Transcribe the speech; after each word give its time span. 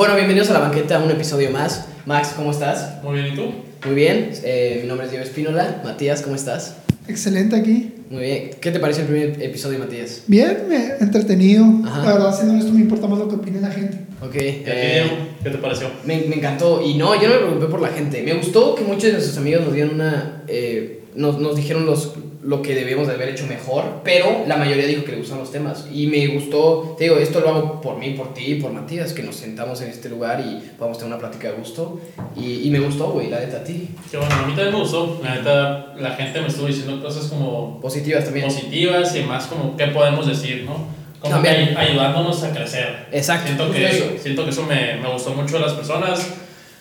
Bueno, 0.00 0.14
bienvenidos 0.14 0.48
a 0.48 0.54
la 0.54 0.60
banqueta, 0.60 0.98
un 0.98 1.10
episodio 1.10 1.50
más. 1.50 1.84
Max, 2.06 2.32
¿cómo 2.34 2.52
estás? 2.52 3.02
Muy 3.04 3.20
bien, 3.20 3.34
¿y 3.34 3.36
tú? 3.36 3.52
Muy 3.84 3.94
bien, 3.94 4.30
eh, 4.44 4.78
mi 4.80 4.88
nombre 4.88 5.04
es 5.04 5.10
Diego 5.12 5.26
Espínola. 5.26 5.82
Matías, 5.84 6.22
¿cómo 6.22 6.36
estás? 6.36 6.76
Excelente 7.06 7.54
aquí. 7.54 7.92
Muy 8.08 8.22
bien. 8.22 8.50
¿Qué 8.62 8.70
te 8.70 8.80
pareció 8.80 9.02
el 9.02 9.10
primer 9.10 9.42
episodio, 9.42 9.78
Matías? 9.78 10.22
Bien, 10.26 10.64
me 10.70 10.94
entretenido. 11.00 11.66
Ajá. 11.84 12.02
La 12.02 12.12
verdad, 12.14 12.34
siendo 12.34 12.54
esto 12.54 12.72
me 12.72 12.80
importa 12.80 13.08
más 13.08 13.18
lo 13.18 13.28
que 13.28 13.34
opine 13.34 13.60
la 13.60 13.70
gente. 13.70 13.98
Ok. 14.22 14.36
¿Y 14.36 14.38
a 14.38 14.40
ti, 14.40 14.60
eh? 14.64 15.10
¿Qué 15.44 15.50
te 15.50 15.58
pareció? 15.58 15.88
me, 16.06 16.16
me 16.22 16.36
encantó. 16.36 16.82
Y 16.82 16.94
no, 16.94 17.20
yo 17.20 17.28
no 17.28 17.34
me 17.34 17.40
preocupé 17.40 17.66
por 17.66 17.82
la 17.82 17.88
gente. 17.88 18.22
Me 18.22 18.32
gustó 18.32 18.74
que 18.76 18.84
muchos 18.84 19.02
de 19.02 19.12
nuestros 19.12 19.36
amigos 19.36 19.66
nos 19.66 19.74
dieron 19.74 19.96
una. 19.96 20.44
eh, 20.48 21.02
nos, 21.14 21.38
nos 21.38 21.56
dijeron 21.56 21.84
los, 21.84 22.14
lo 22.42 22.62
que 22.62 22.74
debíamos 22.74 23.06
de 23.06 23.14
haber 23.14 23.28
hecho 23.28 23.46
mejor, 23.46 24.00
pero 24.02 24.44
la 24.46 24.56
mayoría 24.56 24.86
dijo 24.86 25.04
que 25.04 25.12
le 25.12 25.18
gustan 25.18 25.38
los 25.38 25.52
temas. 25.52 25.86
Y 25.92 26.06
me 26.06 26.26
gustó, 26.28 26.94
te 26.96 27.04
digo, 27.04 27.16
esto 27.18 27.40
lo 27.40 27.48
hago 27.50 27.80
por 27.82 27.98
mí, 27.98 28.12
por 28.12 28.32
ti 28.32 28.54
por 28.54 28.72
Matías, 28.72 29.12
que 29.12 29.22
nos 29.22 29.36
sentamos 29.36 29.80
en 29.82 29.90
este 29.90 30.08
lugar 30.08 30.40
y 30.40 30.70
podamos 30.78 30.96
tener 30.98 31.12
una 31.12 31.20
plática 31.20 31.48
de 31.50 31.58
gusto. 31.58 32.00
Y, 32.36 32.66
y 32.66 32.70
me 32.70 32.80
gustó, 32.80 33.10
güey, 33.10 33.28
la 33.28 33.40
neta 33.40 33.58
a 33.58 33.64
ti. 33.64 33.90
Que 34.10 34.16
bueno, 34.16 34.34
a 34.34 34.46
mí 34.46 34.54
también 34.54 34.72
me 34.72 34.80
gustó. 34.80 35.20
La 35.22 35.34
neta, 35.34 35.94
la 35.98 36.10
gente 36.12 36.40
me 36.40 36.46
estuvo 36.48 36.66
diciendo 36.66 37.02
cosas 37.02 37.26
como 37.26 37.78
Positivas 37.80 38.24
también. 38.24 38.46
positivas 38.46 39.14
y 39.16 39.22
más 39.22 39.46
como 39.46 39.76
qué 39.76 39.88
podemos 39.88 40.26
decir, 40.26 40.64
¿no? 40.64 40.98
Como 41.20 41.34
También. 41.34 41.68
que 41.68 41.74
ay- 41.76 41.88
ayudándonos 41.90 42.42
a 42.44 42.50
crecer. 42.54 43.06
Exacto. 43.12 43.48
Siento 43.48 43.70
que, 43.70 43.86
eso. 43.86 44.04
siento 44.22 44.44
que 44.44 44.50
eso 44.50 44.62
me, 44.62 44.94
me 45.02 45.12
gustó 45.12 45.34
mucho 45.34 45.56
de 45.56 45.60
las 45.60 45.74
personas. 45.74 46.26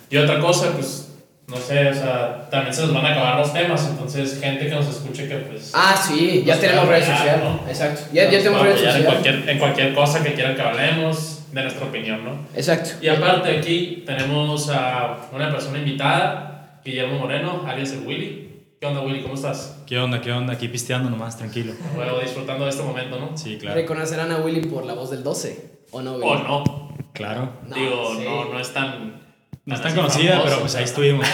Y 0.09 0.15
otra 0.15 0.39
cosa, 0.39 0.71
pues, 0.71 1.08
no 1.49 1.57
sé, 1.57 1.89
o 1.89 1.93
sea, 1.93 2.47
también 2.49 2.73
se 2.73 2.81
nos 2.83 2.93
van 2.93 3.05
a 3.05 3.11
acabar 3.11 3.39
los 3.39 3.51
temas. 3.51 3.87
Entonces, 3.89 4.39
gente 4.39 4.67
que 4.67 4.75
nos 4.75 4.87
escuche 4.87 5.27
que, 5.27 5.35
pues. 5.35 5.71
Ah, 5.73 5.95
sí, 5.95 6.43
ya 6.45 6.59
tenemos 6.59 6.87
redes 6.87 7.05
sociales. 7.05 7.43
¿no? 7.43 7.67
Exacto. 7.67 8.01
Ya, 8.13 8.29
ya 8.29 8.37
tenemos 8.39 8.61
redes 8.61 8.75
apoyar 8.75 8.95
en 8.95 9.03
sociales. 9.03 9.05
cualquier, 9.05 9.49
en 9.49 9.59
cualquier 9.59 9.93
cosa 9.93 10.23
que 10.23 10.33
quieran 10.33 10.55
que 10.55 10.61
hablemos, 10.61 11.39
de 11.51 11.61
nuestra 11.63 11.85
opinión, 11.87 12.23
¿no? 12.23 12.31
Exacto. 12.55 12.91
Y 13.01 13.07
aparte 13.07 13.57
aquí 13.57 14.03
tenemos 14.05 14.69
a 14.69 15.29
una 15.33 15.49
persona 15.51 15.79
invitada, 15.79 16.79
Guillermo 16.85 17.19
Moreno, 17.19 17.63
alias 17.67 17.91
el 17.93 18.05
Willy. 18.05 18.49
¿Qué 18.79 18.85
onda 18.85 19.01
Willy? 19.01 19.21
¿Cómo 19.21 19.33
estás? 19.33 19.81
¿Qué 19.85 19.99
onda? 19.99 20.21
¿Qué 20.21 20.31
onda? 20.31 20.53
Aquí 20.53 20.67
pisteando 20.69 21.09
nomás, 21.09 21.37
tranquilo. 21.37 21.73
Bueno, 21.95 22.19
disfrutando 22.19 22.63
de 22.65 22.71
este 22.71 22.83
momento, 22.83 23.19
¿no? 23.19 23.35
Sí, 23.35 23.57
claro. 23.57 23.75
Reconocerán 23.75 24.31
a 24.31 24.37
Willy 24.37 24.61
por 24.67 24.85
la 24.85 24.93
voz 24.93 25.09
del 25.09 25.23
12. 25.23 25.79
¿O 25.91 26.01
no, 26.01 26.13
Willy? 26.13 26.25
O 26.25 26.37
no, 26.37 26.89
Claro. 27.13 27.49
No, 27.67 27.75
digo, 27.75 28.15
sí. 28.15 28.23
no, 28.23 28.45
no 28.45 28.59
es 28.59 28.71
tan... 28.73 29.28
No 29.69 29.75
es 29.75 29.81
tan 29.81 29.93
tan 29.93 30.01
conocida, 30.01 30.31
famoso, 30.31 30.47
pero 30.49 30.59
pues 30.61 30.75
ahí 30.75 30.83
estuvimos. 30.83 31.27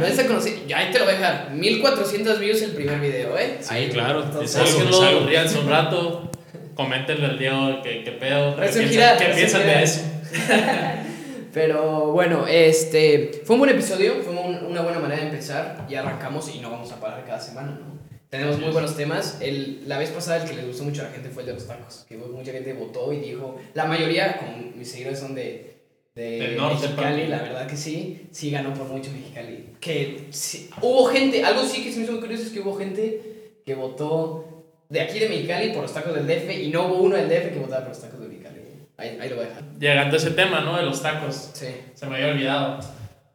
No 0.00 0.06
es 0.06 0.20
conocido. 0.24 0.56
Ya 0.66 0.78
ahí 0.78 0.90
te 0.92 0.98
lo 0.98 1.04
voy 1.04 1.14
a 1.14 1.16
dejar. 1.18 1.50
1400 1.52 2.40
views 2.40 2.62
el 2.62 2.72
primer 2.72 3.00
video, 3.00 3.38
¿eh? 3.38 3.58
Sí, 3.60 3.74
Ahí, 3.74 3.88
claro, 3.88 4.24
es 4.42 4.56
algo. 4.56 4.88
Es 4.88 5.00
algo. 5.00 5.26
ríanse 5.26 5.58
un 5.58 5.68
rato, 5.68 6.30
coméntenle 6.74 7.26
al 7.26 7.38
Diego 7.38 7.80
qué, 7.82 8.02
qué 8.04 8.12
pedo, 8.12 8.54
qué 8.56 8.60
Resurgirá, 8.62 9.16
piensan, 9.16 9.26
qué 9.28 9.34
piensan 9.34 9.66
de 9.66 9.82
eso. 9.82 10.00
Pero 11.54 12.12
bueno, 12.12 12.46
este 12.46 13.40
fue 13.44 13.54
un 13.54 13.60
buen 13.60 13.70
episodio, 13.70 14.16
fue 14.22 14.34
un- 14.34 14.66
una 14.66 14.82
buena 14.82 14.98
manera 14.98 15.22
de 15.22 15.28
empezar 15.28 15.86
y 15.88 15.94
arrancamos 15.94 16.54
y 16.54 16.58
no 16.58 16.70
vamos 16.70 16.92
a 16.92 17.00
parar 17.00 17.24
cada 17.24 17.40
semana, 17.40 17.78
¿no? 17.80 17.96
Tenemos 18.28 18.58
muy 18.58 18.70
buenos 18.72 18.96
temas. 18.96 19.38
El, 19.40 19.88
la 19.88 19.96
vez 19.98 20.10
pasada 20.10 20.42
el 20.42 20.48
que 20.50 20.56
les 20.56 20.66
gustó 20.66 20.82
mucho 20.84 21.00
a 21.00 21.04
la 21.04 21.10
gente 21.12 21.30
fue 21.30 21.44
el 21.44 21.46
de 21.46 21.54
los 21.54 21.66
tacos, 21.66 22.04
que 22.08 22.16
mucha 22.16 22.52
gente 22.52 22.72
votó 22.74 23.12
y 23.12 23.20
dijo, 23.20 23.56
la 23.72 23.84
mayoría, 23.86 24.36
como 24.36 24.72
mis 24.74 24.90
seguidores 24.90 25.18
son 25.20 25.34
de, 25.34 25.75
de 26.16 26.38
Del 26.40 26.56
norte, 26.56 26.88
Mexicali, 26.88 27.26
la 27.28 27.38
verdad 27.42 27.66
que 27.68 27.76
sí, 27.76 28.26
sí 28.32 28.50
ganó 28.50 28.72
por 28.74 28.88
mucho 28.88 29.10
Mexicali. 29.12 29.66
Que 29.80 30.26
sí- 30.30 30.68
hubo 30.80 31.04
gente, 31.06 31.44
algo 31.44 31.62
sí 31.62 31.84
que 31.84 31.92
se 31.92 31.98
me 31.98 32.04
hizo 32.04 32.12
muy 32.12 32.20
curioso 32.22 32.42
es 32.44 32.50
que 32.50 32.60
hubo 32.60 32.74
gente 32.74 33.20
que 33.64 33.74
votó 33.74 34.64
de 34.88 35.00
aquí 35.02 35.18
de 35.18 35.28
Mexicali 35.28 35.72
por 35.72 35.82
los 35.82 35.92
tacos 35.92 36.14
del 36.14 36.26
DF 36.26 36.50
y 36.62 36.68
no 36.70 36.86
hubo 36.86 37.02
uno 37.02 37.16
del 37.16 37.28
DF 37.28 37.52
que 37.52 37.58
votaba 37.58 37.82
por 37.82 37.90
los 37.90 38.00
tacos 38.00 38.18
de 38.20 38.28
Mexicali. 38.28 38.56
Ahí, 38.96 39.18
ahí 39.20 39.28
lo 39.28 39.36
voy 39.36 39.44
a 39.44 39.48
dejar. 39.48 39.62
Llegando 39.78 40.14
a 40.14 40.18
ese 40.18 40.30
tema, 40.30 40.60
¿no? 40.60 40.76
De 40.78 40.84
los 40.84 41.02
tacos. 41.02 41.50
Sí. 41.52 41.66
Se 41.94 42.06
me 42.06 42.16
había 42.16 42.28
olvidado. 42.28 42.78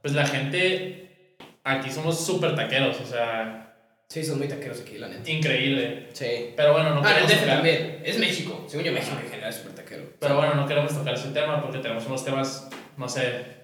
Pues 0.01 0.15
la 0.15 0.25
gente, 0.25 1.37
aquí 1.63 1.91
somos 1.91 2.19
súper 2.25 2.55
taqueros, 2.55 2.99
o 2.99 3.05
sea, 3.05 3.75
Sí, 4.09 4.23
son 4.23 4.39
muy 4.39 4.47
taqueros 4.47 4.81
aquí, 4.81 4.97
la 4.97 5.07
neta. 5.07 5.29
increíble. 5.29 6.07
Sí. 6.13 6.49
Pero 6.57 6.73
bueno, 6.73 6.95
no 6.95 7.01
ah, 7.03 7.09
el 7.09 7.13
queremos 7.13 7.29
DF 7.31 7.39
tocar- 7.41 7.55
también. 7.57 8.01
Es 8.03 8.17
México. 8.17 8.65
Según 8.67 8.85
yo, 8.87 8.91
México 8.91 9.15
en 9.23 9.29
general 9.29 9.49
es 9.51 9.55
súper 9.57 9.73
taquero. 9.75 10.03
Pero 10.19 10.35
bueno, 10.37 10.55
no 10.55 10.65
queremos 10.67 10.93
tocar 10.97 11.13
ese 11.13 11.29
tema 11.29 11.61
porque 11.61 11.77
tenemos 11.77 12.05
unos 12.07 12.25
temas, 12.25 12.67
no 13.01 13.09
sé, 13.09 13.21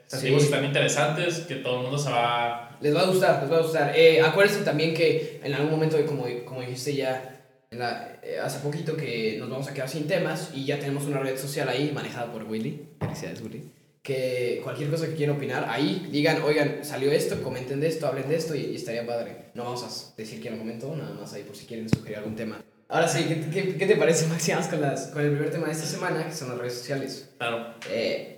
sentimos 0.08 0.42
Sí. 0.42 0.48
que 0.50 0.54
están 0.56 0.66
interesantes, 0.66 1.40
que 1.48 1.56
todo 1.56 1.78
el 1.78 1.82
mundo 1.84 1.98
se 1.98 2.10
va... 2.10 2.78
Les 2.82 2.94
va 2.96 3.02
a 3.02 3.06
gustar, 3.06 3.42
les 3.42 3.52
va 3.52 3.58
a 3.58 3.62
gustar. 3.62 3.94
Eh, 3.96 4.22
acuérdense 4.22 4.64
también 4.64 4.94
que 4.94 5.40
en 5.44 5.54
algún 5.54 5.72
momento, 5.72 5.98
como, 6.06 6.26
como 6.46 6.60
dijiste 6.62 6.96
ya 6.96 7.40
la- 7.72 8.20
eh, 8.22 8.38
hace 8.44 8.60
poquito, 8.60 8.96
que 8.98 9.38
nos 9.40 9.50
vamos 9.50 9.68
a 9.68 9.74
quedar 9.74 9.88
sin 9.90 10.08
temas 10.08 10.52
y 10.54 10.66
ya 10.66 10.78
tenemos 10.80 11.06
una 11.06 11.20
red 11.20 11.38
social 11.38 11.70
ahí 11.70 11.92
manejada 11.94 12.32
por 12.32 12.44
Willy. 12.44 12.88
Felicidades, 13.00 13.42
Willy. 13.42 13.72
Que 14.04 14.62
cualquier 14.64 14.90
cosa 14.90 15.08
que 15.08 15.16
quieran 15.16 15.36
opinar, 15.36 15.66
ahí 15.70 16.08
digan, 16.12 16.42
oigan, 16.44 16.80
salió 16.84 17.12
esto, 17.12 17.42
comenten 17.44 17.80
de 17.82 17.88
esto, 17.88 18.08
hablen 18.08 18.30
de 18.30 18.36
esto 18.38 18.56
y, 18.56 18.62
y 18.68 18.76
estaría 18.76 19.06
padre. 19.06 19.50
No 19.54 19.64
vamos 19.66 19.84
a 19.84 20.16
decir 20.16 20.40
quién 20.40 20.54
lo 20.54 20.60
comentó, 20.60 20.96
nada 20.96 21.14
más 21.14 21.34
ahí 21.34 21.44
por 21.44 21.56
si 21.58 21.66
quieren 21.66 21.90
sugerir 21.90 22.18
algún 22.20 22.36
tema. 22.36 22.62
Ahora 22.90 23.06
sí, 23.10 23.26
¿qué, 23.28 23.50
qué, 23.52 23.76
qué 23.76 23.86
te 23.86 23.98
parece, 23.98 24.28
Maxi? 24.28 24.52
Vamos 24.54 24.68
con, 24.68 24.80
las, 24.80 25.08
con 25.08 25.22
el 25.22 25.32
primer 25.32 25.52
tema 25.52 25.66
de 25.68 25.74
esta 25.74 25.86
semana, 25.86 26.26
que 26.26 26.34
son 26.34 26.48
las 26.50 26.58
redes 26.58 26.76
sociales. 26.76 27.30
Claro, 27.38 27.74
Eh, 27.92 28.37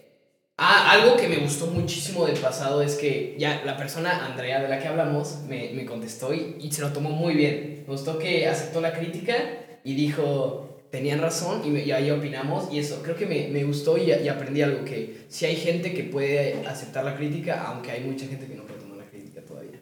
ah, 0.60 0.92
algo 0.92 1.16
que 1.16 1.28
me 1.28 1.38
gustó 1.38 1.68
muchísimo 1.68 2.26
del 2.26 2.38
pasado 2.38 2.82
es 2.82 2.96
que 2.96 3.36
ya 3.40 3.62
la 3.66 3.78
persona, 3.78 4.26
Andrea, 4.26 4.62
de 4.62 4.68
la 4.68 4.80
que 4.80 4.88
hablamos, 4.88 5.40
me, 5.48 5.72
me 5.74 5.86
contestó 5.86 6.34
y, 6.34 6.58
y 6.60 6.72
se 6.72 6.82
lo 6.82 6.90
tomó 6.94 7.10
muy 7.10 7.34
bien. 7.34 7.84
Me 7.88 7.94
gustó 7.94 8.20
que 8.20 8.48
aceptó 8.48 8.82
la 8.82 8.94
crítica 8.94 9.36
y 9.84 9.96
dijo, 9.96 10.66
tenían 10.92 11.22
razón 11.22 11.62
y, 11.66 11.70
me- 11.70 11.84
y 11.84 11.92
ahí 11.92 12.12
opinamos 12.12 12.72
y 12.72 12.80
eso, 12.80 13.02
creo 13.04 13.16
que 13.16 13.26
me, 13.26 13.48
me 13.48 13.64
gustó 13.64 13.98
y, 13.98 14.12
y 14.12 14.28
aprendí 14.28 14.62
algo, 14.62 14.84
que 14.86 15.26
si 15.30 15.46
hay 15.46 15.56
gente 15.56 15.94
que 15.94 16.04
puede 16.04 16.66
aceptar 16.68 17.06
la 17.06 17.16
crítica, 17.16 17.64
aunque 17.68 17.92
hay 17.92 18.02
mucha 18.02 18.26
gente 18.28 18.46
que 18.48 18.56
no 18.56 18.64
puede 18.64 18.80
tomar 18.82 18.98
la 18.98 19.06
crítica 19.06 19.42
todavía. 19.42 19.80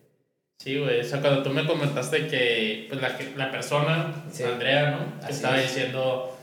sí, 0.59 0.77
güey. 0.79 0.99
O 0.99 1.03
sea, 1.03 1.21
cuando 1.21 1.43
tú 1.43 1.49
me 1.49 1.65
comentaste 1.65 2.27
que 2.27 2.85
pues, 2.89 3.01
la, 3.01 3.17
la 3.35 3.51
persona, 3.51 4.23
Sí. 4.31 4.43
Andrea, 4.43 4.91
¿no? 4.91 5.23
Así 5.23 5.33
estaba 5.33 5.57
es. 5.61 5.73
diciendo 5.73 6.36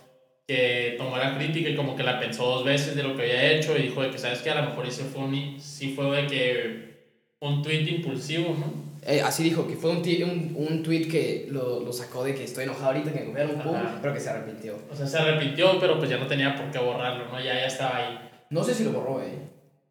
que 0.46 0.94
tomó 0.98 1.16
la 1.16 1.36
crítica 1.36 1.70
y 1.70 1.76
como 1.76 1.96
que 1.96 2.02
la 2.02 2.20
pensó 2.20 2.44
dos 2.44 2.64
veces 2.64 2.94
de 2.94 3.02
lo 3.02 3.16
que 3.16 3.22
había 3.22 3.52
hecho 3.52 3.76
y 3.76 3.82
dijo 3.82 4.02
de 4.02 4.10
que, 4.10 4.18
¿sabes 4.18 4.40
que 4.40 4.50
A 4.50 4.60
lo 4.60 4.68
mejor 4.70 4.86
ese 4.86 5.04
fue 5.04 5.22
un, 5.24 5.56
sí 5.60 5.94
fue 5.94 6.04
de 6.22 6.26
que 6.26 6.94
un 7.40 7.62
tweet 7.62 7.86
impulsivo, 7.88 8.54
¿no? 8.58 8.84
Eh, 9.06 9.20
así 9.20 9.42
dijo, 9.42 9.66
que 9.66 9.74
fue 9.76 9.90
un, 9.90 9.98
un, 9.98 10.54
un 10.56 10.82
tweet 10.82 11.08
que 11.08 11.46
lo, 11.50 11.80
lo 11.80 11.92
sacó 11.92 12.24
de 12.24 12.34
que 12.34 12.44
estoy 12.44 12.64
enojado 12.64 12.86
ahorita, 12.86 13.12
que 13.12 13.20
me 13.20 13.26
copiaron, 13.26 13.56
pum, 13.60 13.76
pero 14.00 14.14
que 14.14 14.20
se 14.20 14.30
arrepintió. 14.30 14.78
O 14.90 14.96
sea, 14.96 15.06
se 15.06 15.18
arrepintió, 15.18 15.78
pero 15.78 15.98
pues 15.98 16.08
ya 16.08 16.16
no 16.16 16.26
tenía 16.26 16.54
por 16.56 16.70
qué 16.70 16.78
borrarlo, 16.78 17.26
¿no? 17.28 17.38
Ya, 17.38 17.54
ya 17.54 17.66
estaba 17.66 17.96
ahí. 17.96 18.18
No 18.48 18.64
sé 18.64 18.74
si 18.74 18.84
lo 18.84 18.92
borró, 18.92 19.20
eh. 19.22 19.38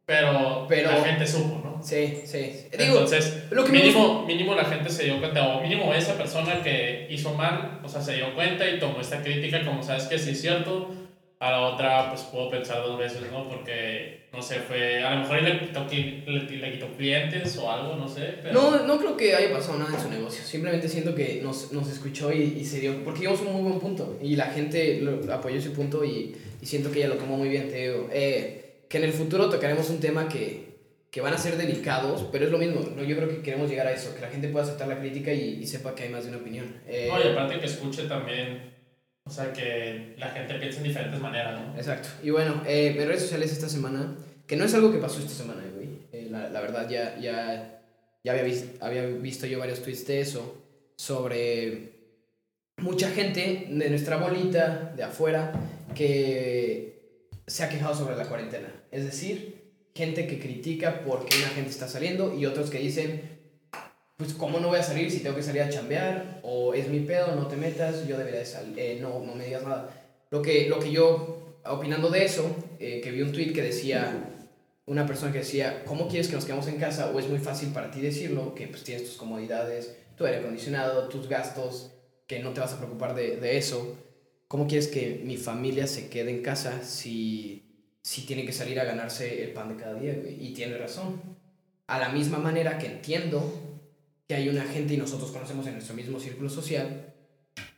Pero, 0.05 0.65
Pero- 0.67 0.91
la 0.91 1.03
gente 1.03 1.27
supo. 1.27 1.62
Sí, 1.83 2.21
sí. 2.25 2.67
Digo, 2.77 2.93
Entonces, 2.93 3.43
lo 3.51 3.63
que 3.63 3.71
me 3.71 3.79
mínimo, 3.79 4.25
mínimo 4.25 4.55
la 4.55 4.65
gente 4.65 4.89
se 4.89 5.03
dio 5.03 5.19
cuenta, 5.19 5.47
o 5.47 5.61
mínimo 5.61 5.93
esa 5.93 6.17
persona 6.17 6.61
que 6.63 7.07
hizo 7.09 7.33
mal, 7.33 7.79
o 7.83 7.89
sea, 7.89 8.01
se 8.01 8.15
dio 8.15 8.33
cuenta 8.33 8.67
y 8.69 8.79
tomó 8.79 8.99
esta 8.99 9.21
crítica 9.21 9.63
como 9.65 9.83
sabes 9.83 10.05
que 10.05 10.17
sí 10.17 10.31
es 10.31 10.41
cierto, 10.41 10.89
a 11.43 11.51
la 11.51 11.61
otra 11.61 12.09
pues 12.09 12.21
puedo 12.23 12.49
pensar 12.49 12.81
dos 12.83 12.97
veces, 12.97 13.21
¿no? 13.29 13.49
Porque, 13.49 14.27
no 14.31 14.41
sé, 14.41 14.55
fue, 14.59 15.03
a 15.03 15.13
lo 15.13 15.21
mejor 15.21 15.41
le 15.41 15.59
quitó, 15.59 15.85
le, 15.89 16.41
le 16.57 16.71
quitó 16.71 16.87
clientes 16.95 17.57
o 17.57 17.69
algo, 17.69 17.97
no 17.97 18.07
sé, 18.07 18.35
pero... 18.41 18.53
No, 18.53 18.87
no 18.87 18.97
creo 18.97 19.17
que 19.17 19.35
haya 19.35 19.51
pasado 19.51 19.77
nada 19.77 19.93
en 19.93 20.01
su 20.01 20.09
negocio. 20.09 20.41
Simplemente 20.45 20.87
siento 20.87 21.13
que 21.13 21.41
nos, 21.43 21.73
nos 21.73 21.89
escuchó 21.89 22.31
y, 22.31 22.59
y 22.59 22.63
se 22.63 22.79
dio. 22.79 23.03
Porque 23.03 23.23
íbamos 23.23 23.41
a 23.41 23.43
un 23.43 23.53
muy 23.53 23.63
buen 23.63 23.79
punto. 23.81 24.17
Y 24.21 24.37
la 24.37 24.45
gente 24.45 25.01
lo, 25.01 25.33
apoyó 25.33 25.57
ese 25.57 25.71
punto 25.71 26.05
y, 26.05 26.33
y 26.61 26.65
siento 26.65 26.89
que 26.91 26.99
ella 26.99 27.09
lo 27.09 27.15
tomó 27.15 27.35
muy 27.35 27.49
bien. 27.49 27.67
Te 27.67 27.89
digo, 27.89 28.09
eh, 28.13 28.85
que 28.87 28.99
en 28.99 29.03
el 29.03 29.11
futuro 29.11 29.49
tocaremos 29.49 29.89
un 29.89 29.99
tema 29.99 30.29
que, 30.29 30.72
que 31.13 31.21
van 31.21 31.31
a 31.35 31.37
ser 31.37 31.57
delicados, 31.57 32.25
pero 32.31 32.45
es 32.45 32.51
lo 32.51 32.57
mismo. 32.57 32.81
¿no? 32.95 33.03
Yo 33.03 33.15
creo 33.15 33.29
que 33.29 33.43
queremos 33.43 33.69
llegar 33.69 33.85
a 33.85 33.91
eso. 33.93 34.15
Que 34.15 34.21
la 34.21 34.29
gente 34.29 34.47
pueda 34.49 34.65
aceptar 34.65 34.87
la 34.87 34.97
crítica 34.99 35.31
y, 35.31 35.59
y 35.61 35.67
sepa 35.67 35.93
que 35.93 36.03
hay 36.03 36.09
más 36.09 36.23
de 36.23 36.29
una 36.29 36.39
opinión. 36.39 36.81
Eh, 36.87 37.07
No, 37.11 37.19
y 37.23 37.27
aparte 37.31 37.59
que 37.59 37.67
escuche 37.67 38.05
también, 38.07 38.73
o 39.23 39.29
sea, 39.29 39.53
que 39.53 40.15
la 40.17 40.29
gente 40.31 40.55
piense 40.55 40.79
en 40.79 40.85
diferentes 40.85 41.19
maneras, 41.21 41.61
¿no? 41.61 41.77
Exacto. 41.77 42.09
Y 42.23 42.31
bueno, 42.31 42.63
eh, 42.65 42.95
en 42.97 43.07
redes 43.07 43.21
sociales 43.21 43.51
esta 43.51 43.69
semana, 43.69 44.15
que 44.47 44.55
no 44.55 44.65
es 44.65 44.73
algo 44.73 44.91
que 44.91 44.97
pasó 44.97 45.19
esta 45.19 45.31
semana, 45.31 45.61
eh, 45.63 45.71
güey. 45.75 45.89
Eh, 46.13 46.27
la, 46.31 46.49
la 46.49 46.61
verdad, 46.61 46.89
ya, 46.89 47.15
ya, 47.19 47.79
ya 48.23 48.31
había, 48.31 48.43
vis- 48.43 48.71
había 48.81 49.05
visto 49.05 49.45
yo 49.45 49.59
varios 49.59 49.83
tweets 49.83 50.07
de 50.07 50.19
eso, 50.21 50.63
sobre 50.95 51.91
mucha 52.77 53.11
gente 53.11 53.67
de 53.69 53.89
nuestra 53.91 54.17
bolita, 54.17 54.93
de 54.95 55.03
afuera, 55.03 55.51
que 55.93 57.29
se 57.45 57.63
ha 57.63 57.69
quejado 57.69 57.93
sobre 57.93 58.15
la 58.15 58.25
cuarentena. 58.25 58.69
Es 58.91 59.05
decir, 59.05 59.61
gente 59.95 60.27
que 60.27 60.39
critica 60.39 61.01
porque 61.05 61.37
una 61.37 61.49
gente 61.49 61.69
está 61.69 61.87
saliendo 61.87 62.35
y 62.37 62.45
otros 62.45 62.69
que 62.69 62.79
dicen, 62.79 63.21
pues 64.17 64.33
cómo 64.33 64.59
no 64.59 64.69
voy 64.69 64.79
a 64.79 64.83
salir 64.83 65.11
si 65.11 65.19
tengo 65.19 65.35
que 65.35 65.43
salir 65.43 65.61
a 65.61 65.69
chambear, 65.69 66.39
o 66.43 66.73
es 66.73 66.87
mi 66.87 66.99
pedo, 67.01 67.35
no 67.35 67.47
te 67.47 67.55
metas, 67.55 68.07
yo 68.07 68.17
debería 68.17 68.39
de 68.39 68.45
salir, 68.45 69.01
no, 69.01 69.19
no 69.19 69.35
me 69.35 69.45
digas 69.45 69.63
nada. 69.63 69.89
Lo 70.29 70.41
que, 70.41 70.67
lo 70.67 70.79
que 70.79 70.91
yo, 70.91 71.59
opinando 71.65 72.09
de 72.09 72.25
eso, 72.25 72.55
eh, 72.79 73.01
que 73.01 73.11
vi 73.11 73.21
un 73.21 73.31
tweet 73.31 73.53
que 73.53 73.61
decía, 73.61 74.29
una 74.85 75.05
persona 75.05 75.31
que 75.31 75.39
decía, 75.39 75.83
¿cómo 75.85 76.07
quieres 76.07 76.27
que 76.27 76.35
nos 76.35 76.45
quedemos 76.45 76.67
en 76.67 76.77
casa? 76.77 77.11
O 77.11 77.19
es 77.19 77.27
muy 77.27 77.39
fácil 77.39 77.69
para 77.69 77.91
ti 77.91 78.01
decirlo, 78.01 78.55
que 78.55 78.67
pues 78.67 78.83
tienes 78.83 79.05
tus 79.05 79.15
comodidades, 79.15 79.95
tu 80.17 80.25
aire 80.25 80.39
acondicionado, 80.39 81.07
tus 81.07 81.27
gastos, 81.27 81.91
que 82.27 82.39
no 82.39 82.53
te 82.53 82.61
vas 82.61 82.73
a 82.73 82.77
preocupar 82.77 83.15
de, 83.15 83.37
de 83.37 83.57
eso. 83.57 83.97
¿Cómo 84.47 84.67
quieres 84.67 84.87
que 84.87 85.21
mi 85.23 85.37
familia 85.37 85.87
se 85.87 86.09
quede 86.09 86.31
en 86.31 86.41
casa 86.41 86.83
si 86.83 87.62
sí 88.03 88.25
tiene 88.25 88.45
que 88.45 88.51
salir 88.51 88.79
a 88.79 88.83
ganarse 88.83 89.43
el 89.43 89.51
pan 89.51 89.69
de 89.69 89.81
cada 89.81 89.99
día, 89.99 90.13
güey. 90.21 90.45
Y 90.45 90.53
tiene 90.53 90.77
razón. 90.77 91.21
A 91.87 91.99
la 91.99 92.09
misma 92.09 92.37
manera 92.37 92.77
que 92.77 92.87
entiendo 92.87 93.41
que 94.27 94.35
hay 94.35 94.49
una 94.49 94.65
gente 94.65 94.93
y 94.93 94.97
nosotros 94.97 95.31
conocemos 95.31 95.65
en 95.67 95.73
nuestro 95.73 95.95
mismo 95.95 96.19
círculo 96.19 96.49
social. 96.49 97.13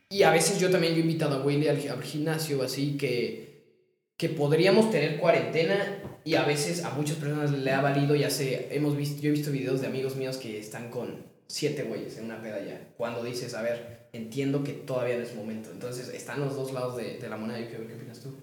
Y 0.09 0.23
a 0.23 0.31
veces 0.31 0.59
yo 0.59 0.69
también 0.69 0.93
yo 0.93 0.99
he 0.99 1.01
invitado 1.01 1.35
a 1.35 1.45
Willy 1.45 1.67
al, 1.67 1.77
al 1.89 2.03
gimnasio, 2.03 2.61
así 2.63 2.97
que, 2.97 3.81
que 4.17 4.29
podríamos 4.29 4.91
tener 4.91 5.17
cuarentena 5.19 6.21
y 6.23 6.35
a 6.35 6.43
veces 6.43 6.83
a 6.83 6.91
muchas 6.91 7.17
personas 7.17 7.51
le 7.51 7.71
ha 7.71 7.81
valido, 7.81 8.15
ya 8.15 8.29
sé, 8.29 8.67
hemos 8.71 8.95
visto, 8.95 9.21
yo 9.21 9.29
he 9.29 9.33
visto 9.33 9.51
videos 9.51 9.81
de 9.81 9.87
amigos 9.87 10.15
míos 10.15 10.37
que 10.37 10.59
están 10.59 10.89
con 10.89 11.25
siete 11.47 11.83
güeyes 11.83 12.17
en 12.17 12.25
una 12.25 12.41
peda 12.41 12.63
ya. 12.63 12.93
Cuando 12.97 13.23
dices, 13.23 13.53
a 13.53 13.61
ver, 13.61 14.07
entiendo 14.13 14.63
que 14.63 14.73
todavía 14.73 15.17
no 15.17 15.23
es 15.23 15.35
momento. 15.35 15.71
Entonces 15.71 16.09
están 16.09 16.39
los 16.39 16.55
dos 16.55 16.71
lados 16.73 16.97
de, 16.97 17.17
de 17.17 17.29
la 17.29 17.37
moneda. 17.37 17.59
¿Qué, 17.59 17.75
¿Qué 17.75 17.93
opinas 17.93 18.21
tú? 18.21 18.35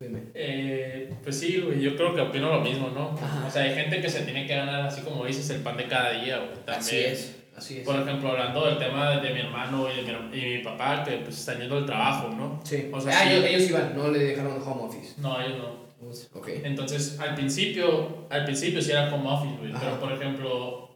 Eh, 0.00 1.12
pues 1.24 1.40
sí, 1.40 1.60
güey, 1.60 1.80
yo 1.80 1.96
creo 1.96 2.14
que 2.14 2.20
opino 2.20 2.50
lo 2.50 2.60
mismo, 2.60 2.90
¿no? 2.90 3.18
Ajá. 3.20 3.46
O 3.48 3.50
sea, 3.50 3.62
hay 3.62 3.74
gente 3.74 4.00
que 4.00 4.08
se 4.08 4.20
tiene 4.20 4.46
que 4.46 4.54
ganar, 4.54 4.82
así 4.82 5.02
como 5.02 5.24
dices, 5.24 5.50
el 5.50 5.60
pan 5.60 5.76
de 5.76 5.88
cada 5.88 6.12
día, 6.12 6.38
güey. 6.38 6.54
También. 6.64 6.78
Así 6.78 6.98
es, 6.98 7.36
así 7.56 7.78
es. 7.78 7.84
Por 7.84 7.96
ejemplo, 7.96 8.30
hablando 8.30 8.64
del 8.66 8.78
tema 8.78 9.10
de, 9.10 9.26
de 9.26 9.34
mi 9.34 9.40
hermano 9.40 9.88
y 9.90 9.96
de 9.96 10.02
mi, 10.02 10.38
y 10.38 10.58
mi 10.58 10.62
papá, 10.62 11.02
que 11.02 11.16
pues 11.16 11.40
están 11.40 11.58
yendo 11.58 11.78
al 11.78 11.86
trabajo, 11.86 12.28
¿no? 12.28 12.60
Sí. 12.62 12.88
O 12.92 13.00
sea, 13.00 13.12
ah, 13.12 13.24
sí. 13.24 13.32
ellos, 13.32 13.44
ellos 13.46 13.70
iban, 13.70 13.96
no 13.96 14.08
le 14.08 14.18
dejaron 14.20 14.62
home 14.62 14.82
office. 14.84 15.14
No, 15.20 15.40
ellos 15.40 15.58
no. 15.58 15.88
Ok. 16.38 16.48
Entonces, 16.62 17.18
al 17.18 17.34
principio, 17.34 18.28
al 18.30 18.44
principio 18.44 18.80
sí 18.80 18.92
era 18.92 19.12
home 19.12 19.28
office, 19.28 19.56
güey. 19.58 19.72
Ajá. 19.72 19.80
Pero, 19.82 19.98
por 19.98 20.12
ejemplo, 20.12 20.90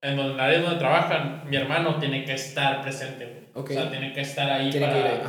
en 0.00 0.16
donde, 0.16 0.32
el 0.32 0.40
área 0.40 0.60
donde 0.62 0.78
trabajan, 0.78 1.42
mi 1.46 1.56
hermano 1.58 1.98
tiene 1.98 2.24
que 2.24 2.32
estar 2.32 2.80
presente, 2.80 3.26
güey. 3.26 3.40
Ok. 3.52 3.70
O 3.72 3.74
sea, 3.74 3.90
tiene 3.90 4.14
que 4.14 4.22
estar 4.22 4.50
ahí 4.50 4.70
Tiene 4.70 4.86
para, 4.86 5.22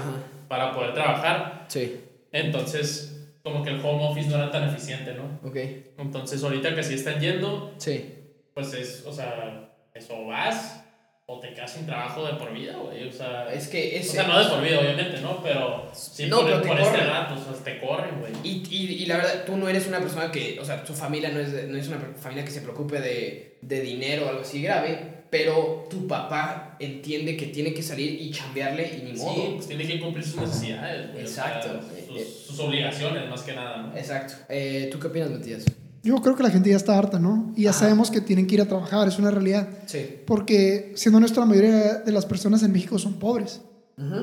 para 0.48 0.72
poder 0.72 0.94
trabajar. 0.94 1.66
Sí. 1.68 2.00
Entonces, 2.32 3.30
como 3.44 3.64
que 3.64 3.72
el 3.72 3.80
home 3.84 4.06
office 4.08 4.30
no 4.30 4.36
era 4.38 4.52
tan 4.52 4.70
eficiente, 4.70 5.14
¿no? 5.14 5.40
Ok. 5.48 5.58
Entonces, 5.98 6.44
ahorita 6.44 6.76
que 6.76 6.84
sí 6.84 6.96
están 6.96 7.20
yendo, 7.20 7.74
Sí. 7.78 8.14
pues 8.54 8.74
es, 8.74 9.04
o 9.06 9.14
sea, 9.14 9.70
eso 9.94 10.26
vas 10.28 10.78
o 11.26 11.40
te 11.40 11.54
quedas 11.54 11.72
sin 11.72 11.86
trabajo 11.86 12.26
de 12.26 12.34
por 12.34 12.54
vida, 12.54 12.76
güey. 12.78 13.08
O 13.08 13.12
sea, 13.12 13.52
Es 13.54 13.68
que 13.70 13.98
es. 13.98 14.10
o 14.10 14.12
sea, 14.14 14.24
no 14.24 14.38
de 14.44 14.50
por 14.50 14.62
vida, 14.62 14.80
obviamente, 14.80 15.22
¿no? 15.22 15.42
Pero 15.42 15.90
sí 15.94 16.28
No, 16.28 16.38
por, 16.42 16.46
pero 16.48 16.62
te 16.62 16.68
por 16.68 16.80
este 16.80 16.98
rato, 16.98 17.36
o 17.36 17.38
sea, 17.56 17.64
te 17.64 17.80
corren, 17.80 18.20
güey. 18.20 18.34
Y, 18.44 18.64
y, 18.70 19.04
y 19.04 19.06
la 19.06 19.18
verdad, 19.18 19.46
tú 19.46 19.56
no 19.56 19.70
eres 19.70 19.88
una 19.88 20.00
persona 20.00 20.32
que, 20.32 20.60
o 20.60 20.66
sea, 20.66 20.84
tu 20.84 20.94
familia 20.94 21.30
no 21.30 21.40
es, 21.40 21.68
no 21.70 21.78
es 21.78 21.88
una 21.88 22.00
familia 22.20 22.44
que 22.44 22.52
se 22.52 22.62
preocupe 22.62 23.00
de, 23.00 23.58
de 23.62 23.82
dinero 23.82 24.26
o 24.26 24.30
algo 24.30 24.42
así 24.42 24.62
grave, 24.62 25.21
pero 25.32 25.88
tu 25.90 26.06
papá 26.08 26.76
entiende 26.80 27.36
que 27.38 27.48
tiene 27.48 27.74
que 27.74 27.82
salir 27.82 28.22
y 28.22 28.30
chambearle 28.32 29.00
y 29.00 29.12
ni 29.12 29.18
modo. 29.18 29.34
Sí, 29.34 29.42
pues 29.56 29.68
tiene 29.68 29.88
que 29.88 30.00
cumplir 30.00 30.24
sus 30.26 30.36
necesidades, 30.42 31.12
güey. 31.14 31.24
o 31.24 31.28
sea, 31.28 31.58
Exacto. 31.58 31.80
sus, 32.08 32.18
Eh, 32.18 32.28
sus 32.48 32.60
obligaciones, 32.60 33.30
más 33.30 33.42
que 33.42 33.54
nada, 33.56 33.78
¿no? 33.84 33.98
Exacto. 33.98 34.34
Eh, 34.50 34.90
¿Tú 34.92 35.00
qué 35.00 35.08
opinas, 35.08 35.32
Matías? 35.32 35.64
Yo 36.04 36.16
creo 36.22 36.36
que 36.36 36.44
la 36.44 36.50
gente 36.50 36.70
ya 36.70 36.76
está 36.78 36.98
harta, 36.98 37.18
¿no? 37.20 37.54
Y 37.56 37.64
ya 37.64 37.70
Ajá. 37.70 37.80
sabemos 37.80 38.12
que 38.12 38.20
tienen 38.22 38.46
que 38.48 38.56
ir 38.56 38.62
a 38.62 38.68
trabajar, 38.68 39.08
es 39.08 39.18
una 39.20 39.32
realidad. 39.32 39.70
Sí. 39.86 40.06
Porque, 40.28 40.92
siendo 40.96 41.18
honesto, 41.20 41.40
la 41.40 41.46
mayoría 41.46 41.94
de 41.96 42.12
las 42.12 42.26
personas 42.26 42.62
en 42.64 42.72
México 42.74 43.00
son 43.00 43.14
pobres. 43.20 43.62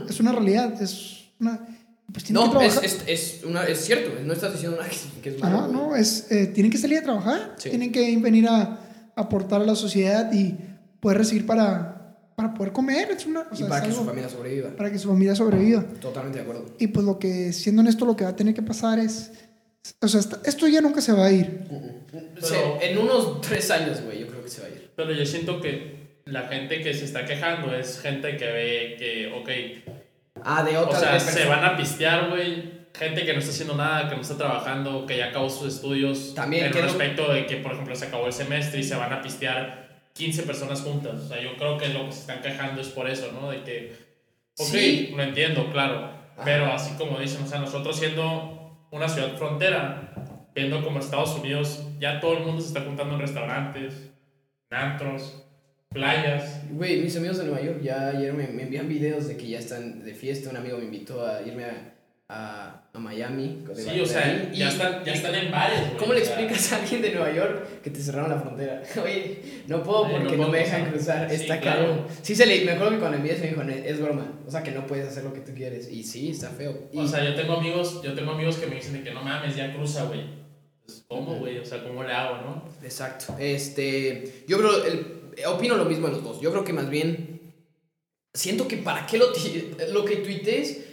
Es 0.09 0.19
una 0.21 0.33
realidad, 0.33 0.81
es 0.83 1.27
una... 1.41 1.61
Pues 2.13 2.25
tienen 2.25 2.43
que 2.49 2.55
No, 2.55 2.61
es, 2.63 2.73
trabajar. 2.75 2.85
es, 2.85 3.03
es, 3.39 3.45
una, 3.45 3.65
es 3.65 3.85
cierto, 3.85 4.11
no 4.25 4.33
estás 4.33 4.53
diciendo 4.55 4.77
nada 4.79 4.89
que, 4.91 5.21
que 5.23 5.37
es 5.37 5.41
malo. 5.43 5.59
Ajá, 5.59 5.69
no, 5.69 5.95
es, 5.95 6.31
eh, 6.33 6.47
tienen 6.49 6.73
que 6.73 6.79
salir 6.79 6.99
a 6.99 7.03
trabajar, 7.03 7.55
Sí. 7.59 7.69
tienen 7.71 7.93
que 7.93 8.17
venir 8.19 8.49
a 8.49 8.81
aportar 9.15 9.61
a 9.63 9.65
la 9.65 9.75
sociedad 9.77 10.33
y 10.33 10.57
poder 11.01 11.19
recibir 11.19 11.47
para, 11.47 12.17
para 12.37 12.55
poder 12.55 12.73
comer. 12.73 13.11
Es 13.11 13.27
una, 13.27 13.41
o 13.41 13.55
Y 13.55 13.57
sea, 13.59 13.69
para 13.69 13.81
es 13.83 13.87
que 13.89 13.93
su 13.95 14.01
algo- 14.01 14.11
familia 14.11 14.29
sobreviva. 14.29 14.71
para 14.71 14.91
que 14.93 14.99
su 14.99 15.09
familia 15.09 15.35
sobreviva. 15.35 15.83
Totalmente 16.01 16.39
de 16.39 16.43
acuerdo. 16.43 16.67
Y 16.79 16.87
pues 16.89 17.05
lo 17.07 17.19
que, 17.19 17.53
siendo 17.53 17.81
honesto, 17.83 18.05
lo 18.05 18.17
que 18.17 18.25
va 18.25 18.31
a 18.31 18.37
tener 18.37 18.55
que 18.55 18.63
pasar 18.63 18.99
es... 18.99 19.33
O 20.01 20.09
sea, 20.09 20.21
esto 20.45 20.67
ya 20.67 20.81
nunca 20.81 21.01
se 21.01 21.13
va 21.13 21.27
a 21.27 21.33
ir. 21.33 21.65
Se- 22.41 22.91
en 22.91 22.99
unos 22.99 23.41
tres 23.41 23.71
años, 23.71 24.03
güey, 24.03 24.21
yo 24.21 24.27
creo 24.27 24.43
que 24.43 24.49
se 24.51 24.61
va 24.61 24.67
a 24.67 24.71
ir. 24.71 24.91
Pero 24.95 25.13
yo 25.13 25.25
siento 25.25 25.61
que 25.61 26.21
la 26.27 26.43
gente 26.49 26.83
que 26.83 26.93
se 26.95 27.05
está 27.05 27.25
quejando 27.25 27.75
es 27.75 28.01
gente 28.01 28.37
que 28.37 28.45
ve 28.47 28.97
que, 28.99 29.33
ok, 29.89 29.95
Ah, 30.45 30.63
de 30.63 30.77
o 30.77 30.83
otras 30.83 31.01
sea, 31.01 31.19
se 31.21 31.47
van 31.47 31.65
a 31.65 31.77
pistear, 31.77 32.31
güey. 32.31 32.79
Gente 32.95 33.25
que 33.25 33.33
no 33.33 33.39
está 33.39 33.51
haciendo 33.51 33.77
nada, 33.77 34.09
que 34.09 34.15
no 34.17 34.23
está 34.23 34.37
trabajando, 34.37 35.07
que 35.07 35.17
ya 35.17 35.27
acabó 35.27 35.49
sus 35.51 35.75
estudios. 35.75 36.35
También, 36.35 36.67
En 36.67 36.73
¿qué 36.73 36.79
es 36.79 36.85
lo- 36.85 36.91
respecto 36.91 37.33
de 37.33 37.47
que, 37.47 37.57
por 37.57 37.73
ejemplo, 37.73 37.95
se 37.97 38.07
acabó 38.07 38.27
el 38.27 38.33
semestre 38.33 38.81
y 38.81 38.85
se 38.85 38.95
van 38.95 39.13
a 39.13 39.21
pistear 39.23 39.88
15 40.19 40.43
personas 40.43 40.81
juntas. 40.83 41.15
O 41.15 41.29
sea, 41.29 41.41
yo 41.43 41.57
creo 41.57 41.79
que 41.79 41.89
lo 41.89 42.07
que 42.07 42.13
se 42.13 42.21
están 42.21 42.43
quejando 42.43 42.81
es 42.81 42.89
por 42.89 43.09
eso, 43.09 43.31
¿no? 43.33 43.51
De 43.51 43.63
que, 43.63 43.95
ok, 44.59 44.67
Sí. 44.67 45.13
lo 45.17 45.23
entiendo, 45.23 45.71
claro. 45.73 46.11
Ajá. 46.35 46.45
Pero 46.45 46.67
así 46.67 46.95
como 46.97 47.19
dicen, 47.19 47.45
o 47.45 47.47
sea, 47.47 47.61
nosotros 47.61 47.97
siendo 47.99 48.87
una 48.91 49.09
ciudad 49.09 49.37
frontera, 49.37 50.13
viendo 50.55 50.83
como 50.85 50.99
Estados 50.99 51.37
Unidos, 51.37 51.85
ya 52.01 52.21
todo 52.21 52.39
el 52.39 52.45
mundo 52.45 52.61
se 52.61 52.69
está 52.69 52.81
juntando 52.83 53.15
en 53.15 53.21
restaurantes, 53.21 53.95
en 54.71 54.77
antros, 54.77 55.45
playas. 55.91 56.63
Güey, 56.71 57.01
mis 57.01 57.17
amigos 57.17 57.39
de 57.39 57.45
Nueva 57.45 57.63
York 57.63 57.81
ya 57.83 58.09
ayer 58.09 58.33
me, 58.35 58.49
me 58.49 58.65
envían 58.65 58.89
videos 58.89 59.29
de 59.29 59.37
que 59.37 59.49
ya 59.49 59.59
están 59.59 60.05
de 60.05 60.15
fiesta. 60.15 60.51
Un 60.51 60.57
amigo 60.57 60.79
me 60.79 60.85
invitó 60.85 61.27
a 61.27 61.43
irme 61.43 61.65
a, 61.65 61.95
a, 62.31 62.83
a 62.93 62.99
Miami. 62.99 63.65
Sí, 63.75 64.01
o 64.01 64.07
sea, 64.07 64.51
ya 64.53 64.67
y- 64.67 64.69
están, 64.69 65.03
ya 65.05 65.13
están 65.15 65.35
en 65.35 65.51
bares, 65.51 65.81
güey. 65.81 65.97
¿Cómo 65.97 66.13
le 66.13 66.21
explicas 66.21 66.73
a 66.73 66.77
alguien 66.83 67.01
de 67.01 67.13
Nueva 67.13 67.33
York 67.33 67.81
que 67.83 67.91
te 67.91 68.01
cerraron 68.01 68.31
la 68.31 68.39
frontera? 68.41 68.83
Oye, 69.03 69.41
no 69.67 69.83
puedo 69.83 70.05
Ay, 70.05 70.13
no 70.13 70.19
porque 70.19 70.33
no, 70.37 70.43
puedo 70.43 70.53
me 70.53 70.59
dejan 70.59 70.91
cruzar. 70.91 71.27
cruzar. 71.27 71.31
Sí, 71.31 71.43
Está 71.43 71.61
claro. 71.61 71.81
caro. 71.87 72.07
Sí, 72.23 72.35
se 72.35 72.45
le, 72.47 72.65
me 72.67 72.73
acuerdo 72.73 72.93
que 72.93 72.99
cuando 72.99 73.17
envías 73.17 73.39
me 73.41 73.49
dijo, 73.49 73.65
"No, 73.65 73.73
es 73.73 74.01
broma. 74.01 74.33
O 74.47 74.51
sea, 74.51 74.63
que 74.63 74.73
no 74.73 74.87
puedes 74.87 75.09
hacer 75.09 75.25
lo 75.25 75.33
que 75.33 75.41
tú 75.41 75.55
quieres. 75.55 75.91
Y 75.91 76.03
sí, 76.03 76.31
está 76.31 76.51
feo. 76.51 76.89
Y, 76.93 76.99
O 76.99 77.07
sea, 77.09 77.25
yo 77.25 77.35
tengo 77.35 77.55
amigos, 77.55 78.03
yo 78.03 78.13
tengo 78.15 78.33
amigos 78.33 78.57
que 78.57 78.67
me 78.67 78.77
dicen 78.77 78.93
de 78.93 79.03
que 79.05 79.13
no 79.15 79.23
mames, 79.23 79.57
ya 79.57 79.73
cruza, 79.75 80.05
güey. 80.05 80.23
Pues, 80.85 81.05
¿Cómo, 81.09 81.37
güey? 81.37 81.59
O 81.59 81.65
sea, 81.65 81.83
¿cómo 81.83 82.03
le 82.05 82.13
hago, 82.13 82.37
no? 82.43 82.65
Exacto. 82.83 83.35
Este, 83.39 84.45
yo 84.47 84.59
creo, 84.59 84.85
el- 84.85 85.17
opino 85.47 85.77
lo 85.77 85.85
mismo 85.87 86.09
de 86.09 86.15
los 86.15 86.25
dos. 86.25 86.41
Yo 86.43 86.51
creo 86.51 86.65
que 86.65 86.73
más 86.75 86.91
bien, 86.91 87.41
siento 88.35 88.69
que 88.69 88.77
para 88.79 89.07
qué 89.07 89.17
lo, 89.19 89.27
lo 89.93 90.05
que 90.05 90.17
tuitees, 90.17 90.85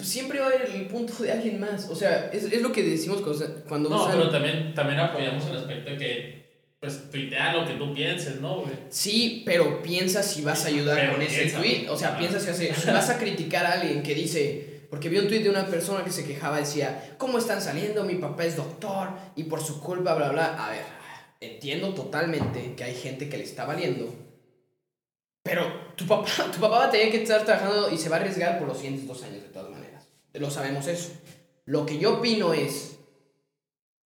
siempre 0.00 0.40
va 0.40 0.46
a 0.46 0.48
haber 0.48 0.70
el 0.74 0.86
punto 0.86 1.22
de 1.22 1.32
alguien 1.32 1.60
más. 1.60 1.88
O 1.90 1.94
sea, 1.94 2.30
es, 2.32 2.44
es 2.44 2.62
lo 2.62 2.72
que 2.72 2.82
decimos 2.82 3.20
cuando, 3.22 3.46
cuando 3.68 3.88
No, 3.90 4.04
usan- 4.04 4.12
pero 4.18 4.30
también, 4.30 4.74
también 4.74 4.98
apoyamos 5.00 5.46
el 5.46 5.56
aspecto 5.58 5.90
de 5.90 5.96
que, 5.98 6.46
pues, 6.80 7.10
tuitea 7.10 7.52
lo 7.54 7.66
que 7.66 7.74
tú 7.74 7.94
pienses, 7.94 8.40
¿no, 8.40 8.60
güey? 8.62 8.74
Sí, 8.90 9.42
pero 9.46 9.82
piensa 9.82 10.22
si 10.22 10.42
vas 10.42 10.64
a 10.64 10.68
ayudar 10.68 10.96
Pero 10.98 11.12
con 11.12 11.22
ese 11.22 11.40
piensa. 11.42 11.58
tweet. 11.58 11.88
O 11.88 11.96
sea, 11.96 12.08
Ajá. 12.08 12.18
piensa 12.18 12.40
si, 12.40 12.50
hace- 12.50 12.74
si 12.74 12.90
vas 12.90 13.10
a 13.10 13.18
criticar 13.18 13.64
a 13.66 13.72
alguien 13.80 14.02
que 14.02 14.14
dice. 14.14 14.72
Porque 14.88 15.08
vi 15.08 15.18
un 15.18 15.26
tweet 15.26 15.42
de 15.42 15.50
una 15.50 15.66
persona 15.66 16.04
que 16.04 16.12
se 16.12 16.24
quejaba, 16.24 16.58
decía, 16.58 17.14
¿cómo 17.18 17.38
están 17.38 17.60
saliendo? 17.60 18.04
Mi 18.04 18.14
papá 18.14 18.44
es 18.44 18.54
doctor 18.56 19.08
y 19.34 19.42
por 19.44 19.60
su 19.60 19.80
culpa, 19.80 20.14
bla, 20.14 20.28
bla. 20.30 20.64
A 20.64 20.70
ver, 20.70 20.84
entiendo 21.40 21.92
totalmente 21.92 22.74
que 22.76 22.84
hay 22.84 22.94
gente 22.94 23.28
que 23.28 23.36
le 23.36 23.42
está 23.42 23.64
valiendo. 23.64 24.14
Pero 25.42 25.64
tu 25.96 26.06
papá, 26.06 26.26
tu 26.54 26.60
papá 26.60 26.78
va 26.78 26.84
a 26.86 26.90
tener 26.90 27.10
que 27.10 27.22
estar 27.22 27.44
trabajando 27.44 27.90
y 27.90 27.98
se 27.98 28.08
va 28.08 28.16
a 28.16 28.20
arriesgar 28.20 28.58
por 28.58 28.68
los 28.68 28.76
siguientes 28.78 29.06
dos 29.08 29.22
años 29.24 29.42
de 29.42 29.48
todas 29.48 29.70
maneras. 29.70 29.75
Lo 30.38 30.50
sabemos 30.50 30.86
eso. 30.86 31.12
Lo 31.64 31.84
que 31.84 31.98
yo 31.98 32.18
opino 32.18 32.54
es, 32.54 32.98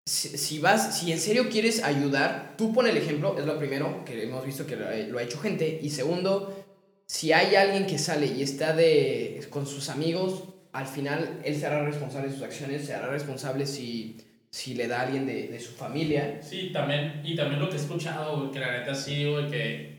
si, 0.06 0.58
vas, 0.58 0.98
si 0.98 1.12
en 1.12 1.20
serio 1.20 1.48
quieres 1.50 1.82
ayudar, 1.82 2.54
tú 2.56 2.72
pon 2.72 2.86
el 2.86 2.96
ejemplo, 2.96 3.36
es 3.38 3.44
lo 3.44 3.58
primero 3.58 4.04
que 4.04 4.22
hemos 4.22 4.44
visto 4.44 4.66
que 4.66 4.76
lo 4.76 5.18
ha, 5.18 5.22
hecho 5.22 5.38
gente. 5.38 5.78
Y 5.82 5.90
segundo, 5.90 6.64
si 7.06 7.32
hay 7.32 7.54
alguien 7.54 7.86
que 7.86 7.98
sale 7.98 8.26
y 8.26 8.42
está 8.42 8.74
de, 8.74 9.46
con 9.50 9.66
sus 9.66 9.88
amigos, 9.88 10.44
al 10.72 10.86
final 10.86 11.40
él 11.44 11.58
se 11.58 11.66
hará 11.66 11.84
responsable 11.84 12.28
de 12.28 12.34
sus 12.34 12.42
acciones, 12.42 12.86
se 12.86 12.94
hará 12.94 13.08
responsable 13.08 13.66
si, 13.66 14.16
si 14.50 14.74
le 14.74 14.88
da 14.88 15.00
a 15.00 15.02
alguien 15.02 15.26
de, 15.26 15.48
de 15.48 15.60
su 15.60 15.72
familia. 15.72 16.40
Sí, 16.42 16.70
también, 16.72 17.20
y 17.24 17.36
también 17.36 17.60
lo 17.60 17.68
que 17.68 17.76
he 17.76 17.80
escuchado, 17.80 18.50
que 18.50 18.58
la 18.58 18.78
neta 18.78 18.94
sí, 18.94 19.30
güey, 19.30 19.50
que, 19.50 19.89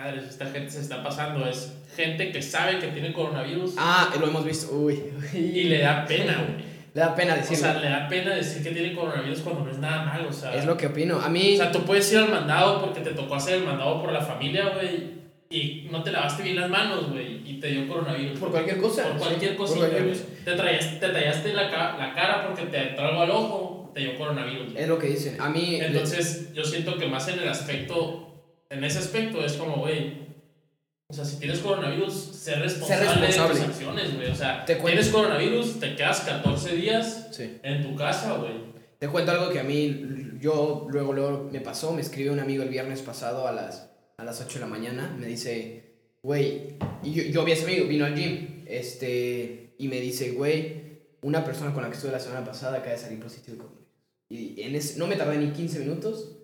madre, 0.00 0.22
esta 0.28 0.46
gente 0.46 0.70
se 0.70 0.80
está 0.80 1.02
pasando, 1.02 1.46
es 1.46 1.74
gente 1.96 2.32
que 2.32 2.42
sabe 2.42 2.78
que 2.78 2.88
tiene 2.88 3.12
coronavirus 3.12 3.74
Ah, 3.78 4.10
lo 4.18 4.26
hemos 4.26 4.44
visto. 4.44 4.74
Uy, 4.74 4.94
y 5.34 5.36
uy. 5.38 5.64
le 5.64 5.78
da 5.78 6.04
pena, 6.06 6.34
güey. 6.48 6.70
Le 6.92 7.02
da 7.02 7.14
pena 7.14 7.34
O 7.34 7.36
decirlo. 7.36 7.56
sea, 7.62 7.74
le 7.80 7.88
da 7.88 8.08
pena 8.08 8.34
decir 8.34 8.64
que 8.64 8.70
tiene 8.70 8.92
coronavirus 8.96 9.38
cuando 9.42 9.64
no 9.64 9.70
es 9.70 9.78
nada 9.78 10.02
malo, 10.06 10.28
o 10.28 10.32
sea. 10.32 10.52
es 10.56 10.64
lo 10.64 10.76
que 10.76 10.88
opino. 10.88 11.20
A 11.20 11.28
mí... 11.28 11.54
O 11.54 11.56
sea, 11.58 11.70
tú 11.70 11.84
puedes 11.84 12.10
ir 12.12 12.18
al 12.18 12.28
mandado 12.30 12.80
porque 12.80 12.98
te 13.00 13.10
tocó 13.12 13.36
hacer 13.36 13.58
el 13.58 13.64
mandado 13.64 14.00
por 14.02 14.10
la 14.10 14.20
familia, 14.20 14.70
güey, 14.74 15.20
y 15.50 15.86
no 15.92 16.02
te 16.02 16.10
lavaste 16.10 16.42
bien 16.42 16.56
las 16.56 16.68
manos, 16.68 17.12
güey, 17.12 17.48
y 17.48 17.60
te 17.60 17.68
dio 17.68 17.86
coronavirus. 17.86 18.40
por 18.40 18.50
cualquier 18.50 18.78
cosa. 18.80 19.04
Por 19.04 19.18
cualquier 19.18 19.52
sí, 19.52 19.56
cosita, 19.56 19.86
güey. 19.88 20.14
Te, 20.44 20.56
traías- 20.56 20.98
te 20.98 21.08
tallaste 21.10 21.52
la, 21.52 21.62
la 21.96 22.12
cara 22.12 22.44
porque 22.48 22.64
te 22.68 22.88
entró 22.88 23.06
algo 23.06 23.22
al 23.22 23.30
ojo, 23.30 23.92
te 23.94 24.00
dio 24.00 24.18
coronavirus. 24.18 24.72
Es 24.76 24.88
lo 24.88 24.98
que 24.98 25.06
dicen. 25.06 25.40
A 25.40 25.48
mí... 25.48 25.78
Entonces, 25.80 26.52
yo 26.54 26.64
siento 26.64 26.96
que 26.98 27.06
más 27.06 27.28
en 27.28 27.38
el 27.38 27.48
aspecto, 27.48 28.29
en 28.70 28.84
ese 28.84 28.98
aspecto 29.00 29.44
es 29.44 29.54
como, 29.54 29.76
güey, 29.76 30.30
o 31.08 31.12
sea, 31.12 31.24
si 31.24 31.38
tienes 31.38 31.58
coronavirus, 31.58 32.14
sé 32.14 32.54
responsable, 32.54 33.04
responsable. 33.04 33.54
de 33.54 33.60
tus 33.60 33.68
acciones, 33.70 34.14
güey. 34.14 34.30
O 34.30 34.34
sea, 34.34 34.64
Te 34.64 34.76
tienes 34.76 35.08
coronavirus, 35.08 35.80
te 35.80 35.96
quedas 35.96 36.20
14 36.20 36.76
días 36.76 37.28
sí. 37.32 37.58
en 37.64 37.82
tu 37.82 37.96
casa, 37.96 38.36
güey. 38.36 38.70
Te 38.98 39.08
cuento 39.08 39.32
algo 39.32 39.50
que 39.50 39.58
a 39.58 39.64
mí, 39.64 40.06
yo 40.38 40.86
luego, 40.88 41.12
luego 41.12 41.48
me 41.50 41.60
pasó, 41.60 41.92
me 41.92 42.00
escribió 42.00 42.32
un 42.32 42.38
amigo 42.38 42.62
el 42.62 42.68
viernes 42.68 43.02
pasado 43.02 43.48
a 43.48 43.52
las, 43.52 43.90
a 44.18 44.24
las 44.24 44.40
8 44.40 44.54
de 44.54 44.60
la 44.60 44.66
mañana, 44.66 45.16
me 45.18 45.26
dice, 45.26 45.96
güey, 46.22 46.78
y 47.02 47.12
yo, 47.12 47.22
yo 47.24 47.44
vi 47.44 47.52
a 47.52 47.54
ese 47.54 47.64
amigo, 47.64 47.88
vino 47.88 48.04
al 48.04 48.14
gym, 48.14 48.64
este, 48.66 49.74
y 49.78 49.88
me 49.88 50.00
dice, 50.00 50.32
güey, 50.32 51.00
una 51.22 51.44
persona 51.44 51.72
con 51.72 51.82
la 51.82 51.88
que 51.88 51.96
estuve 51.96 52.12
la 52.12 52.20
semana 52.20 52.44
pasada 52.44 52.78
acaba 52.78 52.92
de 52.92 52.98
salir 52.98 53.18
positivo 53.18 53.68
Y 54.28 54.62
en 54.62 54.76
ese, 54.76 54.98
no 54.98 55.06
me 55.06 55.16
tardé 55.16 55.38
ni 55.38 55.50
15 55.50 55.80
minutos. 55.80 56.36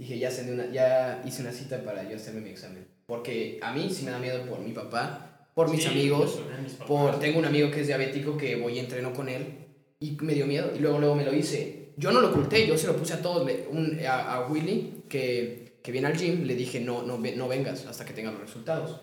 Dije, 0.00 0.18
ya, 0.18 0.30
una, 0.52 0.66
ya 0.72 1.22
hice 1.26 1.42
una 1.42 1.52
cita 1.52 1.82
para 1.82 2.08
yo 2.08 2.16
hacerme 2.16 2.40
mi 2.40 2.50
examen. 2.50 2.86
Porque 3.06 3.58
a 3.62 3.72
mí 3.72 3.90
sí 3.90 4.04
me 4.04 4.10
da 4.12 4.18
miedo 4.18 4.44
por 4.46 4.58
mi 4.60 4.72
papá, 4.72 5.48
por 5.54 5.70
mis 5.70 5.82
Sí, 5.82 5.88
amigos, 5.88 6.40
mis 6.62 6.72
por, 6.74 7.18
tengo 7.20 7.38
un 7.38 7.44
amigo 7.44 7.70
que 7.70 7.82
es 7.82 7.86
diabético 7.86 8.36
que 8.38 8.56
voy 8.56 8.74
y 8.74 8.78
entreno 8.78 9.12
con 9.12 9.28
él 9.28 9.44
y 10.00 10.16
me 10.22 10.32
dio 10.34 10.46
miedo 10.46 10.72
y 10.74 10.78
luego 10.78 10.98
luego 10.98 11.14
me 11.14 11.24
lo 11.24 11.34
hice. 11.34 11.92
Yo 11.98 12.12
no 12.12 12.20
lo 12.22 12.30
oculté, 12.30 12.66
yo 12.66 12.78
se 12.78 12.86
lo 12.86 12.96
puse 12.96 13.12
a 13.12 13.20
todos, 13.20 13.46
un- 13.70 14.00
a, 14.06 14.36
a 14.36 14.48
Willy 14.48 15.02
que, 15.08 15.78
que 15.82 15.92
viene 15.92 16.06
al 16.06 16.16
gym, 16.16 16.44
le 16.44 16.54
dije 16.54 16.80
no, 16.80 17.02
no, 17.02 17.18
no 17.18 17.48
vengas 17.48 17.84
hasta 17.84 18.06
que 18.06 18.14
tenga 18.14 18.30
los 18.32 18.40
resultados. 18.40 19.00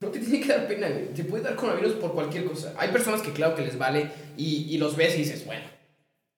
No, 0.00 0.08
te 0.10 0.18
tiene 0.18 0.40
que 0.40 0.48
dar 0.48 0.66
pena, 0.68 0.88
te 1.14 1.24
puede 1.24 1.44
dar 1.44 1.54
coronavirus 1.56 1.94
por 1.94 2.12
cualquier 2.12 2.44
cosa. 2.44 2.74
Hay 2.76 2.90
personas 2.90 3.22
que 3.22 3.30
claro 3.32 3.54
que 3.54 3.62
les 3.62 3.78
vale 3.78 4.10
y, 4.36 4.66
y 4.68 4.76
los 4.78 4.96
ves 4.96 5.14
y 5.14 5.18
dices, 5.20 5.46
bueno, 5.46 5.64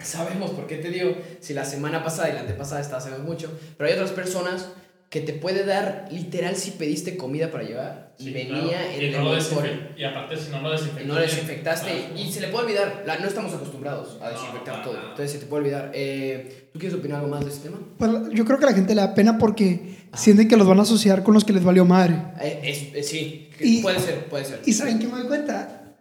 sabemos 0.06 0.50
por 0.50 0.66
qué 0.66 0.76
te 0.76 0.90
dio, 0.90 1.14
si 1.40 1.54
la 1.54 1.64
semana 1.64 2.02
pasada 2.04 2.30
y 2.30 2.32
la 2.34 2.40
antepasada 2.40 2.80
estaba 2.80 2.98
haciendo 2.98 3.22
mucho, 3.22 3.50
pero 3.76 3.88
hay 3.88 3.94
otras 3.94 4.12
personas 4.12 4.68
que 5.10 5.20
te 5.20 5.32
puede 5.32 5.64
dar 5.64 6.08
literal 6.10 6.56
si 6.56 6.72
pediste 6.72 7.16
comida 7.16 7.50
para 7.52 7.62
llevar 7.62 8.14
y 8.18 8.24
Sí, 8.24 8.30
venía 8.32 8.58
claro. 8.62 8.90
en 8.96 9.00
y, 9.00 9.04
el 9.04 9.12
no 9.12 9.36
desinfe- 9.36 9.96
y 9.96 10.02
aparte 10.04 10.36
si 10.36 10.50
no 10.50 10.60
lo 10.60 10.70
desinfectaste 10.72 11.04
Y 11.04 11.06
no 11.06 11.14
lo 11.14 11.20
desinfectaste 11.20 11.90
claro. 11.90 12.18
y 12.18 12.32
se 12.32 12.40
le 12.40 12.48
puede 12.48 12.64
olvidar. 12.64 13.02
La- 13.06 13.18
no 13.18 13.28
estamos 13.28 13.54
acostumbrados 13.54 14.18
a 14.20 14.24
No, 14.24 14.30
desinfectar 14.32 14.72
para 14.74 14.82
todo. 14.84 14.94
nada. 14.94 15.10
Entonces 15.10 15.30
se 15.32 15.38
te 15.38 15.46
puede 15.46 15.62
olvidar. 15.62 15.92
Eh, 15.94 16.68
¿Tú 16.72 16.80
quieres 16.80 16.98
opinar 16.98 17.18
algo 17.20 17.30
más 17.30 17.44
de 17.44 17.50
este 17.52 17.68
tema? 17.68 17.78
Pues, 17.96 18.10
yo 18.32 18.44
creo 18.44 18.58
que 18.58 18.64
a 18.64 18.70
la 18.70 18.74
gente 18.74 18.92
le 18.94 19.00
da 19.02 19.14
pena 19.14 19.38
porque 19.38 19.98
sienten 20.16 20.48
que 20.48 20.56
los 20.56 20.66
van 20.66 20.80
a 20.80 20.82
asociar 20.82 21.22
con 21.22 21.32
los 21.34 21.44
que 21.44 21.52
les 21.52 21.62
valió 21.62 21.84
madre. 21.84 22.16
Eh, 22.40 22.60
es- 22.64 22.94
eh, 22.96 23.02
sí, 23.04 23.50
Y- 23.60 23.82
puede 23.82 24.00
ser, 24.00 24.24
puede 24.24 24.44
ser. 24.44 24.62
¿Y 24.66 24.72
saben 24.72 24.98
qué 24.98 25.06
me 25.06 25.12
doy 25.18 25.28
cuenta? 25.28 25.92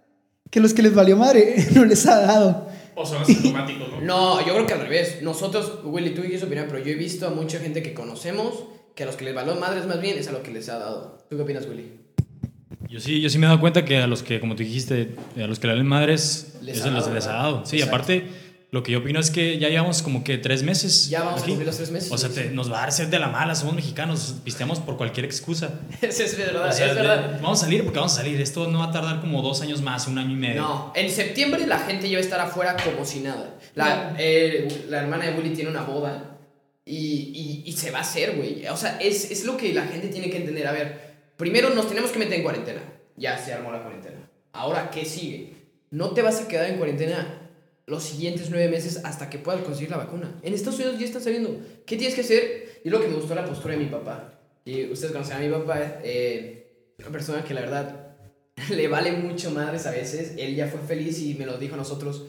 Que 0.50 0.60
los 0.60 0.74
que 0.74 0.82
les 0.82 0.94
valió 0.96 1.18
madre 1.18 1.56
no 1.76 1.86
les 1.86 2.04
ha 2.08 2.20
dado. 2.20 2.68
O 2.96 3.06
son 3.06 3.22
asintomáticos 3.22 3.90
¿no? 3.90 4.02
No, 4.02 4.46
yo 4.46 4.54
creo 4.54 4.66
que 4.68 4.74
al 4.74 4.82
revés. 4.82 5.20
Nosotros, 5.22 5.80
Willy, 5.84 6.12
tú 6.12 6.22
quieres 6.22 6.44
opinar, 6.44 6.68
pero 6.68 6.80
yo 6.84 6.92
he 6.92 6.96
visto 6.96 7.28
a 7.28 7.30
mucha 7.32 7.60
gente 7.60 7.82
que 7.84 7.94
conocemos 7.94 8.64
que 8.96 9.04
a 9.04 9.06
los 9.06 9.16
que 9.16 9.26
les 9.26 9.34
valió 9.34 9.56
madres 9.56 9.86
más 9.88 10.00
bien 10.02 10.18
es 10.18 10.28
a 10.28 10.32
lo 10.32 10.44
que 10.44 10.52
les 10.52 10.70
ha 10.70 10.78
dado. 10.80 11.18
¿Tú 11.30 11.36
qué 11.38 11.42
opinas, 11.44 11.66
Willy? 11.68 12.00
Yo 12.90 13.00
sí, 13.00 13.22
yo 13.22 13.30
sí 13.30 13.40
me 13.40 13.46
he 13.46 13.50
dado 13.50 13.60
cuenta 13.60 13.86
que 13.86 13.98
a 13.98 14.06
los 14.08 14.22
que, 14.22 14.40
como 14.40 14.56
tú 14.56 14.62
dijiste, 14.64 15.16
a 15.38 15.48
los 15.48 15.58
que 15.60 15.68
le 15.68 15.76
dan 15.76 15.88
madres, 15.88 16.58
Les 16.62 16.78
eso 16.78 16.90
ha 16.90 16.92
les, 16.92 17.04
dado, 17.06 17.16
les 17.16 17.26
ha 17.26 17.30
¿verdad? 17.32 17.44
dado. 17.44 17.66
Sí, 17.66 17.78
Exacto. 17.78 17.96
aparte, 17.96 18.28
lo 18.74 18.82
que 18.84 18.92
yo 18.92 19.00
opino 19.00 19.20
es 19.20 19.30
que 19.30 19.60
ya 19.60 19.70
llevamos 19.70 20.02
como 20.02 20.24
que 20.24 20.38
tres 20.40 20.64
meses. 20.64 21.08
Ya 21.08 21.20
vamos 21.22 21.36
a 21.36 21.44
aquí. 21.44 21.52
cumplir 21.52 21.68
los 21.68 21.78
tres 21.78 21.92
meses. 21.92 22.12
O 22.12 22.18
sea, 22.18 22.30
te- 22.30 22.50
nos 22.50 22.72
va 22.72 22.80
a 22.80 22.82
dar 22.82 22.92
sed 22.92 23.08
de 23.08 23.20
la 23.20 23.28
mala, 23.30 23.54
somos 23.54 23.76
mexicanos, 23.76 24.36
pisteamos 24.44 24.80
por 24.80 24.98
cualquier 24.98 25.26
excusa. 25.26 25.80
Eso 26.02 26.24
es 26.24 26.36
verdad, 26.38 26.68
O 26.70 26.72
sea, 26.72 26.88
es 26.88 26.96
verdad. 26.96 27.40
vamos 27.42 27.60
a 27.62 27.66
salir 27.66 27.84
porque 27.84 28.00
vamos 28.00 28.14
a 28.14 28.16
salir. 28.18 28.42
Esto 28.42 28.68
no 28.68 28.80
va 28.80 28.86
a 28.86 28.92
tardar 28.92 29.22
como 29.22 29.42
dos 29.44 29.62
años 29.62 29.82
más, 29.82 30.08
un 30.08 30.18
año 30.18 30.32
y 30.32 30.38
medio. 30.38 30.62
No, 30.64 30.92
en 30.96 31.10
septiembre 31.12 31.68
la 31.68 31.78
gente 31.80 32.10
ya 32.10 32.18
va 32.18 32.22
a 32.22 32.24
estar 32.26 32.40
afuera 32.42 32.76
como 32.84 33.06
si 33.06 33.20
nada. 33.20 33.60
La, 33.76 34.16
eh, 34.18 34.86
la 34.90 35.02
hermana 35.02 35.26
de 35.28 35.34
Willy 35.38 35.52
tiene 35.54 35.70
una 35.70 35.84
boda 35.84 36.38
y, 36.84 36.98
y, 36.98 37.64
y 37.70 37.72
se 37.74 37.92
va 37.92 38.00
a 38.00 38.02
hacer, 38.02 38.36
güey. 38.36 38.66
O 38.68 38.76
sea, 38.78 38.98
es, 39.00 39.30
es 39.32 39.46
lo 39.46 39.56
que 39.56 39.72
la 39.74 39.84
gente 39.86 40.08
tiene 40.08 40.30
que 40.32 40.38
entender. 40.38 40.66
A 40.68 40.72
ver, 40.72 41.14
primero 41.38 41.70
nos 41.70 41.88
tenemos 41.88 42.10
que 42.12 42.18
meter 42.18 42.34
en 42.34 42.44
cuarentena. 42.44 42.82
Ya 43.18 43.38
se 43.38 43.54
armó 43.54 43.72
la 43.72 43.84
cuarentena. 43.84 44.18
Ahora, 44.52 44.90
¿qué 44.90 45.06
sigue? 45.06 45.54
No 45.92 46.10
te 46.12 46.24
vas 46.24 46.42
a 46.42 46.48
quedar 46.48 46.70
en 46.72 46.78
cuarentena 46.78 47.40
los 47.94 48.04
siguientes 48.04 48.50
nueve 48.50 48.70
meses 48.70 49.02
hasta 49.04 49.30
que 49.30 49.38
puedas 49.38 49.62
conseguir 49.62 49.92
la 49.92 49.98
vacuna. 49.98 50.40
En 50.42 50.54
Estados 50.54 50.80
Unidos 50.80 51.00
ya 51.00 51.06
están 51.06 51.22
sabiendo. 51.22 51.56
¿Qué 51.86 51.96
tienes 51.96 52.16
que 52.16 52.22
hacer? 52.22 52.82
Y 52.84 52.90
lo 52.90 53.00
que 53.00 53.08
me 53.08 53.16
gustó 53.16 53.36
la 53.36 53.46
postura 53.46 53.76
de 53.76 53.82
mi 53.82 53.90
papá. 53.90 54.40
Y 54.66 54.92
ustedes 54.92 55.12
conocen 55.14 55.38
a 55.38 55.40
mi 55.40 55.50
papá, 55.50 56.00
eh, 56.04 56.94
una 56.98 57.10
persona 57.12 57.44
que 57.44 57.54
la 57.54 57.62
verdad 57.62 58.16
le 58.70 58.88
vale 58.88 59.12
mucho 59.12 59.52
madres 59.52 59.86
a 59.86 59.92
veces. 59.92 60.34
Él 60.38 60.56
ya 60.56 60.68
fue 60.68 60.80
feliz 60.82 61.20
y 61.20 61.36
me 61.36 61.46
lo 61.46 61.58
dijo 61.58 61.76
a 61.76 61.78
nosotros. 61.78 62.24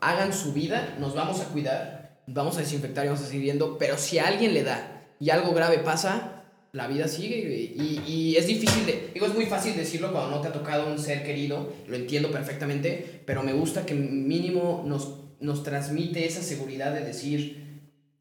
Hagan 0.00 0.32
su 0.32 0.52
vida, 0.52 0.96
nos 1.00 1.14
vamos 1.14 1.40
a 1.40 1.46
cuidar, 1.46 2.22
vamos 2.28 2.56
a 2.56 2.60
desinfectar 2.60 3.04
y 3.04 3.08
vamos 3.08 3.24
a 3.24 3.26
seguir 3.26 3.42
viendo. 3.42 3.78
Pero 3.78 3.98
si 3.98 4.18
a 4.18 4.28
alguien 4.28 4.54
le 4.54 4.62
da 4.62 5.08
y 5.18 5.30
algo 5.30 5.52
grave 5.52 5.78
pasa, 5.78 6.37
la 6.72 6.86
vida 6.86 7.08
sigue. 7.08 7.42
güey. 7.42 7.88
Y, 7.88 8.02
y 8.06 8.36
es 8.36 8.46
difícil 8.46 8.86
de... 8.86 9.10
Digo, 9.14 9.26
es 9.26 9.34
muy 9.34 9.46
fácil 9.46 9.76
decirlo 9.76 10.12
cuando 10.12 10.30
no 10.30 10.40
te 10.40 10.48
ha 10.48 10.52
tocado 10.52 10.90
un 10.90 10.98
ser 10.98 11.24
querido. 11.24 11.72
Lo 11.86 11.96
entiendo 11.96 12.30
perfectamente. 12.30 13.22
Pero 13.24 13.42
me 13.42 13.52
gusta 13.52 13.86
que 13.86 13.94
mínimo 13.94 14.84
nos, 14.86 15.14
nos 15.40 15.62
transmite 15.62 16.26
esa 16.26 16.42
seguridad 16.42 16.92
de 16.94 17.00
decir... 17.04 17.68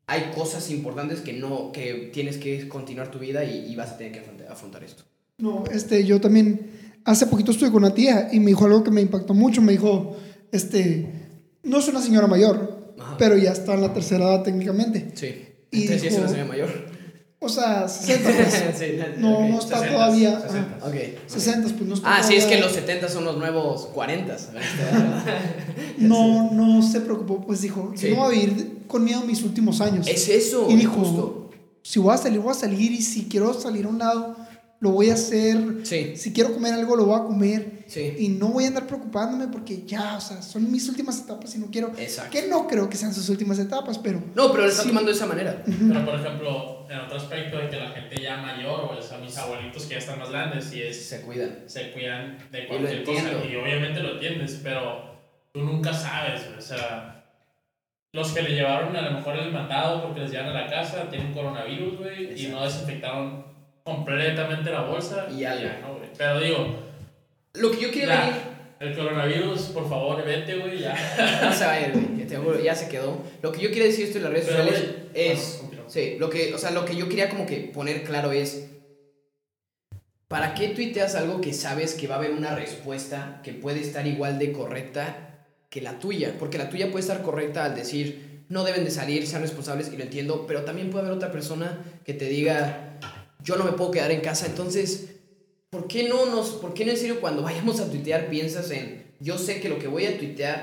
Hay 0.09 0.31
cosas 0.33 0.71
importantes 0.71 1.19
que 1.19 1.33
no 1.33 1.73
que 1.73 2.09
tienes 2.13 2.37
que 2.37 2.69
continuar 2.69 3.11
tu 3.11 3.19
vida 3.19 3.43
y, 3.43 3.69
y 3.69 3.75
vas 3.75 3.91
a 3.91 3.97
tener 3.97 4.13
que 4.13 4.45
afrontar, 4.47 4.81
esto. 4.81 5.03
No, 5.37 5.65
este, 5.69 6.05
yo 6.05 6.21
también, 6.21 6.71
hace 7.03 7.27
poquito 7.27 7.51
estuve 7.51 7.71
con 7.71 7.83
una 7.83 7.93
tía 7.93 8.29
y 8.31 8.39
me 8.39 8.51
dijo 8.51 8.63
algo 8.63 8.85
que 8.85 8.91
me 8.91 9.01
impactó 9.01 9.33
mucho. 9.33 9.61
Me 9.61 9.73
dijo, 9.73 10.15
este, 10.53 11.09
no 11.63 11.79
es 11.79 11.87
una 11.89 12.01
señora 12.01 12.25
mayor, 12.25 12.93
Ajá. 12.97 13.17
pero 13.17 13.35
ya 13.35 13.51
está 13.51 13.73
en 13.73 13.81
la 13.81 13.93
tercera 13.93 14.23
edad 14.23 14.43
técnicamente. 14.43 15.11
Sí. 15.13 15.45
Y 15.71 15.81
Entonces 15.81 16.01
sí 16.03 16.07
es 16.07 16.17
una 16.19 16.29
señora 16.29 16.47
mayor. 16.47 16.69
O 17.39 17.50
sea, 17.50 17.88
60, 17.88 18.29
pues. 18.32 18.75
Sí, 18.79 18.98
No, 19.20 19.38
ok. 19.39 19.50
no 19.50 19.60
está 19.60 19.77
60, 19.79 19.94
todavía. 19.94 20.39
60. 20.41 20.58
ajá. 20.77 20.88
Ok. 20.88 20.96
60, 21.27 21.62
pues 21.75 21.82
no 21.89 21.94
está 21.96 22.17
Ah, 22.17 22.24
sí, 22.24 22.36
es 22.36 22.46
que 22.46 22.60
los 22.60 22.72
70 22.72 23.10
son 23.10 23.25
los 23.25 23.38
nuevos 23.38 23.86
40. 23.94 24.36
No, 25.98 26.51
no 26.51 26.82
se 26.84 27.01
preocupó, 27.01 27.41
pues 27.46 27.62
dijo, 27.62 27.91
Sí. 27.96 28.10
yo 28.10 28.15
no 28.15 28.24
voy 28.25 28.36
a 28.36 28.39
vivir 28.39 28.77
con 28.88 29.03
miedo 29.03 29.22
mis 29.22 29.44
últimos 29.44 29.82
años. 29.82 30.08
Es 30.08 30.29
eso. 30.29 30.67
y 30.70 30.75
dijo, 30.75 30.94
justo. 30.96 31.50
si 31.82 32.00
voy 32.00 32.13
a 32.13 32.17
salir, 32.17 32.39
voy 32.39 32.51
a 32.51 32.53
salir 32.53 32.91
y 32.91 33.01
si 33.01 33.25
quiero 33.25 33.53
salir 33.60 33.86
a 33.86 33.89
un 33.89 33.98
lado, 34.00 34.36
lo 34.79 34.91
voy 34.91 35.10
a 35.10 35.15
hacer. 35.15 35.57
Sí, 35.84 36.15
Si 36.15 36.31
quiero 36.34 36.53
comer 36.53 36.74
algo, 36.74 36.96
lo 36.96 37.05
voy 37.05 37.19
a 37.19 37.24
comer. 37.24 37.84
sí. 37.88 38.13
Y 38.19 38.27
no 38.29 38.50
voy 38.50 38.65
a 38.65 38.67
andar 38.67 38.86
preocupándome 38.86 39.48
porque 39.48 39.84
ya, 39.86 40.17
o 40.17 40.22
sea, 40.22 40.41
son 40.43 40.72
mis 40.72 40.88
últimas 40.88 41.19
etapas 41.19 41.55
y 41.55 41.60
no 41.60 41.67
quiero... 41.72 41.91
Exacto. 41.98 42.31
Que 42.31 42.48
no 42.48 42.67
creo 42.67 42.88
que 42.89 42.96
sean 42.98 43.13
sus 43.13 43.27
últimas 43.29 43.57
etapas, 43.57 43.98
pero... 43.98 44.22
No, 44.36 44.51
pero 44.51 44.63
lo 44.65 44.69
está 44.69 44.84
Sí. 44.84 44.89
tomando 44.89 45.10
de 45.10 45.15
esa 45.17 45.25
manera. 45.25 45.63
Pero 45.65 46.05
por 46.05 46.15
ejemplo, 46.19 46.86
en 46.89 47.00
otro 47.00 47.17
aspecto 47.17 47.57
de 47.57 47.69
que 47.69 47.75
la 47.77 47.89
gente 47.89 48.22
ya 48.22 48.38
mayor, 48.38 48.91
o 48.98 49.01
sea, 49.01 49.17
mis 49.17 49.36
abuelitos 49.38 49.84
que 49.86 49.93
ya 49.93 49.98
están 50.00 50.19
más 50.19 50.29
grandes 50.29 50.72
y 50.74 50.81
es, 50.84 51.07
Se 51.10 51.22
cuidan. 51.22 51.63
se 51.65 51.91
cuidan 51.91 52.38
de 52.51 52.67
cualquier 52.67 53.03
cosa 53.03 53.19
entiendo. 53.19 53.46
y 53.51 53.55
obviamente 53.55 54.00
lo 54.01 54.13
entiendes, 54.13 54.60
pero 54.62 55.17
tú 55.53 55.62
nunca 55.62 55.91
sabes, 55.91 56.41
o 56.55 56.62
sea, 56.62 57.13
los 58.13 58.31
que 58.31 58.41
le 58.43 58.51
llevaron 58.51 58.96
a 58.96 59.01
lo 59.01 59.12
mejor 59.12 59.38
el 59.38 59.51
mandado 59.51 60.03
porque 60.03 60.22
les 60.22 60.31
llevan 60.31 60.50
a 60.50 60.53
la 60.53 60.69
casa 60.69 61.10
tienen 61.10 61.34
coronavirus, 61.34 61.98
güey, 62.00 62.39
y 62.46 62.48
no 62.50 62.63
desinfectaron 62.63 63.46
completamente 63.96 64.70
la 64.70 64.82
bolsa 64.82 65.27
Y 65.36 65.44
algo. 65.46 65.63
ya, 65.63 65.79
¿no, 65.82 65.96
güey? 65.98 66.10
Pero 66.17 66.39
digo, 66.39 66.75
Lo 67.53 67.72
que 67.72 67.79
yo 67.82 67.91
quiero 67.91 68.10
Ya. 68.10 68.22
venir. 68.22 68.41
el 68.79 68.96
coronavirus, 68.96 69.62
por 69.74 69.89
favor, 69.89 70.24
vete, 70.24 70.58
güey, 70.60 70.79
ya. 70.79 70.94
No 71.41 71.51
se 71.53 71.65
va 71.65 71.72
a 71.72 71.82
ir, 71.82 71.91
güey. 71.94 72.63
Ya 72.63 72.75
se 72.75 72.88
quedó. 72.89 73.17
Lo 73.41 73.51
que 73.51 73.62
yo 73.62 73.72
quiero 73.72 73.86
decir 73.86 74.06
esto 74.06 74.17
en 74.20 74.25
las 74.25 74.34
redes 74.34 74.46
Pero, 74.48 74.63
sociales 74.63 74.89
es. 75.15 75.62
bueno. 75.67 75.84
Sí, 75.88 76.17
lo 76.20 76.29
que, 76.29 76.53
o 76.53 76.58
sea, 76.58 76.72
lo 76.72 76.84
que 76.86 76.96
yo 76.96 77.08
quería 77.10 77.29
como 77.29 77.46
que 77.48 77.58
poner 77.74 78.03
claro 78.03 78.32
es. 78.32 78.70
¿Para 80.27 80.53
qué 80.53 80.67
tuiteas 80.70 81.15
algo 81.15 81.39
que 81.39 81.53
sabes 81.53 81.94
que 81.94 82.06
va 82.08 82.15
a 82.15 82.17
haber 82.17 82.32
una 82.32 82.53
respuesta 82.53 83.39
que 83.44 83.53
puede 83.53 83.79
estar 83.79 84.06
igual 84.06 84.38
de 84.39 84.51
correcta 84.51 85.46
que 85.70 85.79
la 85.82 86.00
tuya? 86.00 86.34
Porque 86.38 86.58
la 86.58 86.70
tuya 86.70 86.91
puede 86.91 87.01
estar 87.01 87.22
correcta 87.22 87.63
al 87.63 87.75
decir, 87.75 88.44
no 88.50 88.65
deben 88.65 88.84
de 88.84 88.91
salir, 88.91 89.25
sean 89.25 89.41
responsables, 89.41 89.89
y 89.94 89.96
lo 89.98 90.03
entiendo, 90.03 90.46
pero 90.46 90.63
también 90.63 90.89
puede 90.89 91.06
haber 91.06 91.15
otra 91.17 91.32
persona 91.32 91.79
que 92.06 92.13
te 92.13 92.25
diga, 92.25 92.98
yo 93.47 93.55
no 93.55 93.63
me 93.63 93.71
puedo 93.77 93.91
quedar 93.91 94.11
en 94.11 94.21
casa, 94.21 94.45
entonces, 94.45 94.89
¿por 95.69 95.87
qué 95.87 96.01
no 96.09 96.25
nos, 96.25 96.49
por 96.61 96.73
qué 96.73 96.83
no 96.85 96.91
en 96.91 96.97
serio 96.97 97.21
cuando 97.21 97.41
vayamos 97.43 97.79
a 97.79 97.89
tuitear 97.89 98.29
piensas 98.29 98.71
en, 98.71 99.05
yo 99.19 99.37
sé 99.37 99.59
que 99.61 99.69
lo 99.69 99.79
que 99.79 99.87
voy 99.87 100.05
a 100.05 100.17
tuitear 100.17 100.57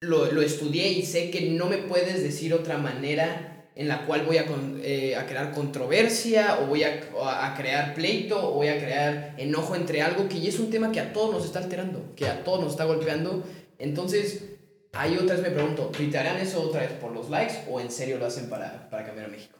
lo, 0.00 0.30
lo 0.30 0.42
estudié 0.42 0.88
y 0.92 1.02
sé 1.04 1.30
que 1.30 1.40
no 1.50 1.66
me 1.66 1.78
puedes 1.78 2.22
decir 2.22 2.54
otra 2.54 2.78
manera 2.78 3.70
en 3.74 3.88
la 3.88 4.06
cual 4.06 4.24
voy 4.26 4.36
a, 4.38 4.46
con- 4.46 4.80
eh, 4.82 5.16
a 5.16 5.26
crear 5.26 5.52
controversia 5.52 6.58
o 6.60 6.66
voy 6.66 6.82
a, 6.84 7.00
a 7.46 7.54
crear 7.56 7.94
pleito 7.94 8.36
o 8.50 8.54
voy 8.54 8.68
a 8.68 8.78
crear 8.78 9.34
enojo 9.38 9.74
entre 9.76 10.02
algo 10.02 10.28
que 10.28 10.40
ya 10.40 10.48
es 10.50 10.58
un 10.58 10.70
tema 10.70 10.92
que 10.92 11.00
a 11.00 11.12
todos 11.12 11.32
nos 11.34 11.44
está 11.44 11.58
alterando, 11.60 12.12
que 12.16 12.26
a 12.26 12.42
todos 12.44 12.60
nos 12.60 12.70
está 12.72 12.84
golpeando. 12.84 13.42
Entonces, 13.78 14.44
ahí 14.92 15.16
otra 15.16 15.34
vez 15.36 15.42
me 15.44 15.50
pregunto, 15.50 15.90
¿tuitearán 15.96 16.38
eso 16.38 16.60
otra 16.62 16.80
vez 16.82 16.92
por 16.92 17.12
los 17.12 17.30
likes 17.30 17.54
o 17.70 17.80
en 17.80 17.90
serio 17.90 18.18
lo 18.18 18.26
hacen 18.26 18.48
para, 18.48 18.88
para 18.90 19.04
cambiar 19.04 19.26
a 19.26 19.30
México? 19.30 19.56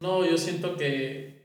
No, 0.00 0.24
yo 0.28 0.36
siento 0.38 0.76
que 0.76 1.39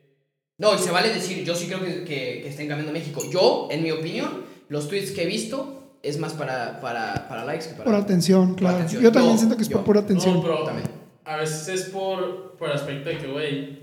No, 0.57 0.74
y 0.75 0.77
se 0.79 0.91
vale 0.91 1.09
decir, 1.13 1.43
yo 1.43 1.53
sí 1.55 1.67
creo 1.67 1.81
que, 1.81 2.03
que, 2.05 2.41
que 2.41 2.47
estén 2.47 2.67
cambiando 2.67 2.91
a 2.91 2.93
México. 2.93 3.21
Yo, 3.31 3.67
en 3.71 3.83
mi 3.83 3.91
opinión, 3.91 4.45
los 4.69 4.88
tweets 4.88 5.12
que 5.12 5.24
he 5.24 5.25
visto 5.25 5.97
es 6.01 6.17
más 6.19 6.33
para, 6.33 6.79
para, 6.79 7.27
para 7.27 7.43
likes 7.45 7.65
que 7.67 7.71
para... 7.74 7.83
Por 7.85 7.95
atención, 7.95 8.55
claro. 8.55 8.77
atención. 8.77 9.03
Yo 9.03 9.12
también 9.12 9.33
Yo- 9.33 9.38
siento 9.39 9.57
que 9.57 9.63
es 9.63 9.69
por 9.69 9.79
yo. 9.81 9.85
pura 9.85 10.00
atención. 10.01 10.35
No, 10.35 10.41
pero 10.43 10.63
También. 10.63 10.88
a 11.25 11.35
veces 11.38 11.67
es 11.67 11.89
por, 11.89 12.55
por 12.57 12.69
el 12.69 12.75
aspecto 12.75 13.09
de 13.09 13.17
que, 13.17 13.27
güey, 13.27 13.79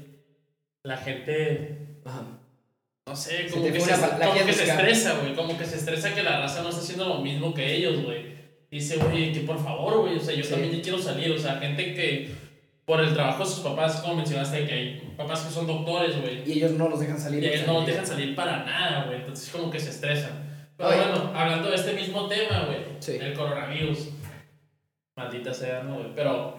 la 0.84 0.96
gente, 0.96 1.98
Ajá. 2.04 2.22
no 3.06 3.16
sé, 3.16 3.48
Se 3.48 3.50
como 3.50 3.64
te 3.66 3.72
que, 3.72 3.80
se, 3.80 3.90
la 3.90 4.26
como 4.26 4.46
que 4.46 4.52
se 4.52 4.64
estresa, 4.70 5.18
güey, 5.20 5.34
como 5.36 5.58
que 5.58 5.64
se 5.66 5.76
estresa 5.76 6.14
que 6.14 6.22
la 6.22 6.40
raza 6.40 6.62
no 6.62 6.70
está 6.70 6.80
haciendo 6.80 7.06
lo 7.08 7.18
mismo 7.20 7.52
que 7.52 7.74
ellos, 7.76 8.02
güey. 8.04 8.32
Dice, 8.70 8.96
güey, 8.96 9.32
que 9.32 9.40
por 9.40 9.62
favor, 9.62 10.00
güey, 10.00 10.16
o 10.16 10.20
sea, 10.20 10.34
yo 10.34 10.42
Sí. 10.42 10.50
también 10.52 10.80
quiero 10.80 10.98
salir, 10.98 11.30
o 11.32 11.38
sea, 11.38 11.56
gente 11.56 11.92
que 11.94 12.30
por 12.84 13.00
el 13.00 13.14
trabajo 13.14 13.44
de 13.44 13.50
sus 13.50 13.60
papás, 13.60 14.00
como 14.00 14.16
mencionaste, 14.16 14.66
que 14.66 14.72
hay 14.74 15.14
papás 15.16 15.40
que 15.42 15.52
son 15.52 15.66
doctores, 15.66 16.20
güey, 16.20 16.42
Y 16.48 16.58
ellos 16.58 16.72
no 16.72 16.88
los 16.88 17.00
dejan 17.00 17.18
salir. 17.20 17.42
y 17.42 17.46
ellos 17.48 17.66
no 17.66 17.74
los 17.74 17.86
dejan 17.86 18.06
salir 18.06 18.34
para 18.34 18.64
nada, 18.64 19.04
güey, 19.04 19.18
entonces 19.20 19.48
como 19.50 19.70
que 19.70 19.78
se 19.80 19.90
estresan. 19.90 20.66
Pero 20.76 20.88
Oye. 20.88 20.98
bueno, 20.98 21.32
hablando 21.34 21.68
de 21.70 21.76
este 21.76 21.92
mismo 21.92 22.26
tema, 22.28 22.64
güey, 22.66 22.78
Sí. 22.98 23.18
el 23.20 23.34
coronavirus. 23.34 24.08
Maldita 25.16 25.52
sea, 25.52 25.82
¿no, 25.82 25.94
güey? 25.96 26.14
Pero, 26.14 26.56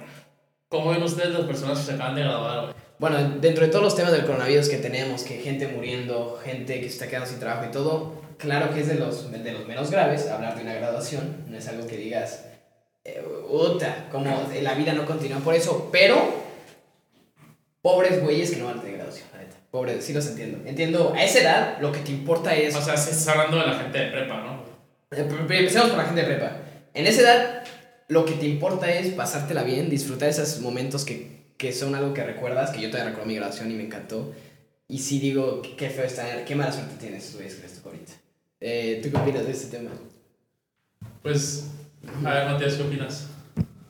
¿cómo 0.69 0.91
ven 0.91 1.03
ustedes 1.03 1.33
las 1.33 1.41
personas 1.43 1.79
que 1.79 1.85
se 1.85 1.93
acaban 1.93 2.15
de 2.15 2.21
graduar, 2.21 2.61
güey? 2.61 2.73
Bueno, 2.99 3.17
dentro 3.41 3.65
de 3.65 3.71
todos 3.71 3.83
los 3.83 3.95
temas 3.95 4.11
del 4.13 4.25
coronavirus 4.25 4.69
que 4.69 4.77
tenemos, 4.77 5.23
que 5.23 5.39
gente 5.39 5.67
muriendo, 5.67 6.39
gente 6.43 6.75
que 6.79 6.83
se 6.87 6.93
está 6.93 7.07
quedando 7.07 7.27
sin 7.27 7.39
trabajo 7.39 7.65
y 7.67 7.71
todo, 7.71 8.21
claro 8.37 8.73
que 8.73 8.81
es 8.81 8.87
de 8.87 8.95
los, 8.95 9.29
de 9.31 9.51
los 9.51 9.67
menos 9.67 9.91
graves 9.91 10.29
hablar 10.29 10.55
de 10.55 10.61
una 10.61 10.73
graduación. 10.75 11.43
No 11.49 11.57
es 11.57 11.67
algo 11.67 11.85
que 11.87 11.97
digas, 11.97 12.45
eh, 13.05 13.21
como 14.11 14.47
la 14.61 14.73
vida 14.75 14.93
no 14.93 15.05
continúa 15.05 15.39
por 15.39 15.53
eso, 15.55 15.89
pero 15.91 16.43
pobres 17.81 18.21
güeyes 18.21 18.51
que 18.51 18.57
no 18.57 18.65
van 18.65 18.79
a 18.79 18.81
tener 18.81 18.97
graduación, 18.97 19.27
la 19.33 19.39
neta. 19.39 19.55
Pobres, 19.71 20.05
sí 20.05 20.13
los 20.13 20.25
entiendo. 20.27 20.59
Entiendo, 20.67 21.13
a 21.15 21.23
esa 21.23 21.39
edad 21.39 21.77
lo 21.81 21.91
que 21.91 21.99
te 21.99 22.11
importa 22.11 22.55
es... 22.55 22.75
O 22.75 22.81
sea, 22.81 22.95
si 22.95 23.09
estás 23.11 23.27
hablando 23.29 23.57
de 23.59 23.65
la 23.67 23.79
gente 23.79 23.97
de 23.97 24.11
prepa, 24.11 24.37
¿no? 24.41 24.63
Eh, 25.17 25.27
Empecemos 25.29 25.89
por 25.89 25.97
la 25.97 26.05
gente 26.05 26.21
de 26.21 26.27
prepa. 26.27 26.57
En 26.93 27.07
esa 27.07 27.21
edad, 27.21 27.63
lo 28.07 28.23
que 28.25 28.33
te 28.33 28.45
importa 28.45 28.91
es 28.91 29.13
pasártela 29.13 29.63
bien, 29.63 29.89
disfrutar 29.89 30.29
esos 30.29 30.59
momentos 30.59 31.03
que, 31.05 31.53
que 31.57 31.73
son 31.73 31.95
algo 31.95 32.13
que 32.13 32.23
recuerdas, 32.23 32.69
que 32.69 32.81
yo 32.81 32.89
todavía 32.89 33.09
recuerdo 33.09 33.27
mi 33.29 33.35
graduación 33.35 33.71
y 33.71 33.73
me 33.75 33.83
encantó. 33.85 34.31
Y 34.87 34.99
sí 34.99 35.19
digo, 35.19 35.61
qué- 35.77 35.89
feo 35.89 36.05
estar, 36.05 36.45
qué 36.45 36.55
mala 36.55 36.71
suerte 36.71 36.95
tienes, 36.99 37.33
güeyes, 37.33 37.55
que 37.55 37.63
les 37.63 37.73
tocó 37.75 37.89
ahorita. 37.89 38.11
Eh, 38.61 38.99
¿Tú 39.03 39.09
qué 39.11 39.17
opinas 39.17 39.45
de 39.45 39.51
este 39.51 39.75
tema? 39.75 39.89
Pues, 41.23 41.65
a 42.25 42.29
ver, 42.29 42.51
Matías, 42.51 42.73
¿qué 42.75 42.83
opinas? 42.83 43.27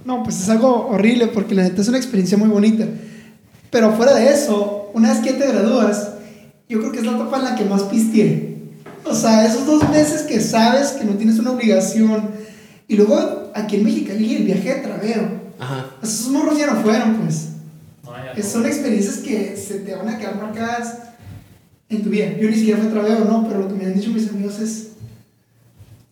No, 0.06 0.24
pues 0.24 0.42
es 0.42 0.50
algo 0.50 0.88
horrible 0.88 1.28
porque 1.28 1.56
la 1.56 1.64
neta 1.64 1.82
es 1.82 1.88
una 1.88 1.98
experiencia 1.98 2.38
muy 2.38 2.50
bonita. 2.50 2.86
Pero 3.70 3.94
fuera 3.94 4.14
de 4.16 4.30
eso, 4.30 4.92
una 4.94 5.12
vez 5.12 5.22
que 5.22 5.34
te 5.34 5.48
gradúas, 5.48 6.12
yo 6.70 6.80
creo 6.80 6.92
que 6.92 7.00
es 7.00 7.06
la 7.06 7.14
etapa 7.14 7.38
en 7.38 7.44
la 7.44 7.56
que 7.56 7.66
más 7.66 7.84
pisteé. 7.84 8.54
O 9.06 9.16
sea, 9.16 9.46
esos 9.46 9.66
dos 9.66 9.90
meses 9.90 10.24
que 10.24 10.40
sabes 10.40 10.92
que 10.92 11.06
no 11.06 11.14
tienes 11.14 11.40
una 11.40 11.52
obligación. 11.52 12.32
Y 12.88 12.96
luego 12.96 13.52
aquí 13.56 13.78
en 13.78 13.86
Mexicali 13.86 14.36
el 14.36 14.44
viaje 14.44 14.76
de 14.76 14.82
traveo. 14.82 15.44
Ajá. 15.60 15.88
Esos 16.02 16.30
morros 16.30 16.58
ya 16.58 16.68
no 16.68 16.82
fueron, 16.82 17.16
pues. 17.16 17.50
No, 18.04 18.12
ya 18.16 18.34
no. 18.36 18.44
Son 18.44 18.66
experiencias 18.66 19.18
que 19.18 19.58
se 19.58 19.80
te 19.80 19.96
van 19.96 20.10
a 20.10 20.18
quedar 20.18 20.42
marcadas 20.42 20.98
en 21.90 22.04
tu 22.04 22.10
vida. 22.10 22.38
Yo 22.40 22.50
ni 22.50 22.56
siquiera 22.56 22.80
fue 22.80 22.92
traveo, 22.92 23.26
¿no? 23.26 23.48
Pero 23.48 23.62
lo 23.62 23.68
que 23.68 23.76
me 23.76 23.86
han 23.86 23.94
dicho 23.94 24.12
mis 24.12 24.30
amigos 24.30 24.60
es, 24.60 24.93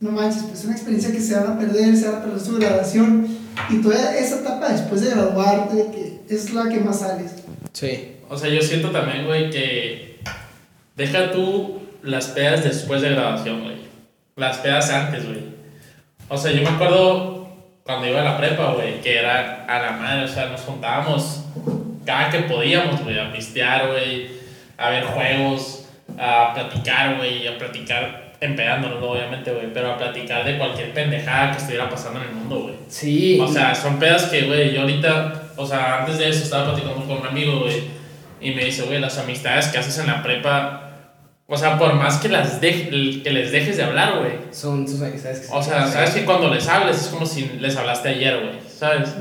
no 0.01 0.11
manches, 0.11 0.43
pues 0.43 0.59
es 0.59 0.65
una 0.65 0.73
experiencia 0.73 1.11
que 1.11 1.19
se 1.19 1.35
van 1.35 1.53
a 1.53 1.59
perder, 1.59 1.95
se 1.95 2.09
van 2.09 2.21
a 2.21 2.23
perder 2.23 2.39
su 2.39 2.57
graduación. 2.57 3.27
Y 3.69 3.81
toda 3.81 4.17
esa 4.17 4.39
etapa 4.39 4.69
después 4.69 5.01
de 5.01 5.11
graduarte, 5.11 5.87
que 5.91 6.35
es 6.35 6.53
la 6.53 6.67
que 6.67 6.79
más 6.79 6.99
sales. 6.99 7.35
Sí. 7.71 8.15
O 8.27 8.37
sea, 8.37 8.49
yo 8.49 8.61
siento 8.61 8.89
también, 8.89 9.25
güey, 9.25 9.49
que 9.51 10.19
deja 10.95 11.31
tú 11.31 11.81
las 12.01 12.27
pedas 12.27 12.63
después 12.63 13.01
de 13.01 13.11
graduación, 13.11 13.63
güey. 13.63 13.75
Las 14.35 14.57
pedas 14.57 14.89
antes, 14.89 15.25
güey. 15.25 15.51
O 16.29 16.37
sea, 16.37 16.51
yo 16.51 16.63
me 16.63 16.69
acuerdo 16.69 17.47
cuando 17.83 18.07
iba 18.07 18.21
a 18.21 18.25
la 18.25 18.37
prepa, 18.37 18.73
güey, 18.73 19.01
que 19.01 19.19
era 19.19 19.65
a 19.65 19.81
la 19.81 19.91
madre, 19.97 20.23
o 20.23 20.27
sea, 20.27 20.47
nos 20.47 20.61
juntábamos 20.61 21.43
cada 22.05 22.31
que 22.31 22.39
podíamos, 22.39 23.03
güey, 23.03 23.19
a 23.19 23.31
pistear, 23.31 23.89
güey, 23.89 24.29
a 24.77 24.89
ver 24.89 25.03
juegos, 25.03 25.85
a 26.17 26.53
platicar, 26.55 27.17
güey, 27.17 27.47
a 27.47 27.57
platicar 27.57 28.30
empedándonos, 28.41 29.01
obviamente, 29.03 29.51
güey, 29.51 29.71
pero 29.71 29.91
a 29.93 29.97
platicar 29.97 30.43
de 30.43 30.57
cualquier 30.57 30.93
pendejada 30.93 31.51
que 31.51 31.57
estuviera 31.59 31.87
pasando 31.89 32.19
en 32.21 32.27
el 32.29 32.33
mundo, 32.33 32.59
güey. 32.63 32.73
Sí. 32.89 33.39
O 33.39 33.47
sea, 33.47 33.73
son 33.75 33.99
pedas 33.99 34.23
que, 34.25 34.41
güey, 34.43 34.73
yo 34.73 34.81
ahorita, 34.81 35.43
o 35.55 35.65
sea, 35.65 35.99
antes 35.99 36.17
de 36.17 36.27
eso 36.29 36.43
estaba 36.43 36.65
platicando 36.73 37.05
con 37.05 37.19
un 37.19 37.27
amigo, 37.27 37.59
güey, 37.61 37.83
y 38.41 38.51
me 38.51 38.65
dice, 38.65 38.81
güey, 38.83 38.99
las 38.99 39.17
amistades 39.19 39.67
que 39.67 39.77
haces 39.77 39.95
en 39.99 40.07
la 40.07 40.23
prepa, 40.23 40.87
o 41.45 41.55
sea, 41.55 41.77
por 41.77 41.93
más 41.93 42.17
que, 42.17 42.29
las 42.29 42.59
de- 42.59 43.21
que 43.23 43.29
les 43.29 43.51
dejes 43.51 43.77
de 43.77 43.83
hablar, 43.83 44.17
güey. 44.19 44.31
son 44.51 44.85
tus 44.87 44.99
amistades 45.03 45.41
que 45.41 45.47
O 45.55 45.61
sea, 45.61 45.85
sabes 45.85 46.09
que 46.11 46.25
cuando 46.25 46.49
les 46.51 46.67
hables 46.67 46.97
es 46.99 47.07
como 47.09 47.25
si 47.27 47.45
les 47.59 47.75
hablaste 47.77 48.09
ayer, 48.09 48.37
güey, 48.39 48.55
¿sabes? 48.67 49.13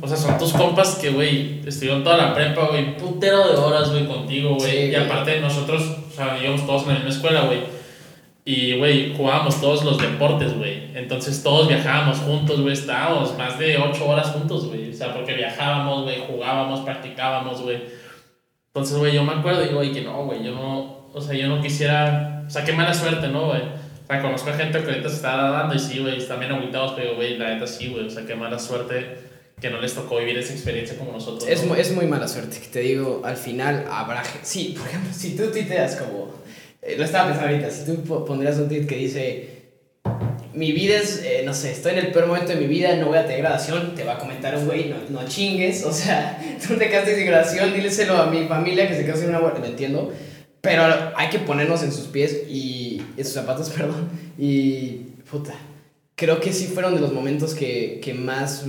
O 0.00 0.08
sea, 0.08 0.16
son 0.16 0.38
tus 0.38 0.54
compas 0.54 0.94
que, 0.94 1.10
güey, 1.10 1.60
estuvieron 1.66 2.02
toda 2.02 2.16
la 2.16 2.32
prepa, 2.34 2.68
güey, 2.68 2.96
putero 2.96 3.46
de 3.50 3.56
horas, 3.58 3.90
güey, 3.90 4.06
contigo, 4.06 4.54
güey. 4.54 4.70
Sí, 4.70 4.78
y 4.92 4.94
aparte 4.94 5.38
nosotros, 5.40 5.82
o 6.10 6.16
sea, 6.16 6.38
íbamos 6.42 6.64
todos 6.64 6.84
en 6.84 6.88
la 6.88 6.94
misma 6.94 7.10
escuela, 7.10 7.40
güey. 7.42 7.76
Y, 8.50 8.78
güey, 8.78 9.14
jugábamos 9.14 9.60
todos 9.60 9.84
los 9.84 9.98
deportes, 9.98 10.56
güey. 10.56 10.88
Entonces 10.94 11.42
todos 11.42 11.68
viajábamos 11.68 12.16
juntos, 12.20 12.62
güey. 12.62 12.72
Estábamos 12.72 13.36
más 13.36 13.58
de 13.58 13.76
ocho 13.76 14.08
horas 14.08 14.28
juntos, 14.28 14.68
güey. 14.68 14.88
O 14.88 14.94
sea, 14.94 15.12
porque 15.12 15.34
viajábamos, 15.34 16.04
güey, 16.04 16.24
jugábamos, 16.26 16.80
practicábamos, 16.80 17.60
güey. 17.60 17.82
Entonces, 18.68 18.96
güey, 18.96 19.12
yo 19.12 19.22
me 19.22 19.32
acuerdo 19.34 19.60
y 19.60 19.66
digo, 19.66 19.80
güey, 19.80 19.92
que 19.92 20.00
no, 20.00 20.24
güey, 20.24 20.42
yo 20.42 20.52
no, 20.52 21.10
o 21.12 21.20
sea, 21.20 21.36
yo 21.36 21.46
no 21.46 21.60
quisiera, 21.60 22.42
o 22.46 22.48
sea, 22.48 22.64
qué 22.64 22.72
mala 22.72 22.94
suerte, 22.94 23.28
¿no, 23.28 23.48
güey? 23.48 23.60
O 23.60 24.06
sea, 24.06 24.22
conozco 24.22 24.48
a 24.48 24.54
gente 24.54 24.82
que 24.82 24.92
ahorita 24.92 25.10
se 25.10 25.16
está 25.16 25.50
dando 25.50 25.74
y 25.74 25.78
sí, 25.78 25.98
güey, 25.98 26.16
están 26.16 26.40
bien 26.40 26.52
agüitados, 26.52 26.94
pero, 26.96 27.16
güey, 27.16 27.36
la 27.36 27.52
neta 27.52 27.66
sí, 27.66 27.88
güey, 27.88 28.06
o 28.06 28.10
sea, 28.10 28.24
qué 28.24 28.34
mala 28.34 28.58
suerte 28.58 29.28
que 29.60 29.68
no 29.68 29.78
les 29.78 29.94
tocó 29.94 30.20
vivir 30.20 30.38
esa 30.38 30.54
experiencia 30.54 30.96
como 30.96 31.12
nosotros. 31.12 31.46
Es, 31.46 31.66
¿no? 31.66 31.74
es 31.74 31.92
muy 31.92 32.06
mala 32.06 32.26
suerte, 32.26 32.58
que 32.60 32.68
te 32.68 32.80
digo, 32.80 33.20
al 33.26 33.36
final 33.36 33.84
habrá... 33.90 34.22
Sí, 34.40 34.74
por 34.78 34.88
ejemplo, 34.88 35.12
si 35.12 35.36
tú 35.36 35.50
tuiteas 35.52 35.96
como... 35.96 36.38
eh, 36.82 36.94
lo 36.96 37.04
estaba 37.04 37.28
pensando 37.28 37.50
ahorita, 37.52 37.70
si 37.70 37.84
tú 37.84 38.02
po- 38.02 38.24
pondrías 38.24 38.56
un 38.58 38.68
tweet 38.68 38.86
que 38.86 38.96
dice... 38.96 39.58
Mi 40.54 40.72
vida 40.72 40.96
es, 40.96 41.22
eh, 41.22 41.42
no 41.44 41.54
sé, 41.54 41.70
estoy 41.70 41.92
en 41.92 41.98
el 41.98 42.10
peor 42.10 42.26
momento 42.26 42.48
de 42.48 42.56
mi 42.56 42.66
vida, 42.66 42.96
no 42.96 43.08
voy 43.08 43.18
a 43.18 43.22
tener 43.26 43.42
graduación, 43.42 43.94
te 43.94 44.02
va 44.02 44.14
a 44.14 44.18
comentar 44.18 44.56
un 44.56 44.66
güey, 44.66 44.88
no, 44.88 44.96
no 45.10 45.28
chingues, 45.28 45.84
o 45.84 45.92
sea, 45.92 46.40
tú 46.66 46.74
te 46.74 46.88
quedaste 46.88 47.14
sin 47.16 47.26
graduación, 47.26 47.72
díleselo 47.74 48.16
a 48.16 48.26
mi 48.26 48.44
familia 48.48 48.88
que 48.88 48.94
se 48.96 49.04
quedó 49.04 49.16
sin 49.16 49.28
una 49.28 49.38
buena, 49.38 49.60
lo 49.60 49.66
entiendo, 49.66 50.12
pero 50.60 50.82
hay 51.14 51.28
que 51.28 51.38
ponernos 51.38 51.82
en 51.84 51.92
sus 51.92 52.06
pies 52.06 52.44
y, 52.48 53.02
en 53.16 53.24
sus 53.24 53.34
zapatos, 53.34 53.68
perdón, 53.76 54.08
y, 54.36 55.02
puta, 55.30 55.54
creo 56.16 56.40
que 56.40 56.52
sí 56.52 56.66
fueron 56.66 56.94
de 56.94 57.02
los 57.02 57.12
momentos 57.12 57.54
que, 57.54 58.00
que 58.02 58.14
más 58.14 58.64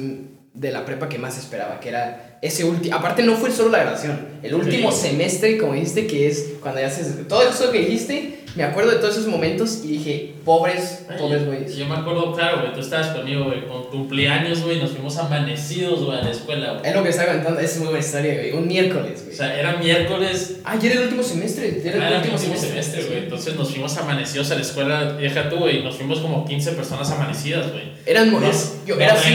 de 0.53 0.71
la 0.71 0.85
prepa 0.85 1.09
que 1.09 1.17
más 1.17 1.39
esperaba, 1.39 1.79
que 1.79 1.89
era 1.89 2.28
ese 2.41 2.63
último, 2.63 2.95
aparte 2.95 3.23
no 3.23 3.35
fue 3.35 3.51
solo 3.51 3.69
la 3.69 3.79
graduación, 3.79 4.19
el 4.43 4.53
último 4.55 4.91
Sí. 4.91 5.09
semestre, 5.09 5.57
como 5.57 5.73
dijiste, 5.73 6.07
que 6.07 6.27
es 6.27 6.45
cuando 6.61 6.79
ya 6.81 6.87
haces, 6.87 7.27
todo 7.27 7.41
eso 7.47 7.71
que 7.71 7.79
dijiste, 7.79 8.38
me 8.55 8.63
acuerdo 8.63 8.91
de 8.91 8.97
todos 8.97 9.15
esos 9.17 9.27
momentos 9.27 9.81
y 9.83 9.87
dije, 9.87 10.33
pobres, 10.43 11.05
Ay, 11.09 11.17
pobres 11.19 11.41
yo- 11.41 11.47
güeyes. 11.47 11.75
Yo 11.75 11.85
me 11.87 11.95
acuerdo, 11.95 12.33
claro, 12.33 12.61
güey, 12.61 12.73
tú 12.73 12.79
estabas 12.79 13.07
conmigo, 13.07 13.45
güey, 13.45 13.67
con 13.67 13.83
cumpleaños, 13.85 14.63
güey, 14.63 14.79
nos 14.79 14.91
fuimos 14.91 15.17
amanecidos, 15.17 16.03
güey, 16.03 16.17
a 16.17 16.21
la 16.23 16.31
escuela, 16.31 16.71
güey. 16.73 16.87
Es 16.89 16.95
lo 16.95 17.03
que 17.03 17.09
estaba 17.09 17.33
contando, 17.33 17.59
es 17.59 17.77
muy 17.77 17.87
buena 17.87 17.99
historia, 17.99 18.33
güey, 18.35 18.51
un 18.53 18.67
miércoles, 18.67 19.19
O 19.21 19.23
güey. 19.25 19.35
sea, 19.35 19.57
era 19.59 19.73
miércoles, 19.77 20.57
ah, 20.63 20.75
ya 20.79 20.89
era 20.89 20.99
el 20.99 21.03
último 21.05 21.23
semestre, 21.23 21.81
ya 21.83 21.89
era 21.91 21.97
era 21.99 22.07
el 22.09 22.15
último, 22.17 22.35
último 22.35 22.55
semestre, 22.57 23.03
güey, 23.03 23.13
sí. 23.19 23.23
entonces 23.23 23.55
nos 23.55 23.69
fuimos 23.69 23.97
amanecidos 23.97 24.51
a 24.51 24.55
la 24.55 24.61
escuela, 24.61 25.13
deja 25.13 25.49
tú, 25.49 25.57
güey, 25.57 25.83
nos 25.83 25.95
fuimos 25.95 26.19
como 26.19 26.45
15 26.45 26.71
personas 26.73 27.09
amanecidas, 27.11 27.71
güey. 27.71 27.89
Eran, 28.05 28.31
Nos, 28.31 28.43
es- 28.43 28.75
yo, 28.87 28.95
nos 28.95 29.03
era 29.03 29.13
así, 29.13 29.31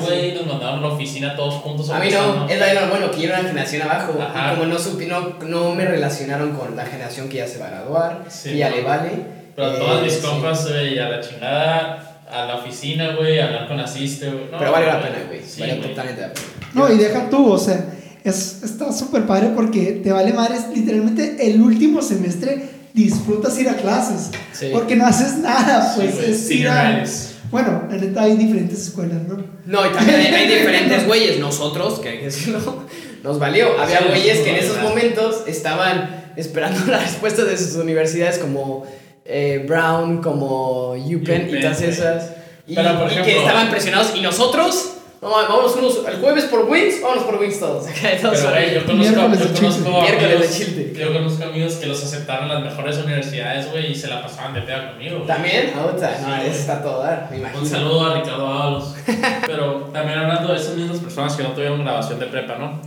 güey, 0.00 0.34
nos 0.34 0.46
mandaron 0.46 0.78
a 0.80 0.82
la 0.88 0.88
oficina 0.94 1.36
todos 1.36 1.54
juntos. 1.54 1.88
A 1.90 1.98
mí 2.00 2.06
empezando. 2.06 2.34
no, 2.46 2.48
es 2.48 2.58
la 2.74 2.86
bueno 2.88 3.10
que 3.10 3.20
yo 3.20 3.28
era 3.28 3.40
una 3.40 3.48
generación 3.48 3.82
abajo. 3.82 4.18
Ajá. 4.20 4.52
Y 4.52 4.56
como 4.58 4.72
no, 4.72 4.78
supi, 4.78 5.06
no, 5.06 5.34
no 5.46 5.74
me 5.74 5.84
relacionaron 5.84 6.52
con 6.56 6.74
la 6.74 6.84
generación 6.86 7.28
que 7.28 7.36
ya 7.36 7.46
se 7.46 7.58
va 7.58 7.66
a 7.68 7.70
graduar, 7.70 8.24
Sí, 8.28 8.39
y 8.46 8.58
ya 8.58 8.70
no. 8.70 8.76
le 8.76 8.82
vale. 8.82 9.10
Pero 9.56 9.72
eh, 9.72 9.78
todas 9.78 10.02
mis 10.02 10.12
sí. 10.14 10.20
compas, 10.22 10.68
güey, 10.68 10.98
a 10.98 11.08
la 11.08 11.20
chingada, 11.20 12.22
a 12.30 12.46
la 12.46 12.56
oficina, 12.56 13.14
güey, 13.16 13.38
a 13.38 13.46
hablar 13.46 13.68
con 13.68 13.80
asiste, 13.80 14.26
güey. 14.26 14.44
No, 14.50 14.58
Pero 14.58 14.72
valió 14.72 14.88
la 14.88 15.02
pena, 15.02 15.18
güey. 15.26 15.40
Sí, 15.44 15.62
güey. 15.62 15.80
totalmente 15.80 16.20
la 16.20 16.32
pena. 16.32 16.46
No, 16.74 16.92
y 16.92 16.98
deja 16.98 17.28
tú, 17.28 17.52
o 17.52 17.58
sea, 17.58 17.84
es, 18.24 18.62
está 18.62 18.92
súper 18.92 19.26
padre 19.26 19.50
porque 19.54 20.00
te 20.02 20.12
vale 20.12 20.32
madre, 20.32 20.56
es 20.56 20.76
literalmente 20.76 21.36
el 21.46 21.60
último 21.60 22.02
semestre 22.02 22.68
disfrutas 22.92 23.58
ir 23.58 23.68
a 23.68 23.74
clases. 23.74 24.30
Sí. 24.52 24.68
Porque 24.72 24.96
no 24.96 25.06
haces 25.06 25.38
nada, 25.38 25.94
Sí, 25.94 26.00
pues 26.02 26.16
güey, 26.16 26.30
es 26.30 26.50
ir 26.50 26.68
a... 26.68 27.04
Bueno, 27.50 27.82
la 27.90 27.96
neta 27.96 28.22
hay 28.22 28.36
diferentes 28.36 28.86
escuelas, 28.86 29.22
¿no? 29.26 29.42
No, 29.66 29.84
y 29.84 29.90
también 29.90 30.20
hay, 30.20 30.26
hay 30.26 30.48
diferentes 30.48 31.04
güeyes. 31.06 31.40
Nosotros, 31.40 31.98
que 31.98 32.10
hay 32.10 32.18
que 32.18 32.24
decirlo, 32.26 32.60
nos 33.24 33.38
valió. 33.40 33.80
Había 33.80 33.98
Sí, 33.98 34.04
güeyes 34.08 34.38
que 34.40 34.50
en 34.50 34.56
esos 34.56 34.80
momentos 34.80 35.42
estaban 35.48 36.29
esperando 36.40 36.78
la 36.90 36.98
respuesta 36.98 37.44
de 37.44 37.56
sus 37.56 37.76
universidades 37.76 38.38
como 38.38 38.84
eh, 39.24 39.64
Brown, 39.68 40.20
como 40.22 40.92
UPenn 40.92 41.48
y 41.54 41.60
todas 41.60 41.80
esas. 41.82 42.32
Y, 42.66 42.74
Pero, 42.74 42.98
por 42.98 43.06
y 43.10 43.14
que 43.14 43.20
ejemplo- 43.20 43.40
estaban 43.42 43.70
presionados. 43.70 44.12
Y 44.16 44.20
nosotros, 44.20 44.92
no, 45.20 45.28
vamos 45.30 45.74
unos, 45.76 46.00
el 46.08 46.16
jueves 46.20 46.44
por 46.44 46.64
Wings, 46.66 47.02
vamos 47.02 47.24
por 47.24 47.36
Wings 47.40 47.58
todos. 47.60 47.86
Acá, 47.88 48.10
todos 48.20 48.38
Pero, 48.38 48.50
güey, 48.50 48.74
yo 48.74 48.86
conozco, 48.86 49.12
yo 49.14 49.20
conozco 49.54 49.88
amigos, 50.00 50.58
yo 50.94 51.12
conozco 51.12 51.44
amigos 51.44 51.74
que 51.74 51.86
los 51.86 52.02
aceptaron 52.02 52.44
en 52.50 52.54
las 52.54 52.62
mejores 52.76 52.96
universidades, 52.98 53.70
güey, 53.70 53.90
y 53.92 53.94
se 53.94 54.06
la 54.08 54.22
pasaban 54.22 54.54
de 54.54 54.62
peda 54.62 54.90
conmigo, 54.92 55.16
güey. 55.16 55.26
También, 55.26 55.72
otra. 55.78 56.16
Sí, 56.16 56.24
No, 56.26 56.36
eso 56.36 56.50
está 56.60 56.76
a 56.76 56.82
todo 56.82 57.02
dar, 57.02 57.28
me 57.30 57.38
imagino. 57.38 57.60
Un 57.60 57.66
saludo 57.68 58.06
a 58.06 58.14
Ricardo 58.20 58.46
Ábalos. 58.46 58.94
Pero 59.46 59.74
también 59.92 60.18
hablando 60.20 60.52
de 60.52 60.58
esas 60.58 60.76
mismas 60.76 60.98
personas 60.98 61.34
que 61.36 61.42
no 61.42 61.50
tuvieron 61.50 61.80
grabación 61.82 62.18
de 62.20 62.26
prepa, 62.26 62.56
¿no? 62.56 62.80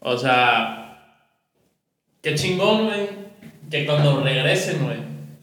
O 0.00 0.16
sea, 0.16 0.87
qué 2.22 2.34
chingón, 2.34 2.86
güey, 2.86 3.08
que 3.70 3.86
cuando 3.86 4.20
regresen, 4.22 4.82
güey, 4.84 4.96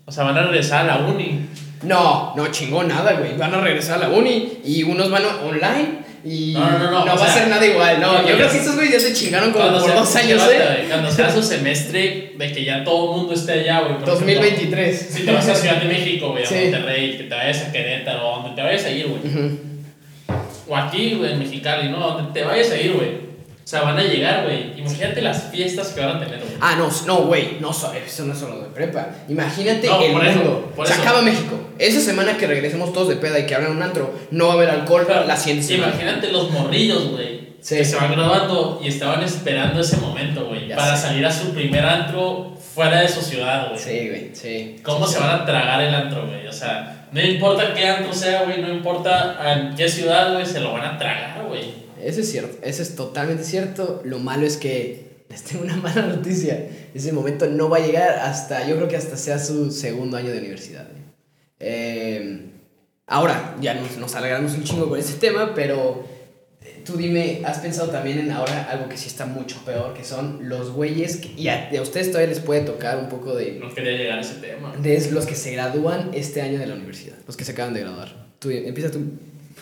o 0.05 0.11
sea, 0.11 0.23
van 0.25 0.38
a 0.38 0.43
regresar 0.43 0.89
a 0.89 0.99
la 0.99 1.05
uni. 1.07 1.41
No, 1.83 2.33
no 2.35 2.47
chingó 2.47 2.83
nada, 2.83 3.13
güey. 3.13 3.38
Van 3.38 3.53
a 3.53 3.61
regresar 3.61 3.95
a 4.03 4.07
la 4.07 4.15
uni 4.15 4.53
y 4.63 4.83
unos 4.83 5.09
van 5.11 5.23
a- 5.23 5.41
online 5.45 6.05
y 6.23 6.53
No, 6.53 6.71
no, 6.71 6.79
no, 6.79 6.91
no, 7.05 7.13
o 7.13 7.17
va 7.17 7.25
a 7.25 7.27
sea, 7.27 7.33
ser 7.33 7.47
nada 7.49 7.63
igual. 7.65 7.99
No, 8.01 8.27
yo 8.27 8.35
creo 8.35 8.49
que 8.49 8.57
estos 8.57 8.75
güeyes 8.75 8.93
ya 8.93 8.99
se 8.99 9.13
chingaron 9.13 9.51
como 9.51 9.69
por 9.71 9.81
sea- 9.83 9.95
dos 9.95 10.15
años, 10.15 10.41
¿eh? 10.51 10.85
Cuando 10.89 11.11
sea 11.11 11.31
su 11.31 11.43
semestre 11.53 12.33
de 12.38 12.51
que 12.51 12.63
ya 12.65 12.83
todo 12.83 13.11
el 13.11 13.17
mundo 13.19 13.33
esté 13.35 13.51
allá, 13.53 13.81
güey. 13.81 13.99
por 13.99 14.09
ejemplo, 14.09 14.13
2023. 14.15 15.07
Si 15.11 15.23
te 15.23 15.31
vas 15.31 15.47
a 15.47 15.53
Ciudad 15.55 15.75
de 15.81 15.88
México, 15.88 16.31
güey, 16.31 16.43
a 16.43 16.47
Sí. 16.47 16.55
Monterrey, 16.55 17.17
que 17.17 17.23
te 17.25 17.35
vayas 17.35 17.61
a 17.67 17.71
Querétaro, 17.71 18.21
donde 18.41 18.55
te 18.55 18.61
vayas 18.63 18.85
a 18.85 18.89
ir, 18.91 19.07
güey. 19.07 19.19
Ujú. 19.33 19.59
o 20.67 20.75
aquí, 20.75 21.13
güey, 21.15 21.33
en 21.33 21.39
Mexicali, 21.39 21.89
¿no? 21.89 21.99
Donde 21.99 22.31
te 22.39 22.43
vayas 22.43 22.71
a 22.71 22.77
ir, 22.79 22.93
güey. 22.93 23.24
O 23.65 23.67
sea, 23.67 23.82
van 23.82 23.97
a 23.97 24.04
llegar, 24.04 24.43
güey. 24.43 24.80
Imagínate 24.80 25.21
las 25.23 25.45
fiestas 25.49 25.88
que 25.88 25.99
van 25.99 26.17
a 26.17 26.19
tener, 26.19 26.38
güey. 26.39 26.51
Ah, 26.62 26.75
no, 26.78 26.88
no, 27.08 27.23
güey, 27.25 27.58
no, 27.60 27.73
so- 27.73 27.91
eso 27.93 28.23
no 28.25 28.34
es 28.34 28.39
solo 28.39 28.60
de 28.62 28.67
prepa. 28.69 29.08
Imagínate 29.28 29.88
No, 29.88 30.01
el 30.04 30.12
por 30.13 30.23
eso, 30.25 30.38
mundo. 30.38 30.71
por 30.75 30.86
Se 30.88 30.93
eso. 30.93 31.01
acaba 31.01 31.21
México. 31.23 31.60
Esa 31.80 31.99
semana 31.99 32.38
que 32.38 32.45
regresemos 32.45 32.93
todos 32.93 33.10
de 33.10 33.15
peda 33.15 33.39
y 33.39 33.47
que 33.47 33.56
abran 33.56 33.71
un 33.71 33.82
antro, 33.82 34.13
no 34.30 34.45
va 34.47 34.51
a 34.54 34.56
haber 34.58 34.69
alcohol 34.69 35.06
Pero, 35.08 35.25
la 35.25 35.36
semana. 35.36 35.65
Imagínate 35.93 36.32
los 36.32 36.51
morrillos, 36.51 37.10
güey. 37.10 37.56
Sí. 37.60 37.78
Que 37.78 37.86
se 37.86 37.95
van 37.95 38.12
graduando 38.12 38.80
y 38.84 38.88
estaban 38.89 39.23
esperando 39.23 39.82
ese 39.82 39.97
momento, 39.97 40.45
güey. 40.45 40.69
Para 40.69 40.95
sé. 40.95 41.08
salir 41.08 41.25
a 41.25 41.32
su 41.32 41.51
primer 41.51 41.84
antro 41.84 42.56
fuera 42.75 43.01
de 43.01 43.08
su 43.08 43.21
ciudad, 43.23 43.69
güey. 43.69 43.80
Sí, 43.80 44.08
güey, 44.10 44.30
sí. 44.36 44.75
¿Cómo 44.84 45.08
Sí, 45.08 45.13
se 45.13 45.19
sí. 45.19 45.25
van 45.25 45.41
a 45.41 45.45
tragar 45.47 45.82
el 45.82 45.95
antro, 45.95 46.28
güey? 46.28 46.45
O 46.45 46.54
sea, 46.54 47.08
no 47.12 47.19
importa 47.19 47.73
qué 47.73 47.88
antro 47.88 48.13
sea, 48.13 48.43
güey, 48.43 48.62
no 48.62 48.69
importa 48.71 49.39
en 49.51 49.75
qué 49.75 49.89
ciudad, 49.89 50.34
güey, 50.34 50.45
se 50.45 50.60
lo 50.60 50.73
van 50.73 50.86
a 50.86 50.97
tragar, 50.99 51.43
güey. 51.47 51.85
Eso 52.01 52.21
es 52.21 52.31
cierto, 52.31 52.58
eso 52.62 52.81
es 52.81 52.95
totalmente 52.95 53.43
cierto. 53.43 54.01
Lo 54.03 54.19
malo 54.19 54.45
es 54.45 54.58
que 54.58 55.25
les 55.29 55.43
tengo 55.43 55.63
una 55.63 55.75
mala 55.77 56.08
noticia. 56.08 56.67
Ese 56.93 57.12
momento 57.12 57.47
no 57.47 57.69
va 57.69 57.77
a 57.77 57.86
llegar 57.86 58.19
hasta, 58.19 58.67
yo 58.67 58.75
creo 58.75 58.88
que 58.88 58.97
hasta 58.97 59.17
sea 59.17 59.39
su 59.39 59.71
segundo 59.71 60.17
año 60.17 60.31
de 60.31 60.39
universidad. 60.39 60.88
Eh, 61.60 62.51
ahora, 63.08 63.55
ya 63.62 63.73
nos, 63.73 63.97
nos 63.97 64.15
alargamos 64.15 64.53
un 64.53 64.63
chingo 64.63 64.89
con 64.89 64.99
este 64.99 65.13
tema, 65.13 65.53
pero 65.55 66.05
eh, 66.62 66.81
tú 66.86 66.97
dime, 66.97 67.41
¿has 67.45 67.60
pensado 67.60 67.89
también 67.89 68.19
en 68.19 68.31
ahora 68.31 68.63
algo 68.69 68.89
que 68.89 68.97
sí 68.97 69.08
está 69.08 69.25
mucho 69.25 69.58
peor, 69.65 69.93
que 69.93 70.03
son 70.03 70.49
los 70.49 70.71
güeyes, 70.71 71.17
que, 71.17 71.29
y 71.38 71.47
a, 71.47 71.69
a 71.75 71.81
ustedes 71.81 72.12
todavía 72.12 72.29
les 72.29 72.39
puede 72.39 72.62
tocar 72.62 72.97
un 72.97 73.10
poco 73.10 73.36
de, 73.36 73.53
No 73.53 73.73
quería 73.73 73.93
llegar 73.93 74.19
a 74.19 74.21
ese 74.21 74.36
tema. 74.36 74.75
de 74.77 75.12
los 75.12 75.25
que 75.25 75.36
se 75.36 75.51
gradúan 75.51 76.12
este 76.13 76.41
año 76.41 76.60
de 76.60 76.67
la 76.67 76.75
universidad, 76.75 77.15
los 77.25 77.38
que 77.38 77.45
se 77.45 77.53
acaban 77.53 77.73
de 77.73 77.81
graduar? 77.81 78.25
Tú, 78.39 78.49
empieza 78.49 78.91
tú, 78.91 78.99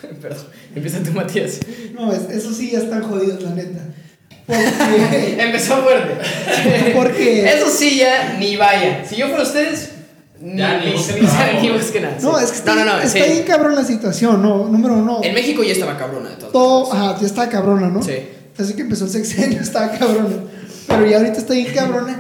perdón, 0.22 0.46
empieza 0.76 1.00
tú, 1.04 1.12
Matías. 1.12 1.60
No, 1.94 2.12
es- 2.14 2.30
eso 2.30 2.54
sí 2.54 2.72
ya 2.72 2.80
están 2.80 3.04
jodidos, 3.04 3.42
la 3.44 3.52
neta. 3.52 3.80
Porque. 4.46 5.38
Empezó 5.40 5.78
fuerte. 5.78 6.14
porque 6.96 7.50
Eso 7.54 7.70
sí, 7.70 7.98
ya 7.98 8.36
ni 8.40 8.56
vaya. 8.58 9.06
Si 9.08 9.16
yo 9.16 9.28
fuera 9.30 9.44
ustedes, 9.44 9.92
ni, 10.42 10.58
Ya, 10.58 10.80
ni 10.80 10.88
ni, 10.88 10.92
busquen 11.72 12.04
nada. 12.04 12.18
no, 12.22 12.38
sí. 12.38 12.44
es 12.44 12.52
que 12.52 12.58
está, 12.58 12.76
no, 12.76 12.84
no, 12.86 12.98
no, 12.98 13.02
está 13.02 13.24
sí. 13.26 13.32
bien 13.32 13.44
cabrón 13.44 13.76
la 13.76 13.86
situación, 13.86 14.42
no. 14.42 14.66
Número 14.68 14.96
uno. 14.96 15.22
En 15.24 15.34
México 15.34 15.64
ya 15.64 15.72
estaba 15.72 15.98
cabrona 15.98 16.30
de 16.32 16.36
todas 16.36 16.52
todo, 16.52 16.92
ajá, 16.94 17.18
ya 17.22 17.26
estaba 17.28 17.48
cabrona, 17.50 17.88
¿no? 17.88 18.04
Sí. 18.04 18.14
Así 18.58 18.74
que 18.74 18.82
empezó 18.82 19.06
el 19.06 19.12
sexenio, 19.12 19.62
estaba 19.62 19.92
cabrona. 19.98 20.36
Pero 20.88 21.06
ya 21.08 21.18
ahorita 21.18 21.38
está 21.38 21.54
bien 21.54 21.74
cabrona. 21.74 22.20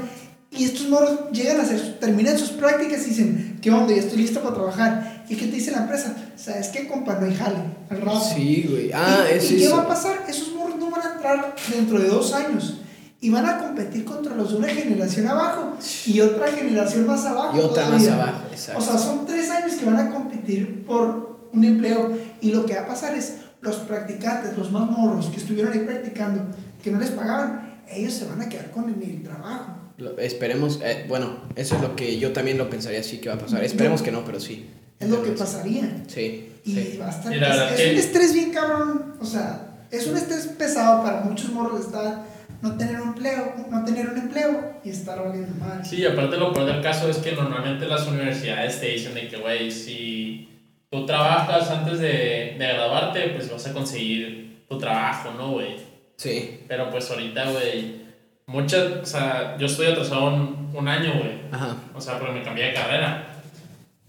Y 0.51 0.65
estos 0.65 0.87
morros 0.87 1.11
llegan 1.33 1.59
a 1.59 1.63
hacer, 1.63 1.97
terminan 1.99 2.37
sus 2.37 2.49
prácticas 2.51 3.05
y 3.05 3.09
dicen, 3.09 3.57
¿qué 3.61 3.71
onda? 3.71 3.93
Ya 3.93 4.01
estoy 4.01 4.19
listo 4.19 4.39
para 4.41 4.53
trabajar. 4.55 5.12
¿Y 5.29 5.35
qué 5.35 5.45
te 5.47 5.55
dice 5.55 5.71
la 5.71 5.79
empresa? 5.83 6.15
¿Sabes 6.35 6.67
qué, 6.69 6.87
compa? 6.87 7.15
No 7.19 7.25
hay 7.27 7.35
jale. 7.35 7.57
Al 7.89 8.01
rato. 8.01 8.21
Sí, 8.35 8.67
güey. 8.69 8.91
Ah, 8.93 9.25
¿Y, 9.31 9.37
es 9.37 9.51
¿y 9.51 9.57
qué 9.57 9.65
eso. 9.65 9.77
va 9.77 9.83
a 9.83 9.87
pasar? 9.87 10.25
Esos 10.27 10.53
morros 10.53 10.75
no 10.77 10.89
van 10.91 11.01
a 11.07 11.13
entrar 11.13 11.55
dentro 11.73 11.99
de 11.99 12.07
dos 12.07 12.33
años. 12.33 12.79
Y 13.21 13.29
van 13.29 13.45
a 13.45 13.57
competir 13.59 14.03
contra 14.03 14.35
los 14.35 14.51
de 14.51 14.57
una 14.57 14.67
generación 14.67 15.27
abajo 15.27 15.77
y 16.05 16.19
otra 16.19 16.51
generación 16.51 17.07
más 17.07 17.23
abajo. 17.25 17.55
Y 17.57 17.61
otra 17.61 17.87
más 17.89 18.03
todavía. 18.03 18.23
abajo, 18.23 18.41
exacto. 18.51 18.81
O 18.81 18.85
sea, 18.85 18.97
son 18.97 19.25
tres 19.25 19.49
años 19.49 19.75
que 19.75 19.85
van 19.85 19.95
a 19.97 20.11
competir 20.11 20.85
por 20.85 21.47
un 21.53 21.63
empleo. 21.63 22.11
Y 22.41 22.51
lo 22.51 22.65
que 22.65 22.75
va 22.75 22.81
a 22.81 22.87
pasar 22.87 23.15
es 23.15 23.35
los 23.61 23.77
practicantes, 23.77 24.57
los 24.57 24.71
más 24.73 24.89
morros 24.89 25.27
que 25.27 25.37
estuvieron 25.37 25.71
ahí 25.71 25.79
practicando, 25.79 26.41
que 26.83 26.91
no 26.91 26.99
les 26.99 27.11
pagaban, 27.11 27.81
ellos 27.89 28.13
se 28.13 28.25
van 28.25 28.41
a 28.41 28.49
quedar 28.49 28.71
con 28.71 28.89
el, 28.89 29.23
trabajo. 29.23 29.71
Lo- 29.97 30.17
esperemos, 30.19 30.81
eh, 30.83 31.05
bueno, 31.07 31.37
eso 31.55 31.77
es 31.77 31.81
lo 31.81 31.95
que 31.95 32.17
yo 32.19 32.33
también 32.33 32.57
lo 32.57 32.69
pensaría 32.69 32.99
así 32.99 33.19
que 33.19 33.29
va 33.29 33.35
a 33.35 33.39
pasar. 33.39 33.63
Esperemos 33.63 34.01
que 34.01 34.11
no, 34.11 34.25
pero 34.25 34.41
sí. 34.41 34.69
Es 34.99 35.09
lo 35.09 35.21
que 35.23 35.31
pasaría. 35.31 36.03
Sí, 36.07 36.51
Y 36.63 36.73
sí. 36.75 36.97
va 36.99 37.07
a 37.07 37.09
estar. 37.09 37.33
Y 37.35 37.39
la 37.39 37.69
es 37.73 37.79
es 37.79 37.91
un 37.91 37.97
estrés 37.99 38.33
bien 38.33 38.51
cabrón. 38.51 39.15
O 39.19 39.25
sea, 39.25 39.85
es 39.91 40.07
un 40.07 40.17
estrés 40.17 40.47
pesado 40.57 41.03
para 41.03 41.21
muchos 41.21 41.49
morros 41.51 41.81
estar 41.87 42.23
no 42.61 42.77
tener 42.77 43.01
un 43.01 43.09
empleo, 43.09 43.53
no 43.69 43.83
tener 43.83 44.07
un 44.09 44.17
empleo 44.17 44.77
y 44.85 44.89
estar 44.89 45.21
valiendo 45.21 45.53
mal. 45.55 45.85
Sí, 45.85 46.05
aparte 46.05 46.37
lo 46.37 46.53
peor 46.53 46.65
del 46.67 46.81
caso 46.81 47.09
es 47.09 47.17
que 47.17 47.33
normalmente 47.33 47.85
las 47.85 48.07
universidades 48.07 48.79
te 48.79 48.87
dicen 48.87 49.13
de 49.15 49.27
que, 49.27 49.35
güey, 49.35 49.69
si 49.69 50.47
tú 50.89 51.05
trabajas 51.05 51.69
antes 51.69 51.99
de, 51.99 52.55
de 52.57 52.67
graduarte, 52.73 53.31
pues 53.35 53.51
vas 53.51 53.67
a 53.67 53.73
conseguir 53.73 54.63
tu 54.69 54.77
trabajo, 54.77 55.31
¿no, 55.37 55.51
güey? 55.51 55.75
Sí, 56.15 56.61
Pero 56.69 56.89
pues 56.89 57.11
ahorita, 57.11 57.51
güey, 57.51 57.95
muchas, 58.45 58.93
o 59.01 59.05
sea, 59.05 59.57
yo 59.59 59.65
estoy 59.65 59.87
atrasado 59.87 60.27
un, 60.33 60.71
un 60.73 60.87
año, 60.87 61.15
güey. 61.19 61.33
ajá. 61.51 61.75
O 61.93 61.99
sea, 61.99 62.17
porque 62.17 62.33
me 62.35 62.43
cambié 62.43 62.67
de 62.67 62.73
carrera. 62.73 63.32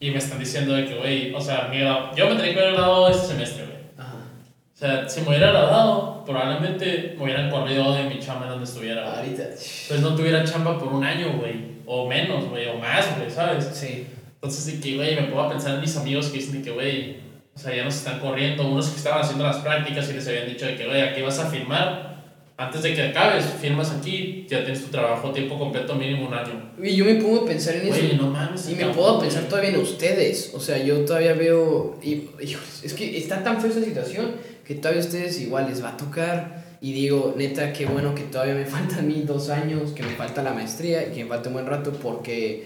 Y 0.01 0.11
me 0.11 0.19
están 0.19 0.39
diciendo 0.39 0.75
de 0.75 0.85
que, 0.87 0.95
güey, 0.97 1.35
o 1.35 1.41
sea, 1.41 1.69
mi 1.71 1.79
grado- 1.79 2.11
yo 2.15 2.29
me 2.29 2.37
tenía 2.37 2.53
que 2.55 2.61
haber 2.61 2.73
graduado 2.75 3.09
este 3.09 3.27
semestre, 3.29 3.65
güey. 3.65 3.75
O 4.07 4.77
sea, 4.77 5.09
si 5.09 5.21
me 5.23 5.29
hubiera 5.29 5.51
graduado, 5.51 6.25
probablemente 6.27 7.15
me 7.17 7.23
hubieran 7.25 7.49
corrido 7.51 7.95
de 7.95 8.05
mi 8.05 8.19
chamba 8.19 8.43
en 8.47 8.51
donde 8.51 8.65
estuviera, 8.65 9.03
güey. 9.09 9.17
Ahorita. 9.19 9.45
Pues 9.89 10.01
no 10.01 10.15
tuviera 10.17 10.45
chamba 10.45 10.79
por 10.79 10.89
un 10.93 11.05
año, 11.05 11.33
güey. 11.39 11.75
O 11.87 12.09
menos, 12.09 12.47
güey, 12.49 12.67
o 12.69 12.75
más, 12.79 13.17
güey, 13.17 13.31
¿sabes? 13.31 13.65
Sí. 13.73 14.07
Entonces, 14.35 14.67
de 14.67 14.81
que, 14.81 14.97
güey, 14.97 15.15
me 15.15 15.23
puedo 15.29 15.49
pensar 15.49 15.75
en 15.77 15.81
mis 15.81 15.97
amigos 15.97 16.27
que 16.27 16.39
dicen 16.39 16.59
de 16.59 16.63
que, 16.63 16.71
güey, 16.75 17.17
o 17.55 17.59
sea, 17.59 17.75
ya 17.75 17.85
nos 17.85 17.95
están 17.95 18.19
corriendo. 18.19 18.67
Unos 18.67 18.89
que 18.89 18.97
estaban 18.97 19.23
haciendo 19.23 19.45
las 19.45 19.59
prácticas 19.59 20.11
y 20.11 20.15
les 20.15 20.27
habían 20.27 20.49
dicho 20.49 20.67
de 20.67 20.77
que, 20.77 20.87
güey, 20.87 21.01
aquí 21.03 21.23
vas 21.23 21.39
a 21.39 21.49
firmar. 21.49 22.14
Antes 22.57 22.85
de 22.85 22.95
que 22.95 23.03
acabes, 23.03 23.45
firmas 23.61 23.91
aquí, 23.91 24.47
ya 24.49 24.65
tienes 24.65 24.85
tu 24.85 24.91
trabajo 24.91 25.33
tiempo 25.33 25.59
completo, 25.59 25.97
mínimo 25.97 26.29
un 26.29 26.35
año. 26.35 26.71
Y 26.81 26.95
yo 26.95 27.05
me 27.05 27.17
pongo 27.17 27.43
a 27.43 27.47
pensar 27.47 27.75
en 27.75 27.89
eso. 27.89 27.99
Güey, 27.99 28.17
no 28.17 28.29
mames. 28.31 28.69
Y 28.71 28.77
me 28.77 28.87
puedo 28.87 29.19
pensar 29.19 29.49
todavía 29.49 29.71
en 29.71 29.81
ustedes. 29.81 30.53
O 30.55 30.61
sea, 30.61 30.79
yo 30.79 31.05
todavía 31.05 31.35
veo. 31.35 31.99
Y, 32.01 32.29
es 32.41 32.95
que 32.95 33.19
está 33.19 33.43
tan 33.43 33.61
fea 33.61 33.71
esta 33.71 33.83
situación 33.83 34.37
que 34.65 34.77
todavía 34.77 35.03
a 35.03 35.05
ustedes 35.05 35.41
igual 35.41 35.67
les 35.69 35.83
va 35.83 35.91
a 35.91 35.97
tocar. 35.97 36.65
Y 36.81 36.93
digo, 36.93 37.35
neta, 37.37 37.73
qué 37.73 37.87
bueno 37.87 38.15
que 38.15 38.23
todavía 38.23 38.55
me 38.55 38.67
faltan 38.67 39.01
a 39.01 39.03
mí 39.03 39.25
dos 39.27 39.51
años, 39.51 39.91
que 39.91 40.05
me 40.05 40.15
falta 40.15 40.41
la 40.45 40.53
maestría 40.53 41.09
y 41.09 41.11
que 41.11 41.25
me 41.25 41.31
falta 41.31 41.49
un 41.49 41.55
buen 41.55 41.67
rato, 41.67 41.93
porque 41.93 42.65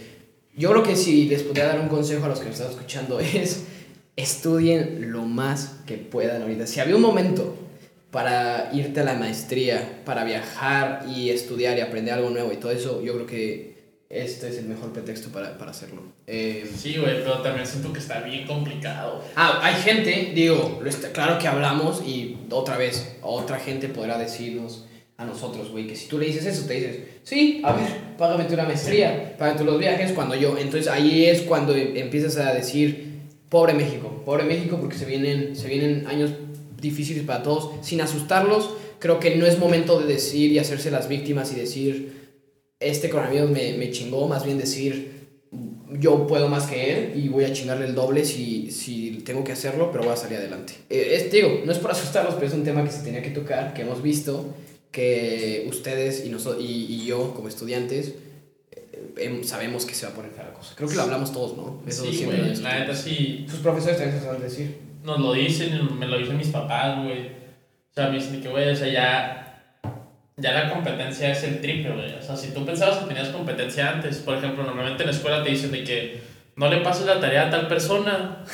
yo 0.54 0.70
creo 0.70 0.82
que 0.82 0.96
si 0.96 1.28
les 1.28 1.44
pudiera 1.44 1.68
dar 1.68 1.80
un 1.80 1.88
consejo 1.88 2.26
a 2.26 2.28
los 2.28 2.40
que 2.40 2.46
me 2.46 2.50
están 2.50 2.68
escuchando 2.68 3.20
es 3.20 3.64
estudien 4.16 5.12
lo 5.12 5.22
más 5.22 5.76
que 5.86 5.96
puedan 5.96 6.42
ahorita. 6.42 6.66
Si 6.66 6.80
había 6.80 6.96
un 6.96 7.02
momento 7.02 7.67
para 8.10 8.70
irte 8.72 9.00
a 9.00 9.04
la 9.04 9.14
maestría, 9.14 10.02
para 10.04 10.24
viajar 10.24 11.04
y 11.08 11.30
estudiar 11.30 11.76
y 11.76 11.82
aprender 11.82 12.14
algo 12.14 12.30
nuevo 12.30 12.52
y 12.52 12.56
todo 12.56 12.72
eso, 12.72 13.02
yo 13.02 13.14
creo 13.14 13.26
que 13.26 13.78
este 14.08 14.48
es 14.48 14.56
el 14.56 14.64
mejor 14.64 14.92
pretexto 14.92 15.28
para, 15.28 15.58
para 15.58 15.72
hacerlo. 15.72 16.00
Eh, 16.26 16.66
Sí, 16.74 16.96
güey, 16.96 17.18
pero 17.18 17.42
también 17.42 17.66
siento 17.66 17.92
que 17.92 17.98
está 17.98 18.20
bien 18.20 18.46
complicado. 18.46 19.22
ah, 19.36 19.60
hay 19.62 19.74
gente, 19.74 20.32
digo, 20.34 20.80
claro 21.12 21.38
que 21.38 21.46
hablamos 21.46 22.02
y 22.06 22.38
otra 22.50 22.78
vez, 22.78 23.16
otra 23.22 23.58
gente 23.58 23.88
podrá 23.88 24.16
decirnos 24.16 24.86
a 25.18 25.26
nosotros, 25.26 25.70
güey, 25.70 25.86
que 25.86 25.96
si 25.96 26.06
tú 26.08 26.16
le 26.16 26.26
dices 26.26 26.46
eso, 26.46 26.64
te 26.66 26.74
dices, 26.74 26.98
sí, 27.24 27.60
a 27.64 27.72
ver, 27.72 27.86
págame 28.16 28.44
tú 28.44 28.56
la 28.56 28.64
maestría, 28.64 29.34
págame 29.36 29.58
tú 29.58 29.64
los 29.64 29.78
viajes, 29.78 30.12
cuando 30.12 30.34
yo, 30.36 30.56
entonces 30.56 30.86
ahí 30.88 31.26
es 31.26 31.42
cuando 31.42 31.74
empiezas 31.74 32.36
a 32.38 32.54
decir, 32.54 33.18
pobre 33.48 33.74
México, 33.74 34.22
pobre 34.24 34.44
México, 34.44 34.78
porque 34.80 34.96
se 34.96 35.04
vienen, 35.04 35.56
se 35.56 35.66
vienen 35.68 36.06
años 36.06 36.30
difíciles 36.80 37.24
para 37.24 37.42
todos, 37.42 37.70
sin 37.86 38.00
asustarlos, 38.00 38.70
creo 38.98 39.18
que 39.20 39.36
no 39.36 39.46
es 39.46 39.58
momento 39.58 40.00
de 40.00 40.06
decir 40.12 40.50
y 40.52 40.58
hacerse 40.58 40.90
las 40.90 41.08
víctimas 41.08 41.52
y 41.52 41.56
decir, 41.56 42.28
este 42.80 43.08
coronavirus 43.10 43.50
me, 43.50 43.72
me 43.76 43.90
chingó, 43.90 44.28
más 44.28 44.44
bien 44.44 44.58
decir, 44.58 45.18
yo 45.90 46.26
puedo 46.26 46.48
más 46.48 46.66
que 46.66 46.92
él 46.92 47.12
y 47.24 47.28
voy 47.28 47.44
a 47.44 47.52
chingarle 47.52 47.86
el 47.86 47.94
doble 47.94 48.24
si, 48.24 48.70
si 48.70 49.22
tengo 49.24 49.42
que 49.42 49.52
hacerlo, 49.52 49.90
pero 49.90 50.04
voy 50.04 50.12
a 50.12 50.16
salir 50.16 50.38
adelante. 50.38 50.74
Eh, 50.90 51.14
es, 51.16 51.32
digo, 51.32 51.62
no 51.64 51.72
es 51.72 51.78
por 51.78 51.90
asustarlos, 51.96 52.34
pero 52.34 52.46
es 52.46 52.52
un 52.54 52.64
tema 52.64 52.84
que 52.84 52.90
se 52.92 53.02
tenía 53.02 53.22
que 53.22 53.30
tocar, 53.30 53.72
que 53.74 53.82
hemos 53.82 54.02
visto 54.02 54.54
que 54.90 55.66
ustedes 55.68 56.24
y, 56.24 56.30
noso- 56.30 56.58
y, 56.60 56.64
y 56.94 57.06
yo 57.06 57.34
como 57.34 57.48
estudiantes 57.48 58.14
eh, 58.72 59.14
em, 59.18 59.44
sabemos 59.44 59.84
que 59.84 59.94
se 59.94 60.06
va 60.06 60.12
a 60.12 60.14
poner 60.14 60.32
la 60.36 60.52
cosa. 60.52 60.74
Creo 60.76 60.88
que 60.88 60.94
lo 60.96 61.02
hablamos 61.02 61.32
todos, 61.32 61.56
¿no? 61.56 61.82
Eso 61.86 62.04
sí, 62.04 62.12
siempre 62.18 62.40
güey, 62.40 62.56
la 62.56 62.78
neta 62.80 62.94
sí. 62.94 63.46
Sus 63.50 63.60
profesores 63.60 63.98
también 63.98 64.18
se 64.18 64.24
saben 64.24 64.42
decir. 64.42 64.76
Nos 65.08 65.20
lo 65.20 65.32
dicen, 65.32 65.98
me 65.98 66.06
lo 66.06 66.18
dicen 66.18 66.36
mis 66.36 66.48
papás, 66.48 67.02
güey. 67.02 67.28
O 67.28 67.94
sea, 67.94 68.08
me 68.08 68.18
dicen 68.18 68.42
que, 68.42 68.48
güey, 68.48 68.68
o 68.70 68.76
sea, 68.76 68.88
ya. 68.88 69.44
Ya 70.36 70.52
la 70.52 70.70
competencia 70.70 71.32
es 71.32 71.42
el 71.42 71.60
triple, 71.60 71.94
güey. 71.94 72.14
O 72.14 72.22
sea, 72.22 72.36
si 72.36 72.52
tú 72.54 72.64
pensabas 72.64 72.98
que 72.98 73.06
tenías 73.06 73.30
competencia 73.30 73.90
antes, 73.90 74.18
por 74.18 74.36
ejemplo, 74.36 74.62
normalmente 74.62 75.02
en 75.02 75.08
la 75.08 75.16
escuela 75.16 75.42
te 75.42 75.50
dicen 75.50 75.72
de 75.72 75.82
que 75.82 76.20
no 76.54 76.68
le 76.68 76.78
pases 76.78 77.06
la 77.06 77.18
tarea 77.18 77.46
a 77.46 77.50
tal 77.50 77.66
persona 77.66 78.44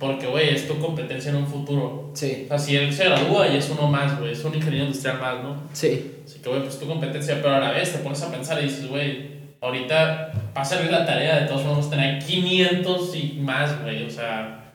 porque, 0.00 0.26
güey, 0.26 0.48
es 0.48 0.66
tu 0.66 0.78
competencia 0.78 1.30
en 1.30 1.36
un 1.36 1.46
futuro. 1.46 2.10
Sí, 2.14 2.44
O 2.46 2.48
sea, 2.48 2.58
si 2.58 2.76
él 2.76 2.92
se 2.92 3.04
gradúa 3.04 3.48
y 3.48 3.56
es 3.58 3.70
uno 3.70 3.86
más, 3.86 4.18
güey, 4.18 4.32
es 4.32 4.44
un 4.44 4.54
ingeniero 4.54 4.86
industrial 4.86 5.20
más, 5.20 5.42
¿no? 5.42 5.62
sí, 5.72 6.16
Así 6.24 6.40
que, 6.40 6.48
güey, 6.48 6.62
pues 6.62 6.78
tu 6.80 6.86
competencia, 6.86 7.36
pero 7.42 7.54
a 7.54 7.60
la 7.60 7.72
vez 7.72 7.92
te 7.92 7.98
pones 7.98 8.22
a 8.22 8.30
pensar 8.30 8.58
y 8.60 8.64
dices, 8.66 8.88
güey, 8.88 9.30
ahorita 9.60 10.32
pásale 10.54 10.90
la 10.90 11.04
tarea, 11.04 11.40
de 11.40 11.46
todos 11.46 11.64
modos 11.64 11.90
tener 11.90 12.22
500 12.22 13.14
y 13.16 13.38
más, 13.40 13.82
güey, 13.82 14.04
o 14.04 14.10
sea, 14.10 14.69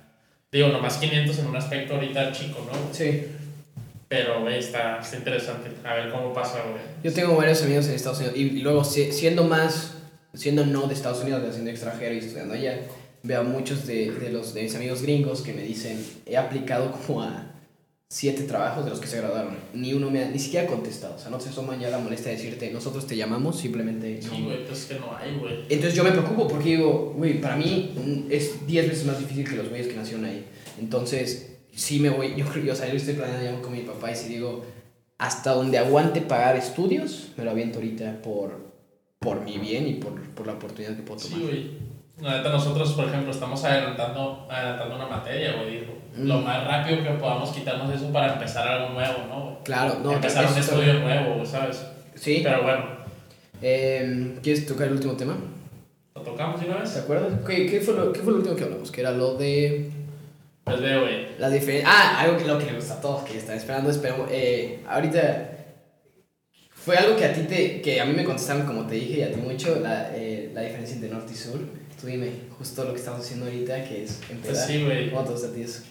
digo, 0.58 0.70
nomás 0.70 0.98
500 0.98 1.39
en 1.39 1.48
un 1.48 1.56
aspecto 1.56 1.96
ahorita 1.96 2.32
chico, 2.32 2.68
¿no? 2.72 2.94
sí. 2.94 3.28
Pero, 4.08 4.41
güey, 4.41 4.60
está, 4.60 5.00
está 5.00 5.18
interesante, 5.18 5.72
a 5.84 5.96
ver 5.96 6.12
cómo 6.12 6.32
pasa, 6.32 6.62
güey. 6.62 6.82
Yo 7.04 7.12
tengo 7.12 7.36
varios 7.36 7.63
amigos 7.63 7.88
en 7.88 7.96
Estados 7.96 8.20
Unidos 8.20 8.38
y, 8.38 8.41
y 8.41 8.62
luego 8.62 8.84
si- 8.84 9.12
siendo 9.12 9.44
más, 9.46 9.96
siendo 10.36 10.63
no 10.63 10.86
de 10.88 10.94
Estados 10.94 11.22
Unidos, 11.22 11.39
pero 11.41 11.52
siendo 11.54 11.72
extranjero 11.72 12.13
y 12.13 12.20
estudiando 12.20 12.54
allá, 12.54 12.82
veo 13.24 13.41
a 13.41 13.44
muchos 13.44 13.88
de, 13.88 14.12
de 14.12 14.30
los, 14.32 14.54
de 14.54 14.62
mis 14.62 14.76
amigos 14.76 15.02
gringos 15.02 15.41
que 15.41 15.54
me 15.54 15.63
dicen, 15.63 16.00
he 16.28 16.38
aplicado 16.38 16.91
como 16.91 17.24
a 17.24 17.46
siete 18.10 18.44
trabajos 18.44 18.86
de 18.86 18.91
los 18.91 19.00
que 19.00 19.08
se 19.08 19.18
graduaron. 19.18 19.56
Ni 19.74 19.94
uno 19.94 20.10
me 20.10 20.24
ha, 20.24 20.30
ni 20.30 20.39
siquiera 20.39 20.65
ha 20.65 20.70
contestado. 20.70 21.15
O 21.15 21.20
sea, 21.20 21.30
no 21.30 21.39
se 21.39 21.50
asoman 21.50 21.80
ya 21.80 21.89
la 21.89 21.98
molestia 21.98 22.32
de 22.32 22.38
decirte, 22.38 22.72
nosotros 22.72 23.08
te 23.08 23.15
llamamos, 23.18 23.60
simplemente 23.60 24.20
no. 24.24 24.36
Sí, 24.36 24.44
güey, 24.44 24.65
pues 24.65 24.80
es 24.80 24.86
que 24.86 25.00
no 25.00 25.15
hay, 25.15 25.38
güey. 25.38 25.62
Entonces 25.70 25.96
yo 25.96 26.04
me 26.04 26.12
preocupo 26.12 26.48
porque 26.48 26.70
digo, 26.70 27.13
güey, 27.15 27.41
para 27.41 27.56
mí 27.56 28.28
es 28.30 28.65
10 28.65 28.89
veces 28.89 29.06
más 29.06 29.20
difícil 29.20 29.50
que 29.50 29.56
los 29.56 29.70
güeyes 29.70 29.88
que 29.88 29.96
nacieron 29.96 30.26
ahí. 30.26 30.46
Entonces, 30.80 31.58
sí 31.74 32.00
me 32.00 32.10
voy, 32.10 32.36
yo 32.36 32.46
creo 32.46 32.72
o 32.72 32.76
sea, 32.76 32.88
yo 32.88 32.96
estoy 32.96 33.15
planeando 33.15 33.44
ya 33.44 33.62
con 33.62 33.74
mi 33.74 33.82
papá 33.82 34.12
y 34.12 34.15
si 34.15 34.30
digo, 34.30 34.63
hasta 35.18 35.52
donde 35.54 35.78
aguante 35.78 36.22
pagar 36.22 36.56
estudios, 36.56 37.30
me 37.38 37.44
lo 37.44 37.52
aviento 37.52 37.80
ahorita 37.80 38.22
por, 38.22 38.74
por 39.20 39.41
mi 39.41 39.58
bien 39.58 39.88
y 39.88 39.94
por, 39.96 40.22
por 40.34 40.48
la 40.48 40.54
oportunidad 40.54 40.96
que 40.96 41.04
puedo 41.04 41.22
tomar. 41.22 41.39
Sí, 41.39 41.46
güey. 41.46 41.86
Nosotros, 42.18 42.94
por 42.94 43.06
ejemplo, 43.06 43.32
estamos 43.32 43.62
adelantando, 43.65 44.48
adelantando 44.50 44.96
una 44.96 45.08
materia, 45.08 45.58
güey. 45.58 45.84
Lo 46.17 46.39
más 46.41 46.65
rápido 46.65 47.04
que 47.04 47.10
podamos 47.12 47.49
quitarnos 47.51 47.93
eso 47.93 48.12
para 48.12 48.34
empezar 48.34 48.67
algo 48.67 48.89
nuevo, 48.93 49.17
¿no? 49.28 49.60
Claro, 49.63 49.99
no, 50.04 50.13
empezar 50.13 50.45
un 50.51 50.58
estudio 50.58 50.93
nuevo, 50.99 51.45
¿sabes? 51.45 51.86
Sí. 52.15 52.41
Pero 52.43 52.63
bueno, 52.63 52.86
Eh, 53.62 54.38
¿Quieres 54.43 54.65
tocar 54.65 54.88
el 54.88 54.93
último 54.93 55.13
tema? 55.13 55.36
¿lo 56.13 56.21
tocamos 56.21 56.62
una 56.62 56.75
¿Te 56.78 56.82
vez? 56.82 56.97
acuerdas? 56.97 57.34
¿Qué, 57.45 57.65
qué, 57.67 57.82
fue 57.82 57.93
lo, 57.93 58.13
¿Qué 58.13 58.19
fue 58.21 58.32
lo 58.32 58.38
último 58.39 58.56
que 58.56 58.63
hablamos? 58.63 58.91
Que 58.91 59.01
era 59.01 59.12
lo 59.12 59.36
de... 59.36 59.89
Pues 60.63 60.82
ve, 60.82 60.99
güey. 60.99 61.28
La 61.38 61.49
diferencia... 61.49 61.89
Ah, 61.91 62.19
algo 62.21 62.38
que, 62.38 62.45
lo 62.45 62.58
que 62.58 62.65
le 62.65 62.73
gusta 62.73 62.95
a 62.95 63.01
todos, 63.01 63.23
que 63.23 63.38
están 63.38 63.58
esperando, 63.58 63.89
esperamos. 63.89 64.28
Eh, 64.32 64.80
ahorita... 64.88 65.51
Fue 66.73 66.95
algo 66.97 67.15
que 67.17 67.25
a 67.25 67.34
ti 67.34 67.41
te... 67.41 67.82
Que 67.82 67.99
a 67.99 68.06
mí 68.06 68.13
me 68.13 68.23
contestaron, 68.23 68.65
como 68.65 68.86
te 68.86 68.95
dije, 68.95 69.19
y 69.19 69.23
a 69.23 69.32
ti 69.32 69.39
mucho, 69.39 69.80
la, 69.82 70.12
eh, 70.15 70.51
la 70.54 70.62
diferencia 70.62 70.95
entre 70.95 71.10
norte 71.10 71.34
y 71.34 71.36
sur. 71.36 71.60
Tú 72.06 72.12
dime, 72.12 72.30
justo 72.60 72.84
lo 72.84 72.94
que 72.94 73.00
estamos 73.00 73.22
haciendo 73.22 73.48
ahorita, 73.48 73.84
que 73.84 74.04
es 74.04 74.22
empezar. 74.30 74.54
Pues 74.54 74.65
sí, 74.68 74.84
güey. 74.84 75.10
¿Cómo 75.10 75.24
te 75.24 75.63
eso? 75.63 75.82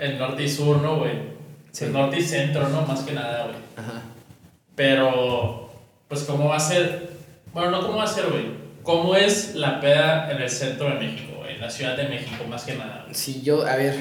El 0.00 0.18
norte 0.18 0.42
y 0.42 0.48
sur, 0.48 0.78
¿no, 0.82 0.98
güey? 0.98 1.12
Sí. 1.70 1.84
El 1.84 1.92
norte 1.92 2.18
y 2.18 2.22
centro, 2.22 2.68
¿no? 2.68 2.82
Más 2.82 3.02
que 3.02 3.12
nada, 3.12 3.44
güey. 3.44 3.56
Ajá. 3.76 4.02
Pero, 4.74 5.70
pues, 6.08 6.22
¿cómo 6.24 6.48
va 6.48 6.56
a 6.56 6.60
ser? 6.60 7.10
Bueno, 7.54 7.70
no 7.70 7.82
cómo 7.82 7.98
va 7.98 8.02
a 8.02 8.08
ser, 8.08 8.26
güey. 8.30 8.46
¿Cómo 8.82 9.14
es 9.14 9.54
la 9.54 9.80
peda 9.80 10.28
en 10.32 10.42
el 10.42 10.50
centro 10.50 10.88
de 10.88 10.94
México, 10.94 11.34
güey? 11.38 11.54
En 11.54 11.60
la 11.60 11.70
Ciudad 11.70 11.96
de 11.96 12.08
México, 12.08 12.42
más 12.48 12.64
que 12.64 12.74
nada. 12.74 13.06
Si 13.12 13.42
yo, 13.42 13.64
a 13.64 13.76
ver, 13.76 13.94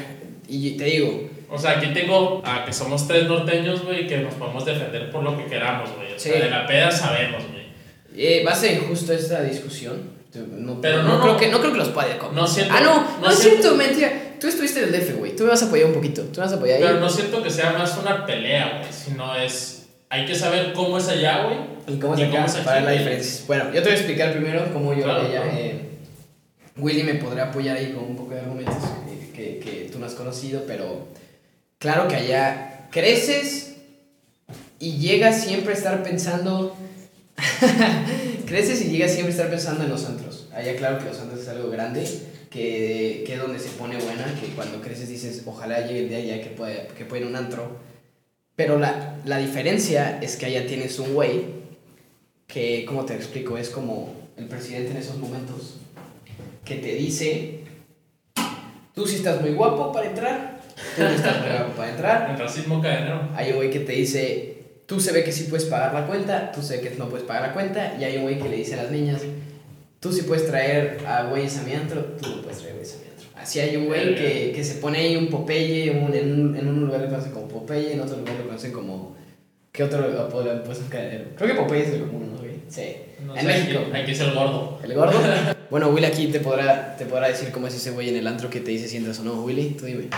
y 0.47 0.71
te 0.75 0.85
digo, 0.85 1.29
O 1.51 1.59
sea, 1.59 1.77
aquí 1.77 1.93
tengo 1.93 2.41
a 2.43 2.65
que 2.65 2.73
somos 2.73 3.07
tres 3.07 3.27
norteños, 3.27 3.83
güey, 3.85 4.07
que 4.07 4.17
nos 4.17 4.33
podemos 4.33 4.65
defender 4.65 5.11
por 5.11 5.21
lo 5.21 5.37
que 5.37 5.45
queramos, 5.45 5.95
güey. 5.95 6.13
O 6.15 6.19
sea, 6.19 6.33
Sí. 6.33 6.39
de 6.39 6.49
la 6.49 6.65
peda 6.65 6.89
sabemos, 6.89 7.43
güey. 7.51 7.61
eh, 8.17 8.43
va 8.43 8.53
a 8.53 8.55
ser 8.55 8.81
injusto 8.81 9.13
esta 9.13 9.43
discusión. 9.43 10.19
No, 10.33 10.79
Pero 10.79 11.03
no, 11.03 11.17
no, 11.17 11.21
creo 11.21 11.37
que, 11.37 11.47
no 11.49 11.59
creo 11.59 11.71
que 11.73 11.77
los 11.79 11.89
pueda 11.89 12.17
comer. 12.17 12.33
No 12.35 12.47
siento- 12.47 12.73
Ah, 12.75 12.79
no, 12.81 13.19
no 13.19 13.29
es 13.29 13.39
cierto, 13.39 13.75
mentira. 13.75 14.11
Tú 14.39 14.47
estuviste 14.47 14.79
en 14.81 14.85
el 14.85 14.91
DF, 15.01 15.17
güey. 15.17 15.35
Tú 15.35 15.43
me 15.43 15.49
vas 15.49 15.61
a 15.61 15.65
apoyar 15.65 15.87
un 15.87 15.93
poquito. 15.93 16.21
Tú 16.23 16.39
me 16.39 16.45
vas 16.45 16.53
a 16.53 16.55
apoyar 16.55 16.77
ahí. 16.77 16.83
Pero 16.83 16.99
no 16.99 17.09
siento 17.09 17.43
que 17.43 17.49
sea 17.49 17.71
más 17.73 17.97
una 17.97 18.25
pelea, 18.25 18.79
güey, 18.79 18.93
sino 18.93 19.35
es... 19.35 19.87
Hay 20.09 20.25
que 20.25 20.33
saber 20.35 20.73
cómo 20.73 20.97
es 20.97 21.07
allá, 21.07 21.43
güey. 21.45 21.57
¿Y 21.87 21.99
cómo 21.99 22.17
¿Y 22.17 22.25
cómo 22.29 22.45
es 22.45 22.55
aquí, 22.55 22.65
para 22.65 22.81
la 22.81 22.91
diferencia? 22.91 23.43
Bueno, 23.47 23.65
yo 23.67 23.75
te 23.75 23.81
voy 23.81 23.91
a 23.91 23.95
explicar 23.95 24.31
primero 24.33 24.65
cómo 24.73 24.93
yo 24.93 25.03
Claro, 25.03 25.21
ella. 25.27 25.41
claro. 25.41 25.51
eh, 25.57 25.85
Willy 26.77 27.03
me 27.03 27.15
podrá 27.15 27.45
apoyar 27.49 27.77
ahí 27.77 27.91
con 27.93 28.03
un 28.05 28.15
poco 28.15 28.33
de 28.33 28.39
argumentos 28.41 28.75
que, 29.33 29.33
que, 29.33 29.59
que 29.59 29.89
tú 29.91 29.99
no 29.99 30.05
has 30.05 30.13
conocido, 30.13 30.63
pero 30.65 31.07
claro 31.77 32.07
que 32.07 32.15
allá 32.15 32.87
creces 32.91 33.75
y 34.79 34.97
llegas 34.97 35.43
siempre 35.43 35.73
a 35.73 35.77
estar 35.77 36.03
pensando. 36.03 36.75
creces 38.51 38.81
y 38.81 38.89
llegas 38.89 39.11
siempre 39.11 39.31
a 39.31 39.35
estar 39.35 39.49
pensando 39.49 39.85
en 39.85 39.89
los 39.89 40.05
antros. 40.05 40.47
Allá, 40.53 40.75
claro 40.75 40.99
que 40.99 41.05
los 41.05 41.19
antros 41.19 41.39
es 41.39 41.47
algo 41.47 41.69
grande, 41.69 42.05
que, 42.49 43.23
que 43.25 43.33
es 43.33 43.39
donde 43.39 43.59
se 43.59 43.69
pone 43.69 43.97
buena, 43.97 44.25
que 44.39 44.47
cuando 44.47 44.81
creces 44.81 45.07
dices, 45.07 45.43
ojalá 45.45 45.87
llegue 45.87 46.01
el 46.01 46.09
día 46.09 46.19
ya 46.19 46.43
que 46.43 46.49
pueda, 46.49 46.87
que 46.87 47.05
pueda 47.05 47.21
ir 47.21 47.27
un 47.27 47.37
antro. 47.37 47.77
Pero 48.57 48.77
la, 48.77 49.15
la 49.23 49.37
diferencia 49.37 50.19
es 50.21 50.35
que 50.35 50.47
allá 50.47 50.67
tienes 50.67 50.99
un 50.99 51.13
güey 51.13 51.45
que, 52.47 52.83
como 52.85 53.05
te 53.05 53.15
explico, 53.15 53.57
es 53.57 53.69
como 53.69 54.13
el 54.35 54.47
presidente 54.47 54.91
en 54.91 54.97
esos 54.97 55.17
momentos, 55.17 55.77
que 56.65 56.75
te 56.75 56.93
dice, 56.95 57.61
tú 58.93 59.07
sí 59.07 59.15
estás 59.15 59.39
muy 59.39 59.51
guapo 59.51 59.93
para 59.93 60.07
entrar, 60.07 60.61
tú 60.95 61.03
no 61.03 61.09
estás 61.09 61.39
muy 61.39 61.49
guapo 61.49 61.73
para 61.73 61.91
entrar. 61.91 62.31
El 62.31 62.37
racismo 62.37 62.81
cadenero. 62.81 63.29
Hay 63.33 63.51
un 63.51 63.55
güey 63.55 63.69
que 63.69 63.79
te 63.79 63.93
dice, 63.93 64.60
tú 64.91 64.99
se 64.99 65.13
ve 65.13 65.23
que 65.23 65.31
sí 65.31 65.45
puedes 65.49 65.65
pagar 65.67 65.93
la 65.93 66.05
cuenta, 66.05 66.51
tú 66.51 66.61
se 66.61 66.75
ve 66.75 66.89
que 66.89 66.95
no 66.97 67.07
puedes 67.07 67.25
pagar 67.25 67.43
la 67.47 67.53
cuenta, 67.53 67.95
y 67.97 68.03
hay 68.03 68.17
un 68.17 68.23
güey 68.23 68.37
que 68.39 68.49
le 68.49 68.57
dice 68.57 68.73
a 68.73 68.83
las 68.83 68.91
niñas, 68.91 69.21
tú 70.01 70.11
sí 70.11 70.23
puedes 70.23 70.45
traer 70.45 70.97
a 71.07 71.23
güeyes 71.29 71.57
a 71.59 71.63
mi 71.63 71.71
antro, 71.71 72.01
tú 72.21 72.27
no 72.27 72.41
puedes 72.41 72.57
traer 72.57 72.73
güeyes 72.75 72.95
a 72.95 72.97
mi 72.97 73.09
antro. 73.09 73.29
Así 73.41 73.61
hay 73.61 73.77
un 73.77 73.85
güey 73.85 74.15
que, 74.15 74.51
que 74.53 74.63
se 74.65 74.75
pone 74.75 74.97
ahí 74.99 75.15
un 75.15 75.27
Popeye, 75.29 75.91
un- 75.91 76.13
en, 76.13 76.41
un, 76.41 76.57
en 76.57 76.67
un 76.67 76.81
lugar 76.87 76.99
le 76.99 77.07
conocen 77.07 77.31
como 77.31 77.47
Popeye, 77.47 77.93
en 77.93 78.01
otro 78.01 78.17
lugar 78.17 78.35
lo 78.37 78.45
conocen 78.47 78.73
como... 78.73 79.15
¿Qué 79.71 79.83
otro 79.83 79.99
apodo 80.21 80.43
le 80.43 80.51
han 80.51 80.63
puesto? 80.63 80.83
Creo 80.89 81.37
que 81.37 81.53
Popeye 81.53 81.83
es 81.83 81.89
el 81.93 82.01
común, 82.01 82.31
¿no, 82.33 82.39
güey? 82.39 82.55
Sí. 82.67 82.93
No 83.25 83.33
en 83.33 83.41
sé, 83.41 83.47
México. 83.47 83.79
Aquí, 83.89 84.01
aquí 84.01 84.11
es 84.11 84.19
el 84.19 84.33
gordo. 84.33 84.79
¿El 84.83 84.93
gordo? 84.93 85.13
bueno, 85.71 85.87
Willy 85.91 86.05
aquí 86.07 86.27
te 86.27 86.41
podrá, 86.41 86.97
te 86.97 87.05
podrá 87.05 87.29
decir 87.29 87.51
cómo 87.53 87.67
es 87.67 87.75
ese 87.75 87.91
güey 87.91 88.09
en 88.09 88.17
el 88.17 88.27
antro 88.27 88.49
que 88.49 88.59
te 88.59 88.71
dice 88.71 88.89
si 88.89 88.97
entras 88.97 89.19
o 89.19 89.23
no. 89.23 89.41
Willy, 89.43 89.69
tú 89.79 89.85
dime. 89.85 90.09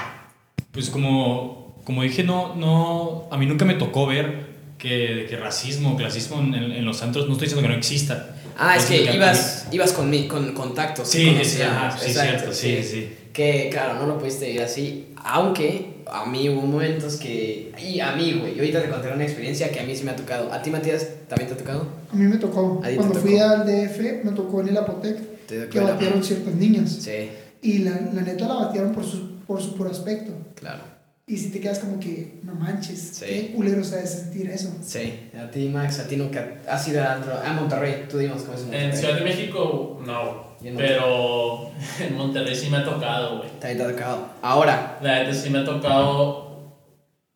Pues 0.72 0.90
como, 0.90 1.76
como 1.84 2.02
dije, 2.02 2.24
no, 2.24 2.56
no, 2.56 3.28
a 3.30 3.38
mí 3.38 3.46
nunca 3.46 3.64
me 3.64 3.76
tocó 3.76 4.08
ver 4.08 4.53
que, 4.84 5.28
que 5.30 5.38
racismo, 5.38 5.96
clasismo 5.96 6.42
en, 6.42 6.54
en 6.56 6.84
los 6.84 7.02
antros, 7.02 7.28
no 7.28 7.34
estoy 7.34 7.48
diciendo 7.48 7.66
que 7.66 7.74
no 7.74 7.80
exista. 7.80 8.36
Ah, 8.58 8.76
es 8.76 8.84
No 8.84 8.90
que 8.90 8.96
siento 8.96 9.12
a 9.14 9.16
ibas, 9.16 9.68
ibas 9.72 9.94
con, 9.94 10.10
mi, 10.10 10.28
con 10.28 10.52
contactos. 10.54 11.08
Sí, 11.08 11.40
sí, 11.46 11.62
ajá, 11.62 11.98
sí, 11.98 12.12
exacto, 12.12 12.52
cierto, 12.52 12.54
sí, 12.54 12.84
sí. 12.84 13.14
Que 13.32 13.70
claro, 13.72 13.94
no 13.94 14.08
lo 14.08 14.20
pudiste 14.20 14.52
ir 14.52 14.62
así, 14.62 15.08
aunque 15.16 16.04
a 16.12 16.26
mí 16.26 16.50
hubo 16.50 16.64
momentos 16.64 17.16
que... 17.16 17.72
Y 17.82 18.02
a 18.02 18.12
mí, 18.12 18.34
güey, 18.34 18.56
yo 18.56 18.60
ahorita 18.60 18.82
te 18.82 18.90
contaré 18.90 19.16
una 19.16 19.24
experiencia 19.24 19.72
que 19.72 19.80
a 19.80 19.84
mí 19.84 19.96
sí 19.96 20.04
me 20.04 20.12
ha 20.12 20.18
tocado. 20.18 20.52
¿A 20.52 20.62
ti, 20.62 20.70
Matías, 20.70 21.08
también 21.30 21.48
te 21.48 21.54
ha 21.56 21.58
tocado? 21.58 21.88
A 22.12 22.16
mí 22.16 22.26
me 22.26 22.36
tocó. 22.36 22.82
Cuando 22.82 23.08
tocó. 23.08 23.20
fui 23.20 23.40
al 23.40 23.66
DF, 23.66 24.26
me 24.26 24.32
tocó 24.34 24.60
en 24.60 24.68
el 24.68 24.78
Apotec 24.78 25.18
¿Te 25.48 25.70
que 25.70 25.80
batieron 25.80 26.22
ciertas 26.22 26.54
niñas. 26.56 26.92
Sí, 27.00 27.30
Y 27.62 27.80
la, 27.80 27.92
la 28.14 28.22
neta 28.22 28.50
la 28.50 28.56
batieron 28.56 28.92
por 28.92 29.06
su, 29.06 29.38
por 29.48 29.62
su 29.62 29.76
puro 29.76 29.90
aspecto. 29.90 30.34
claro. 30.56 30.93
Y 31.26 31.38
si 31.38 31.52
te 31.52 31.62
quedas 31.62 31.80
como 31.80 32.00
que, 32.02 32.40
no 32.44 32.54
manches, 32.54 33.00
Sí. 33.00 33.26
qué 33.26 33.52
culero 33.56 33.78
de 33.78 34.06
sentir 34.08 34.50
eso. 34.50 34.76
Sí, 34.82 35.30
a 35.40 35.50
ti, 35.50 35.70
Max, 35.70 36.00
a 36.00 36.08
ti 36.08 36.18
nunca 36.18 36.60
has 36.68 36.86
ido 36.90 37.02
al 37.02 37.08
antro. 37.08 37.34
Ah, 37.44 37.54
Monterrey, 37.54 38.06
tú 38.10 38.18
dinos 38.18 38.42
cómo 38.42 38.56
es 38.56 38.62
Monterrey. 38.64 38.90
En 38.90 38.98
Ciudad 38.98 39.16
de 39.16 39.22
México, 39.22 40.02
no. 40.06 40.54
¿Y 40.62 40.68
en 40.68 40.76
Pero 40.76 41.72
en 42.02 42.18
Monterrey 42.18 42.54
sí 42.56 42.70
me 42.70 42.78
ha 42.78 42.84
tocado, 42.84 43.38
güey. 43.38 43.50
También 43.60 43.78
te 43.78 43.84
ha 43.84 43.88
tocado. 43.92 44.28
Ahora, 44.42 44.98
La 45.02 45.20
neta 45.20 45.34
sí 45.34 45.50
me 45.50 45.60
ha 45.60 45.66
tocado 45.66 46.74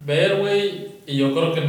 ver, 0.03 0.37
güey. 0.39 0.87
Y 1.05 1.15
yo 1.17 1.33
creo 1.33 1.53
que. 1.53 1.61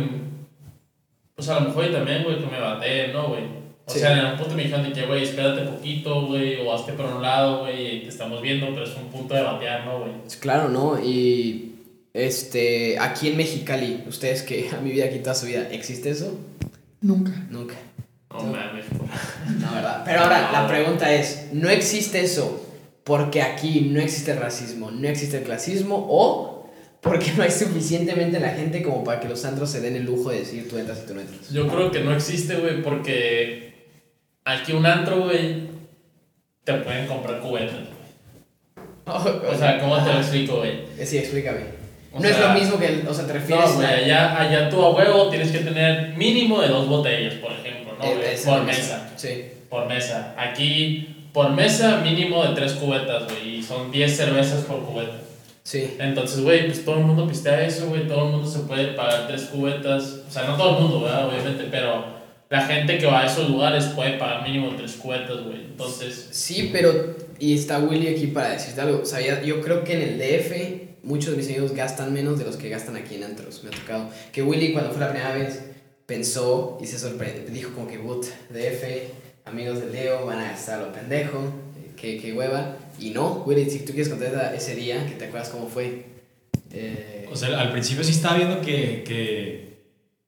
Pues 1.36 1.48
a 1.50 1.60
lo 1.60 1.68
mejor 1.68 1.84
y 1.86 1.92
también, 1.92 2.24
güey, 2.24 2.40
que 2.40 2.46
me 2.46 2.58
bateen, 2.58 3.12
¿no, 3.12 3.28
güey? 3.28 3.44
O 3.86 3.90
Sí. 3.92 4.00
sea, 4.00 4.18
en 4.18 4.32
un 4.32 4.36
punto 4.38 4.54
me 4.56 4.64
dijeron 4.64 4.84
de 4.84 4.92
que, 4.92 5.06
güey, 5.06 5.22
espérate 5.22 5.62
poquito, 5.62 6.26
güey, 6.26 6.60
o 6.66 6.74
hazte 6.74 6.92
por 6.94 7.06
un 7.06 7.22
lado, 7.22 7.60
güey, 7.60 7.98
y 7.98 8.00
te 8.02 8.08
estamos 8.08 8.42
viendo, 8.42 8.66
pero 8.74 8.82
es 8.84 8.94
un 8.96 9.04
punto 9.06 9.34
de 9.34 9.42
batear, 9.42 9.86
¿no, 9.86 10.00
güey? 10.00 10.10
Claro, 10.40 10.68
¿no? 10.68 10.98
Y 11.00 11.67
este, 12.18 12.98
aquí 12.98 13.28
en 13.28 13.36
Mexicali, 13.36 14.04
ustedes 14.08 14.42
que 14.42 14.68
han 14.72 14.84
vivido 14.84 15.06
aquí 15.06 15.18
toda 15.20 15.34
su 15.34 15.46
vida, 15.46 15.68
¿existe 15.70 16.10
eso? 16.10 16.38
Nunca. 17.00 17.32
Nunca. 17.50 17.74
No 18.30 18.42
No. 18.42 18.52
mames. 18.52 18.84
No, 19.60 19.74
¿verdad? 19.74 20.02
Pero 20.04 20.20
ahora, 20.20 20.50
la 20.52 20.68
pregunta 20.68 21.12
es, 21.14 21.48
¿no 21.52 21.68
existe 21.70 22.20
eso 22.20 22.64
porque 23.04 23.40
aquí 23.40 23.88
no 23.90 24.00
existe 24.00 24.32
el 24.32 24.38
racismo, 24.38 24.90
no 24.90 25.08
existe 25.08 25.38
el 25.38 25.44
clasismo 25.44 26.06
o 26.10 26.70
porque 27.00 27.32
no 27.36 27.42
hay 27.44 27.50
suficientemente 27.50 28.38
la 28.40 28.50
gente 28.50 28.82
como 28.82 29.02
para 29.04 29.20
que 29.20 29.28
los 29.28 29.44
antros 29.46 29.70
se 29.70 29.80
den 29.80 29.96
el 29.96 30.04
lujo 30.04 30.30
de 30.30 30.40
decir 30.40 30.68
tú 30.68 30.76
entras 30.76 31.00
y 31.04 31.06
tú 31.06 31.14
no 31.14 31.20
entras? 31.22 31.48
Yo 31.50 31.66
creo 31.68 31.90
que 31.90 32.00
no 32.00 32.12
existe, 32.12 32.56
güey, 32.56 32.82
porque 32.82 33.72
aquí 34.44 34.72
un 34.72 34.84
antro, 34.84 35.22
güey, 35.24 35.68
te 36.64 36.74
pueden 36.74 37.06
comprar 37.06 37.40
cubetas. 37.40 37.76
O 39.06 39.56
sea, 39.56 39.80
¿cómo 39.80 39.96
te 40.04 40.12
lo 40.12 40.18
explico, 40.18 40.56
güey? 40.58 40.80
Sí, 41.02 41.16
explícame. 41.16 41.77
O 42.12 42.20
no 42.20 42.28
es 42.28 42.36
sea, 42.36 42.48
lo 42.54 42.58
mismo 42.60 42.78
que, 42.78 42.86
el- 42.86 43.06
o 43.08 43.12
sea, 43.14 43.26
te 43.26 43.32
refieres 43.34 43.66
No, 43.70 43.74
güey, 43.76 43.86
a... 43.86 43.90
allá, 43.96 44.40
allá 44.40 44.70
tú 44.70 44.82
a 44.82 44.90
huevo 44.94 45.28
tienes 45.28 45.50
que 45.52 45.58
tener 45.58 46.14
mínimo 46.16 46.60
de 46.62 46.68
dos 46.68 46.88
botellas, 46.88 47.34
por 47.34 47.52
ejemplo, 47.52 47.92
¿no? 47.98 48.04
Eh, 48.04 48.14
güey? 48.14 48.18
por 48.24 48.28
es 48.32 48.46
la 48.46 48.58
mesa. 48.62 49.10
Sí. 49.16 49.44
Por 49.68 49.86
mesa. 49.86 50.34
Aquí, 50.38 51.28
por 51.32 51.50
mesa, 51.50 52.00
mínimo 52.02 52.44
de 52.46 52.54
tres 52.54 52.72
cubetas, 52.72 53.24
güey. 53.24 53.56
Y 53.58 53.62
son 53.62 53.92
10 53.92 54.16
cervezas 54.16 54.64
por 54.64 54.80
cubeta. 54.84 55.18
Sí. 55.62 55.96
Entonces, 55.98 56.40
güey, 56.40 56.64
pues 56.66 56.82
todo 56.84 56.96
el 56.96 57.04
mundo 57.04 57.28
pistea 57.28 57.62
eso, 57.66 57.88
güey. 57.88 58.08
Todo 58.08 58.24
el 58.26 58.32
mundo 58.32 58.48
se 58.50 58.60
puede 58.60 58.88
pagar 58.94 59.26
tres 59.28 59.42
cubetas. 59.42 60.20
O 60.26 60.30
sea, 60.30 60.44
no 60.44 60.56
todo 60.56 60.78
el 60.78 60.82
mundo, 60.84 61.02
¿verdad? 61.02 61.28
Obviamente, 61.28 61.64
pero 61.70 62.06
la 62.48 62.62
gente 62.62 62.96
que 62.96 63.04
va 63.04 63.20
a 63.20 63.26
esos 63.26 63.50
lugares 63.50 63.84
puede 63.94 64.12
pagar 64.12 64.42
mínimo 64.48 64.72
tres 64.78 64.92
cubetas, 64.92 65.42
güey. 65.44 65.56
Entonces, 65.56 66.28
Sí, 66.30 66.70
pero. 66.72 67.14
Y 67.38 67.54
está 67.54 67.78
Willy 67.80 68.08
aquí 68.08 68.28
para 68.28 68.48
decirte 68.48 68.80
algo. 68.80 69.04
Sabía, 69.04 69.42
yo 69.42 69.60
creo 69.60 69.84
que 69.84 69.92
en 69.92 70.00
el 70.02 70.18
DF 70.18 70.87
muchos 71.02 71.30
de 71.32 71.36
mis 71.36 71.46
amigos 71.48 71.72
gastan 71.74 72.12
menos 72.12 72.38
de 72.38 72.44
los 72.44 72.56
que 72.56 72.68
gastan 72.68 72.96
aquí 72.96 73.16
en 73.16 73.24
antros. 73.24 73.62
Me 73.64 73.70
ha 73.70 73.78
tocado. 73.78 74.10
Que 74.32 74.42
Willy, 74.42 74.72
cuando 74.72 74.90
fue 74.90 75.00
la 75.00 75.10
primera 75.10 75.34
vez, 75.34 75.60
pensó 76.06 76.78
y 76.80 76.86
se 76.86 76.98
sorprendió. 76.98 77.44
Dijo 77.52 77.72
como 77.74 77.86
que, 77.88 77.98
but, 77.98 78.24
DF, 78.50 78.84
amigos 79.44 79.80
de 79.80 79.90
Leo, 79.90 80.26
van 80.26 80.38
a 80.38 80.50
gastar 80.50 80.80
lo 80.80 80.92
pendejo. 80.92 81.52
Que, 81.96 82.18
que 82.20 82.32
hueva. 82.32 82.76
Y 83.00 83.10
no, 83.10 83.42
Willy, 83.44 83.68
si 83.68 83.80
tú 83.80 83.86
quieres 83.92 84.08
contar 84.08 84.54
ese 84.54 84.74
día, 84.76 85.04
que 85.06 85.14
te 85.16 85.24
acuerdas 85.26 85.48
cómo 85.50 85.68
fue. 85.68 86.04
Eh, 86.70 87.26
O 87.30 87.34
sea, 87.36 87.60
al 87.60 87.72
principio 87.72 88.04
sí 88.04 88.12
estaba 88.12 88.36
viendo 88.36 88.60
que, 88.60 89.02
que, 89.04 89.78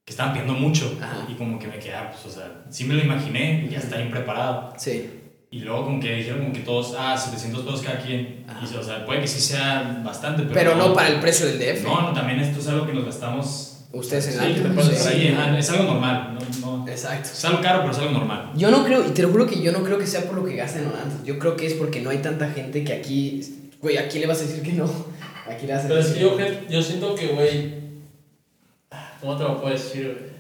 que 0.05 0.11
estaban 0.11 0.33
pidiendo 0.33 0.55
mucho. 0.55 0.99
Ajá. 1.01 1.27
Y 1.29 1.35
como 1.35 1.59
que 1.61 1.69
me 1.69 1.79
quedaba, 1.79 2.11
pues, 2.11 2.27
o 2.27 2.31
sea, 2.39 2.65
sí 2.71 2.85
me 2.85 2.95
lo 2.95 3.03
imaginé 3.05 3.67
y 3.67 3.71
ya 3.73 3.79
estaba 3.79 3.99
bien 3.99 4.11
preparado. 4.11 4.75
sí. 4.79 5.11
Y 5.53 5.61
luego 5.61 5.85
como 5.85 6.01
que 6.01 6.15
dijeron 6.15 6.41
como 6.41 6.53
que 6.53 6.61
todos, 6.61 6.95
ah, 6.97 7.17
700 7.17 7.65
pesos 7.65 7.83
cada 7.83 7.99
quien. 7.99 8.45
Y, 8.63 8.77
o 8.77 8.83
sea, 8.83 9.05
puede 9.05 9.23
que 9.23 9.27
sí 9.27 9.41
sea 9.41 10.01
bastante, 10.05 10.45
pero, 10.45 10.55
Pero 10.55 10.77
no 10.77 10.95
para 10.95 11.09
el 11.09 11.19
precio 11.19 11.47
del 11.47 11.59
DF. 11.59 11.83
No, 11.83 12.03
no, 12.03 12.13
también 12.13 12.39
esto 12.39 12.61
es 12.61 12.69
algo 12.69 12.87
que 12.87 12.93
nos 12.93 13.05
gastamos. 13.05 13.67
Ustedes 13.93 14.29
en 14.29 14.33
sí, 14.35 14.39
alto, 14.39 14.83
sí. 14.85 15.09
ahí, 15.09 15.29
ajá, 15.37 15.59
es 15.59 15.69
algo 15.71 15.93
normal. 15.93 16.39
No, 16.61 16.77
no, 16.79 16.89
Exacto. 16.89 17.31
es 17.33 17.45
algo 17.45 17.61
caro, 17.61 17.81
pero 17.81 17.91
es 17.91 17.99
algo 17.99 18.13
normal. 18.13 18.53
Yo 18.55 18.71
no 18.71 18.85
creo, 18.85 19.05
y 19.05 19.11
te 19.11 19.23
lo 19.23 19.31
juro 19.31 19.49
que 19.49 19.61
yo 19.61 19.73
no 19.73 19.83
creo 19.83 19.99
que 19.99 20.07
sea 20.07 20.23
por 20.23 20.37
lo 20.37 20.45
que 20.45 20.55
gastan 20.55 20.83
en 20.83 20.89
antros. 20.91 21.25
Yo 21.25 21.41
creo 21.41 21.57
que 21.57 21.67
es 21.67 21.75
porque 21.75 22.01
no 22.01 22.11
hay 22.11 22.19
tanta 22.19 22.49
gente 22.51 22.85
que 22.85 22.93
aquí. 22.93 23.73
Güey, 23.81 23.99
¿a 23.99 24.07
quién 24.07 24.21
le 24.21 24.29
vas 24.29 24.39
a 24.39 24.43
decir 24.43 24.63
que 24.63 24.75
no? 24.75 24.85
Aquí 25.51 25.67
le 25.67 25.73
vas 25.75 25.85
a 25.85 25.89
Pero 25.89 25.99
es 25.99 26.15
decir 26.15 26.29
que 26.37 26.67
yo, 26.69 26.71
yo 26.71 26.83
siento 26.83 27.17
que, 27.17 27.27
güey. 27.27 27.81
¿Cómo 29.21 29.37
te 29.37 29.43
lo 29.43 29.61
puedo 29.61 29.75
decir, 29.75 30.05
güey? 30.05 30.40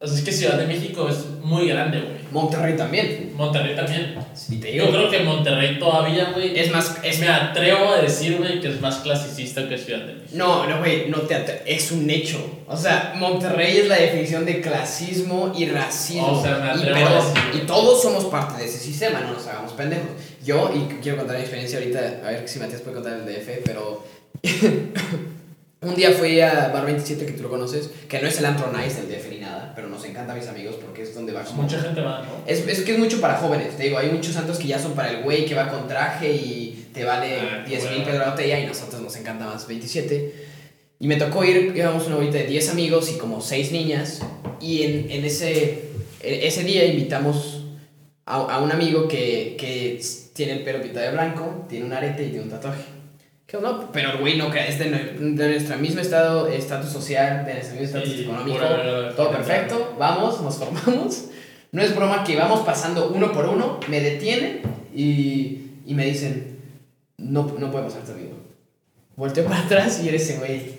O 0.00 0.06
sea, 0.06 0.18
es 0.18 0.24
que 0.24 0.32
Ciudad 0.32 0.58
de 0.58 0.66
México 0.66 1.08
es 1.08 1.24
muy 1.42 1.66
grande, 1.68 2.00
güey. 2.00 2.14
Monterrey 2.30 2.76
también. 2.76 3.32
Monterrey 3.36 3.74
también. 3.74 4.14
Y 4.50 4.56
te 4.56 4.68
digo, 4.72 4.86
Yo 4.86 4.90
creo 4.92 5.10
que 5.10 5.20
Monterrey 5.20 5.78
todavía, 5.78 6.32
güey. 6.34 6.58
es 6.58 6.70
más. 6.70 6.98
Es, 7.02 7.20
Me 7.20 7.28
atrevo 7.28 7.88
a 7.90 8.02
decir, 8.02 8.36
güey, 8.36 8.60
que 8.60 8.68
es 8.68 8.80
más 8.82 8.96
clasicista 8.96 9.66
que 9.68 9.78
Ciudad 9.78 10.00
de 10.00 10.14
México. 10.14 10.30
no, 10.34 10.66
no, 10.66 10.78
güey, 10.80 11.08
no 11.08 11.18
te 11.22 11.34
atre- 11.36 11.62
Es 11.64 11.90
un 11.92 12.10
hecho. 12.10 12.38
O 12.66 12.76
sea, 12.76 13.14
Monterrey 13.16 13.78
es 13.78 13.88
la 13.88 13.96
definición 13.96 14.44
de 14.44 14.60
clasismo 14.60 15.52
y 15.56 15.66
racismo. 15.66 16.38
O 16.38 16.42
sea, 16.42 16.58
me 16.58 16.66
y, 16.66 16.70
atrevo 16.70 16.94
pero- 16.94 17.08
a 17.08 17.14
decir. 17.24 17.62
y 17.62 17.66
todos 17.66 18.02
somos 18.02 18.24
parte 18.26 18.62
de 18.62 18.68
ese 18.68 18.78
sistema, 18.78 19.20
no 19.20 19.32
nos 19.32 19.46
hagamos 19.46 19.72
pendejos. 19.72 20.08
Yo, 20.44 20.70
y 20.74 21.00
quiero 21.02 21.16
contar 21.18 21.36
mi 21.36 21.42
experiencia 21.42 21.78
ahorita, 21.78 22.20
a 22.24 22.30
ver 22.30 22.46
si 22.48 22.58
Matías 22.58 22.82
puede 22.82 22.96
contar 22.96 23.14
el 23.14 23.24
DF, 23.26 23.62
pero. 23.64 24.04
Un 25.84 25.94
día 25.94 26.12
fui 26.12 26.40
a 26.40 26.68
Bar 26.68 26.86
27, 26.86 27.26
que 27.26 27.32
tú 27.32 27.42
lo 27.42 27.50
conoces, 27.50 27.90
que 28.08 28.20
no 28.20 28.26
es 28.28 28.38
el 28.38 28.46
antro 28.46 28.72
nice 28.72 29.02
del 29.02 29.08
DF 29.10 29.28
ni 29.30 29.38
nada, 29.38 29.72
pero 29.74 29.88
nos 29.88 30.04
encanta 30.04 30.32
a 30.32 30.36
mis 30.36 30.48
amigos 30.48 30.76
porque 30.80 31.02
es 31.02 31.14
donde 31.14 31.32
va 31.32 31.42
como... 31.42 31.62
Mucha 31.62 31.80
gente 31.80 32.00
va, 32.00 32.22
¿no? 32.22 32.42
Es, 32.46 32.66
es 32.66 32.80
que 32.80 32.92
es 32.92 32.98
mucho 32.98 33.20
para 33.20 33.34
jóvenes, 33.34 33.76
te 33.76 33.84
digo, 33.84 33.98
hay 33.98 34.08
muchos 34.10 34.32
santos 34.32 34.58
que 34.58 34.68
ya 34.68 34.78
son 34.78 34.92
para 34.94 35.10
el 35.10 35.22
güey 35.22 35.44
que 35.44 35.54
va 35.54 35.68
con 35.68 35.86
traje 35.86 36.32
y 36.32 36.88
te 36.94 37.04
vale 37.04 37.38
Ah, 37.40 37.64
10 37.66 37.90
mil 37.90 38.02
pesos 38.02 38.18
la 38.18 38.30
botella 38.30 38.58
y 38.60 38.66
nosotros 38.66 39.02
nos 39.02 39.14
encanta 39.16 39.44
más 39.44 39.66
27. 39.66 40.34
Y 41.00 41.06
me 41.06 41.16
tocó 41.16 41.44
ir, 41.44 41.72
íbamos 41.76 42.06
una 42.06 42.16
bolita 42.16 42.38
de 42.38 42.46
10 42.46 42.70
amigos 42.70 43.10
y 43.10 43.18
como 43.18 43.40
6 43.40 43.72
niñas 43.72 44.20
y 44.60 44.82
en, 44.84 45.10
en 45.10 45.24
ese, 45.24 45.90
ese 46.20 46.64
día 46.64 46.86
invitamos 46.86 47.64
a, 48.24 48.36
a 48.36 48.60
un 48.60 48.72
amigo 48.72 49.06
que, 49.06 49.56
que 49.58 50.00
tiene 50.32 50.52
el 50.52 50.62
pelo 50.62 50.80
pintado 50.80 51.06
de 51.06 51.12
blanco, 51.12 51.66
tiene 51.68 51.84
un 51.84 51.92
arete 51.92 52.24
y 52.24 52.28
tiene 52.28 52.44
un 52.44 52.50
tatuaje. 52.50 52.93
Que 53.46 53.58
no, 53.58 53.92
pero 53.92 54.12
el 54.12 54.18
güey 54.18 54.38
no 54.38 54.52
es 54.52 54.78
de, 54.78 54.90
de 54.90 55.48
nuestro 55.48 55.76
mismo 55.76 56.00
estado, 56.00 56.48
estatus 56.48 56.90
social, 56.90 57.44
de 57.44 57.54
nuestro 57.54 57.78
mismo 57.78 57.98
estatus 57.98 58.16
Sí, 58.16 58.22
económico, 58.22 58.64
todo 59.16 59.30
perfecto, 59.30 59.94
vamos, 59.98 60.40
nos 60.40 60.56
formamos. 60.56 61.26
No 61.72 61.82
es 61.82 61.94
broma 61.94 62.24
que 62.24 62.36
vamos 62.36 62.60
pasando 62.60 63.08
uno 63.08 63.32
por 63.32 63.46
uno, 63.46 63.80
me 63.88 64.00
detienen 64.00 64.62
y, 64.94 65.72
y 65.84 65.94
me 65.94 66.06
dicen, 66.06 66.58
no, 67.18 67.52
no 67.58 67.70
puede 67.70 67.84
pasar 67.84 68.02
tu 68.02 68.12
amigo. 68.12 68.38
Volteo 69.16 69.44
para 69.44 69.60
atrás 69.60 70.00
y 70.02 70.08
eres 70.08 70.22
ese 70.22 70.38
güey. 70.38 70.74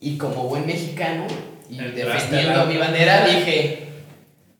Y 0.00 0.16
como 0.16 0.48
buen 0.48 0.66
mexicano 0.66 1.26
y 1.68 1.78
Entraste 1.78 2.04
defendiendo 2.04 2.66
mi 2.66 2.76
bandera, 2.78 3.26
dije, 3.26 3.88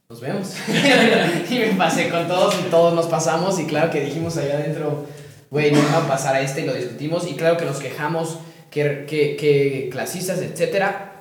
nos 0.09 0.21
vemos. 0.21 0.55
y 1.51 1.59
me 1.59 1.67
pasé 1.77 2.09
con 2.09 2.27
todos 2.29 2.55
y 2.61 2.71
todos 2.71 2.95
nos 2.95 3.07
pasamos 3.07 3.59
y 3.59 3.67
claro 3.67 3.91
que 3.91 4.01
dijimos 4.01 4.37
allá 4.37 4.55
adentro, 4.55 5.07
güey, 5.51 5.71
no 5.73 5.81
va 5.83 6.05
a 6.05 6.09
pasar 6.09 6.37
a 6.37 6.41
este 6.41 6.63
y 6.63 6.67
lo 6.67 6.75
discutimos 6.75 7.29
y 7.29 7.35
claro 7.35 7.57
que 7.57 7.65
nos 7.65 7.79
quejamos, 7.79 8.39
que, 8.71 9.05
que, 9.09 9.37
que 9.37 9.89
clasistas, 9.91 10.41
etcétera, 10.41 11.21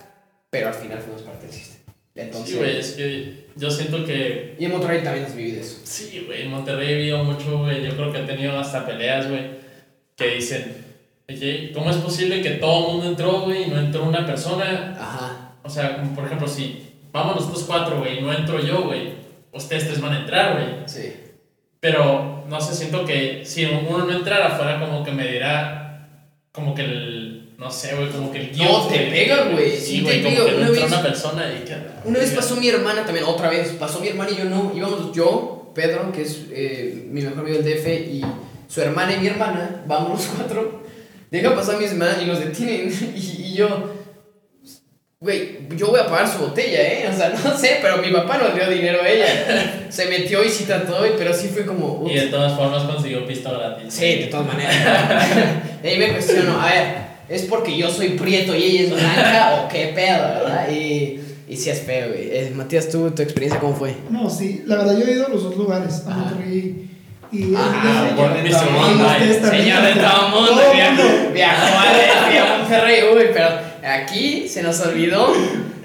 pero 0.50 0.68
al 0.68 0.74
final 0.74 1.00
fuimos 1.00 1.22
parte 1.24 1.46
del 1.48 1.56
sistema. 1.56 1.94
Entonces, 2.15 2.50
Sí, 2.50 2.58
güey, 2.58 2.78
es 2.78 2.92
que 2.92 3.48
yo 3.56 3.72
siento 3.72 4.06
que. 4.06 4.56
y 4.60 4.65
en 4.65 4.72
Monterrey 4.72 5.04
también 5.04 5.26
has 5.26 5.36
vivido 5.36 5.62
eso. 5.62 5.80
Sí, 5.84 6.24
güey, 6.26 6.44
en 6.44 6.52
Monterrey 6.52 6.92
he 6.92 6.96
vivido 6.98 7.24
mucho, 7.24 7.60
güey. 7.60 7.84
Yo 7.84 7.96
creo 7.96 8.12
que 8.12 8.20
he 8.20 8.24
tenido 8.24 8.60
hasta 8.60 8.86
peleas, 8.86 9.30
güey, 9.30 9.52
que 10.15 10.36
dicen, 10.36 10.86
oye, 11.30 11.72
¿cómo 11.74 11.89
es 11.89 11.98
posible 11.98 12.42
que 12.42 12.52
todo 12.52 12.88
el 12.88 12.94
mundo 12.94 13.10
entró, 13.10 13.42
güey, 13.42 13.63
y 13.63 13.68
no 13.68 13.80
entró 13.80 14.04
una 14.04 14.26
persona? 14.26 14.98
Ajá. 15.00 15.56
O 15.63 15.70
sea, 15.70 15.98
como 15.98 16.13
por 16.13 16.26
ejemplo, 16.26 16.48
si 16.48 16.94
vamos 17.12 17.36
nosotros 17.38 17.63
cuatro, 17.65 18.00
güey, 18.00 18.20
y 18.20 18.22
no 18.22 18.34
entro 18.34 18.60
yo, 18.60 18.84
güey, 18.84 19.13
ustedes 19.54 19.88
tres 19.88 20.02
van 20.02 20.13
a 20.13 20.20
entrar, 20.22 20.54
güey. 20.56 20.88
Sí. 20.88 21.13
Pero, 21.80 22.44
no 22.50 22.60
sé, 22.60 22.76
siento 22.76 23.06
que 23.06 23.44
si 23.46 23.65
uno 23.65 24.06
no 24.06 24.12
entrara 24.12 24.50
fuera 24.52 24.80
como 24.80 25.04
que 25.04 25.12
me 25.12 25.28
dirá, 25.28 26.08
como 26.52 26.76
que 26.76 26.82
el, 26.84 27.50
no 27.58 27.72
sé, 27.72 27.96
güey, 27.96 28.10
como 28.10 28.32
que 28.32 28.39
el 28.42 28.50
guion. 28.52 28.68
No, 28.72 28.88
te 28.88 28.98
pega, 29.00 29.46
güey, 29.52 29.78
sí 29.78 30.02
güey, 30.02 30.22
como 30.24 30.36
que 30.46 30.56
Una 30.56 30.70
vez- 30.70 30.84
una 30.88 31.02
persona 31.02 31.44
y 31.54 31.63
que... 31.65 31.76
Una 32.04 32.20
vez 32.20 32.32
pasó 32.32 32.56
mi 32.58 32.68
hermana 32.68 33.06
también, 33.06 33.26
otra 33.26 33.50
vez, 33.50 33.70
pasó 33.80 34.00
mi 34.02 34.10
hermana 34.10 34.32
y 34.32 34.38
yo 34.38 34.46
no. 34.46 34.74
Íbamos 34.76 35.13
yo, 35.13 35.72
Pedro, 35.74 36.12
que 36.12 36.24
es 36.24 36.42
eh, 36.52 37.06
mi 37.10 37.22
mejor 37.22 37.39
amigo 37.39 37.60
del 37.62 37.65
DF, 37.65 37.88
y 37.88 38.26
su 38.68 38.82
hermana 38.82 39.13
y 39.15 39.20
mi 39.20 39.28
hermana, 39.28 39.84
vamos 39.88 40.12
los 40.12 40.26
cuatro. 40.36 40.84
Deja 41.32 41.56
pasar 41.56 41.76
a 41.76 41.78
mi 41.80 41.86
hermana 41.86 42.18
y 42.22 42.26
nos 42.26 42.39
detienen. 42.39 42.92
Y, 43.15 43.20
y 43.44 43.54
yo, 43.54 43.94
güey, 45.21 45.60
yo 45.75 45.88
voy 45.88 45.99
a 45.99 46.05
pagar 46.08 46.27
su 46.32 46.38
botella, 46.39 46.82
¿eh? 46.82 47.10
O 47.13 47.15
sea, 47.17 47.29
no 47.43 47.58
sé, 47.58 47.79
pero 47.82 47.97
mi 47.97 48.10
papá 48.10 48.38
nos 48.38 48.55
dio 48.55 48.69
dinero 48.69 49.01
a 49.03 49.10
ella. 49.10 49.27
Se 49.89 50.05
metió 50.05 50.43
y 50.45 50.49
sí 50.49 50.63
trató, 50.63 50.97
pero 51.17 51.34
sí 51.34 51.49
fue 51.49 51.65
como. 51.65 52.05
Y 52.10 52.13
de 52.15 52.27
todas 52.27 52.55
formas 52.55 52.84
consiguió 52.84 53.27
pista 53.27 53.51
gratis. 53.51 53.93
Sí, 53.93 54.05
de 54.15 54.27
todas 54.27 54.47
maneras. 54.47 54.73
y 55.84 55.88
ahí 55.88 55.97
me 55.97 56.13
cuestiono, 56.13 56.62
a 56.62 56.65
ver, 56.67 56.95
¿es 57.27 57.41
porque 57.43 57.75
yo 57.77 57.89
soy 57.89 58.10
prieto 58.12 58.55
y 58.55 58.63
ella 58.63 58.82
es 58.84 58.91
blanca 58.91 59.62
o 59.62 59.67
qué 59.67 59.91
pedo, 59.93 60.19
verdad? 60.23 60.69
Y, 60.71 61.19
y 61.49 61.58
sí 61.58 61.69
es 61.69 61.82
feo, 61.82 62.10
güey. 62.10 62.29
Eh, 62.32 62.51
Matías, 62.55 62.88
¿tú, 62.89 63.12
tu 63.12 63.21
experiencia 63.21 63.60
cómo 63.60 63.75
fue? 63.75 63.95
No, 64.10 64.29
sí, 64.29 64.63
la 64.67 64.77
verdad 64.77 64.97
yo 64.97 65.05
he 65.05 65.12
ido 65.12 65.25
a 65.25 65.29
los 65.29 65.43
dos 65.43 65.58
lugares, 65.58 66.01
a. 66.08 66.12
Monterrey 66.12 66.86
y... 67.32 67.53
Ah, 67.58 68.08
y- 68.08 68.15
señor 68.15 68.34
de 68.36 68.41
Mr. 68.49 68.51
todo 68.58 68.71
Mundo, 68.71 68.89
mundo. 68.89 69.05
ustedes 69.12 69.41
también. 69.41 69.63
Señor 69.65 69.84
de 69.84 69.93
todo 70.01 70.29
mundo. 70.29 70.51
Todo 70.62 70.73
viajó- 70.73 70.93
mundo. 71.03 71.32
Viajó 71.34 71.77
a, 71.77 72.29
viajó 72.29 72.53
a 72.53 72.58
Monterrey, 72.60 72.99
uy, 73.13 73.23
pero 73.34 73.68
aquí 73.84 74.48
se 74.48 74.62
nos 74.63 74.80
olvidó 74.82 75.34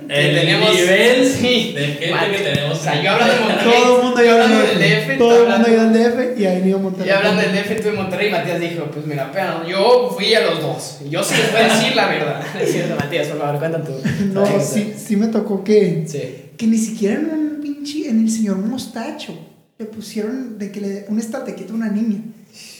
que 0.06 0.28
El 0.30 0.34
tenemos... 0.38 0.74
nivel 0.74 1.26
sí, 1.26 1.72
de 1.74 1.86
gente 1.86 2.36
que 2.36 2.38
tenemos. 2.42 2.78
O 2.78 2.82
sea, 2.82 3.02
yo 3.02 3.10
hablando 3.10 3.34
de 3.34 3.40
Monterrey. 3.40 3.72
Todo 3.72 3.96
el 3.96 4.02
mundo 4.04 4.18
hablando 4.20 4.56
al 4.56 4.66
del 4.66 4.78
DF, 4.78 5.18
todo 5.18 5.32
el 5.32 5.38
mundo 5.40 5.54
hablando- 5.54 5.68
iba 5.72 5.82
al 5.82 5.92
DF 5.94 6.40
y 6.40 6.44
ahí 6.46 6.58
venido 6.60 6.78
a 6.78 6.82
Monterrey. 6.82 7.08
Y 7.08 7.12
hablando 7.16 7.42
del 7.42 7.52
DF, 7.52 7.76
tú 7.82 7.82
de 7.88 7.92
Monterrey, 7.92 8.30
Matías 8.30 8.60
dijo, 8.60 8.84
pues 8.92 9.06
mira, 9.06 9.30
pero 9.32 9.66
yo 9.66 10.10
fui 10.14 10.34
a 10.34 10.40
los 10.42 10.60
dos. 10.60 10.98
Y 11.06 11.10
Yo 11.10 11.24
sí 11.24 11.34
les 11.36 11.50
voy 11.52 11.60
a 11.62 11.74
decir 11.74 11.96
la 11.96 12.06
verdad. 12.08 12.42
Es 12.60 12.72
cierto, 12.72 12.96
Matías, 12.96 13.28
por 13.28 13.38
favor, 13.38 13.58
cuenta 13.58 13.82
tú. 13.82 13.92
No, 14.32 14.46
sí, 14.60 14.92
sí 14.96 15.16
me 15.16 15.28
tocó 15.28 15.64
que, 15.64 16.04
Sí. 16.06 16.20
que 16.56 16.66
ni 16.66 16.76
siquiera 16.76 17.14
en 17.14 17.24
un 17.26 17.60
pinche, 17.62 18.08
en 18.08 18.20
el 18.20 18.30
señor 18.30 18.58
Mostacho, 18.58 19.32
le 19.78 19.86
pusieron 19.86 20.58
de 20.58 20.70
que 20.70 20.80
le, 20.80 21.04
un 21.08 21.18
estatequito 21.18 21.72
a 21.72 21.76
una 21.76 21.88
niña. 21.88 22.18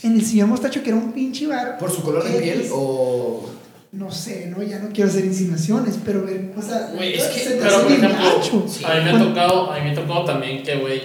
En 0.02 0.12
el 0.14 0.24
señor 0.24 0.48
Mostacho, 0.48 0.82
que 0.82 0.90
era 0.90 0.98
un 0.98 1.12
pinche 1.12 1.46
bar. 1.46 1.78
¿Por 1.78 1.90
su 1.90 2.02
color 2.02 2.22
de 2.22 2.38
piel 2.38 2.66
o...? 2.70 3.48
No 3.94 4.10
sé, 4.10 4.46
no, 4.48 4.62
ya 4.62 4.80
no 4.80 4.88
quiero 4.92 5.08
hacer 5.08 5.24
insinuaciones, 5.24 5.98
pero, 6.04 6.24
ver, 6.24 6.50
o 6.56 6.60
sea, 6.62 6.90
Güey, 6.94 7.14
es 7.14 7.24
que- 7.24 7.40
se 7.40 7.50
te 7.50 7.56
Pero 7.62 7.76
hace 7.76 7.84
por 7.84 7.92
ejemplo, 7.92 8.64
sí. 8.68 8.84
a 8.84 8.94
mí 8.94 9.04
me 9.04 9.10
ha 9.10 9.18
tocado, 9.18 9.70
a 9.70 9.78
mí 9.78 9.84
me 9.84 9.90
ha 9.90 9.94
tocado 9.94 10.24
también 10.24 10.62
que, 10.64 10.76
güey, 10.76 11.00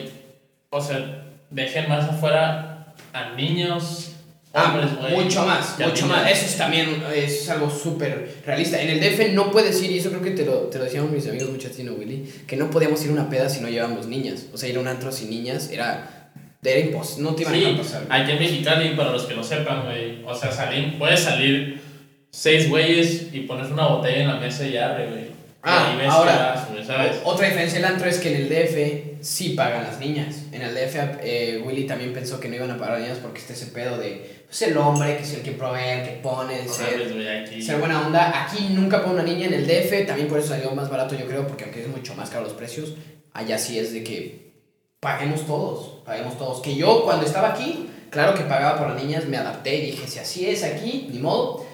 o 0.72 0.82
sea, 0.82 1.24
dejen 1.52 1.88
más 1.88 2.10
afuera 2.10 2.94
a 3.14 3.36
niños, 3.36 4.14
hombres, 4.54 4.88
Ah, 5.00 5.08
güey. 5.12 5.24
mucho 5.26 5.46
más, 5.46 5.80
a 5.80 5.88
mucho 5.88 6.08
más. 6.08 6.32
Eso 6.32 6.46
es 6.46 6.58
también 6.58 7.04
es 7.16 7.48
algo 7.50 7.70
súper 7.70 8.38
realista. 8.44 8.82
En 8.82 8.90
el 8.90 9.00
DF 9.00 9.34
no 9.34 9.52
puedes 9.52 9.82
ir, 9.84 9.92
y 9.92 10.00
eso 10.00 10.10
creo 10.10 10.24
que 10.24 10.32
te 10.32 10.44
lo, 10.46 10.54
te 10.64 10.80
lo 10.80 10.86
decíamos 10.86 11.12
mis 11.12 11.28
amigos 11.28 11.52
muchachino 11.52 11.94
Willy, 11.94 12.24
que 12.48 12.56
no 12.58 12.72
podíamos 12.72 13.04
ir 13.04 13.12
a 13.12 13.14
una 13.14 13.30
peda 13.30 13.50
si 13.50 13.62
no 13.62 13.70
llevábamos 13.70 14.08
niñas. 14.08 14.46
O 14.52 14.58
sea, 14.58 14.68
ir 14.68 14.78
a 14.78 14.80
un 14.80 14.88
antro 14.88 15.12
sin 15.12 15.30
niñas 15.30 15.70
era, 15.72 16.32
era 16.64 16.80
imposible, 16.80 17.30
no 17.30 17.36
te 17.36 17.44
iban 17.44 17.54
a 17.54 17.58
Sí, 17.58 17.64
dejar 17.66 17.78
pasar. 17.78 18.04
aquí 18.10 18.32
en 18.32 18.40
Mexicali, 18.40 18.90
para 18.96 19.12
los 19.12 19.26
que 19.26 19.36
no 19.36 19.44
sepan, 19.44 19.86
güey, 19.86 20.24
o 20.26 20.34
sea, 20.34 20.52
salir, 20.52 20.98
puedes 20.98 21.20
salir 21.20 21.88
seis 22.32 22.70
güeyes 22.70 23.28
y 23.34 23.42
pones 23.42 23.72
una 23.72 23.88
botella 23.88 24.22
en 24.22 24.28
la 24.28 24.36
mesa 24.36 24.66
y 24.66 24.72
ya, 24.74 24.94
güey. 24.94 25.40
Ah, 25.62 25.94
y 26.02 26.06
ahora, 26.06 26.68
¿sabes? 26.88 27.18
Otra 27.26 27.48
diferencia 27.48 27.80
del 27.80 27.92
antro 27.92 28.10
es 28.10 28.20
que 28.20 28.34
en 28.34 28.42
el 28.44 28.50
DF 28.50 29.22
sí 29.22 29.50
pagan 29.50 29.84
las 29.84 30.00
niñas. 30.00 30.44
En 30.54 30.62
el 30.62 30.74
DF 30.74 30.96
eh, 31.22 31.62
Willy 31.66 31.86
también 31.86 32.14
pensó 32.14 32.40
que 32.40 32.48
no 32.48 32.56
iban 32.56 32.72
a 32.72 32.78
pagar 32.78 32.94
las 32.94 33.02
niñas 33.02 33.20
porque 33.22 33.40
está 33.40 33.52
ese 33.52 33.66
pedo 33.68 33.98
de 33.98 34.44
pues, 34.48 34.62
el 34.62 34.78
hombre 34.78 35.18
que 35.18 35.24
es 35.24 35.34
el 35.34 35.42
que 35.42 35.52
provee, 35.52 36.00
el 36.00 36.04
que 36.04 36.20
pone, 36.24 36.64
No 36.64 36.74
ser, 36.74 37.62
ser 37.62 37.78
buena 37.78 38.08
onda. 38.08 38.46
Aquí 38.46 38.70
nunca 38.70 39.02
pone 39.02 39.16
una 39.16 39.24
niña 39.24 39.48
en 39.48 39.54
el 39.54 39.68
DF, 39.68 40.08
también 40.08 40.30
por 40.30 40.40
eso 40.40 40.50
salió 40.50 40.72
más 40.72 40.90
barato 40.90 41.16
yo 41.16 41.28
creo, 41.28 41.46
porque 41.46 41.66
aunque 41.66 41.82
es 41.82 41.88
mucho 41.90 42.16
más 42.16 42.30
caro 42.30 42.46
los 42.46 42.54
precios, 42.54 42.94
allá 43.34 43.58
sí 43.58 43.78
es 43.78 43.92
de 43.92 44.04
que 44.04 44.54
paguemos 45.02 45.46
todos, 45.46 46.04
paguemos 46.06 46.38
todos. 46.38 46.62
Que 46.62 46.76
yo 46.76 47.04
cuando 47.04 47.26
estaba 47.26 47.50
aquí, 47.50 47.90
claro 48.10 48.34
que 48.34 48.44
pagaba 48.44 48.80
por 48.80 48.88
las 48.88 49.04
niñas, 49.04 49.26
me 49.26 49.36
adapté 49.36 49.76
y 49.76 49.92
dije, 49.92 50.08
si 50.08 50.20
así 50.20 50.50
es 50.50 50.64
aquí, 50.64 51.10
ni 51.12 51.20
modo. 51.20 51.68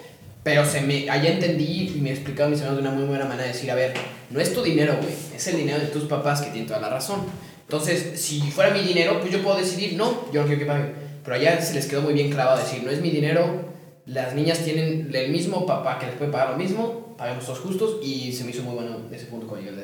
Pero 0.46 0.64
se 0.64 0.82
me, 0.82 1.10
allá 1.10 1.32
entendí 1.32 1.92
y 1.96 2.00
me 2.02 2.12
explicaron 2.12 2.52
mis 2.52 2.62
amigos 2.62 2.78
de 2.78 2.88
una 2.88 2.92
muy 2.92 3.06
buena 3.06 3.26
manera 3.26 3.48
de 3.48 3.54
decir, 3.54 3.72
a 3.72 3.74
ver, 3.74 3.96
no 4.30 4.40
es 4.40 4.54
tu 4.54 4.62
dinero, 4.62 4.96
güey, 5.02 5.12
es 5.36 5.48
el 5.48 5.58
dinero 5.58 5.80
de 5.80 5.88
tus 5.88 6.04
papás 6.04 6.42
que 6.42 6.52
tienen 6.52 6.68
toda 6.68 6.80
la 6.80 6.90
razón. 6.90 7.22
Entonces, 7.64 8.22
si 8.22 8.42
fuera 8.52 8.72
mi 8.72 8.82
dinero, 8.82 9.20
pues 9.20 9.34
yo 9.34 9.42
puedo 9.42 9.58
decidir, 9.58 9.96
no, 9.96 10.32
yo 10.32 10.42
no 10.42 10.46
quiero 10.46 10.60
que 10.60 10.68
pague. 10.68 10.94
Pero 11.24 11.36
allá 11.36 11.60
se 11.60 11.74
les 11.74 11.88
quedó 11.88 12.04
muy 12.04 12.14
bien 12.14 12.30
clavado 12.30 12.60
decir, 12.60 12.84
no 12.84 12.92
es 12.92 13.02
mi 13.02 13.10
dinero, 13.10 13.66
las 14.06 14.36
niñas 14.36 14.60
tienen 14.60 15.10
el 15.12 15.32
mismo 15.32 15.66
papá 15.66 15.98
que 15.98 16.06
les 16.06 16.14
puede 16.14 16.32
pagar 16.32 16.52
lo 16.52 16.58
mismo, 16.58 17.16
pagamos 17.18 17.44
todos 17.44 17.58
justos 17.62 17.98
y 18.04 18.32
se 18.32 18.44
me 18.44 18.52
hizo 18.52 18.62
muy 18.62 18.76
bueno 18.76 19.00
ese 19.12 19.26
punto 19.26 19.48
con 19.48 19.58
el. 19.58 19.84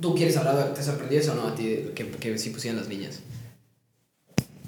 ¿Tú 0.00 0.14
quieres 0.14 0.36
hablar, 0.36 0.74
te 0.74 0.82
sorprendió 0.84 1.18
eso 1.18 1.32
o 1.32 1.34
no 1.34 1.48
a 1.48 1.56
ti 1.56 1.90
que, 1.92 2.08
que 2.08 2.38
sí 2.38 2.50
pusieran 2.50 2.78
las 2.78 2.88
niñas? 2.88 3.18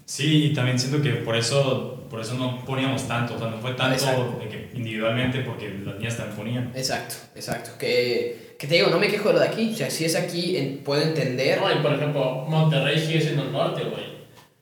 Sí, 0.06 0.46
y 0.46 0.54
también 0.54 0.78
siento 0.78 1.00
que 1.02 1.10
por 1.10 1.34
eso, 1.36 2.04
por 2.10 2.20
eso 2.20 2.34
no 2.34 2.64
poníamos 2.64 3.08
tanto, 3.08 3.36
o 3.36 3.38
sea, 3.38 3.48
no 3.48 3.58
fue 3.58 3.72
tanto 3.72 3.94
Exacto. 3.94 4.38
de 4.38 4.48
que 4.48 4.70
individualmente 4.74 5.40
porque 5.40 5.70
las 5.84 5.96
niñas 5.96 6.16
también 6.16 6.36
ponían. 6.36 6.72
Exacto, 6.74 7.14
exacto. 7.34 7.70
Que, 7.78 8.54
que 8.58 8.66
te 8.66 8.74
digo, 8.74 8.88
no 8.88 8.98
me 8.98 9.08
quejo 9.08 9.28
de 9.28 9.34
lo 9.34 9.40
de 9.40 9.48
aquí. 9.48 9.70
O 9.72 9.76
sea, 9.76 9.90
si 9.90 10.04
es 10.04 10.14
aquí, 10.14 10.56
en- 10.58 10.78
puedo 10.84 11.00
entender. 11.02 11.58
No, 11.60 11.72
y 11.72 11.76
por 11.76 11.94
ejemplo, 11.94 12.44
Monterrey 12.48 12.98
sigue 12.98 13.20
siendo 13.20 13.44
el 13.44 13.52
norte, 13.52 13.82
güey. 13.84 14.14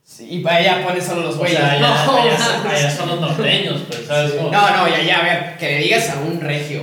Sí, 0.04 0.26
y 0.30 0.38
para 0.40 0.56
allá 0.56 0.86
pones 0.86 1.04
solo 1.04 1.22
los 1.22 1.36
O 1.36 1.38
güeyes. 1.38 1.58
sea, 1.58 1.72
allá, 1.72 1.80
no, 1.80 2.12
allá, 2.18 2.38
mames. 2.38 2.72
allá 2.78 2.90
son 2.90 3.08
los 3.08 3.20
norteños, 3.20 3.80
pues, 3.88 4.00
¿sabes? 4.06 4.32
cómo? 4.32 4.50
no, 4.50 4.76
no, 4.76 4.88
ya, 4.88 5.02
ya, 5.02 5.18
a 5.20 5.22
ver, 5.24 5.56
que 5.58 5.66
le 5.70 5.78
digas 5.78 6.10
a 6.10 6.20
un 6.20 6.40
regio 6.40 6.82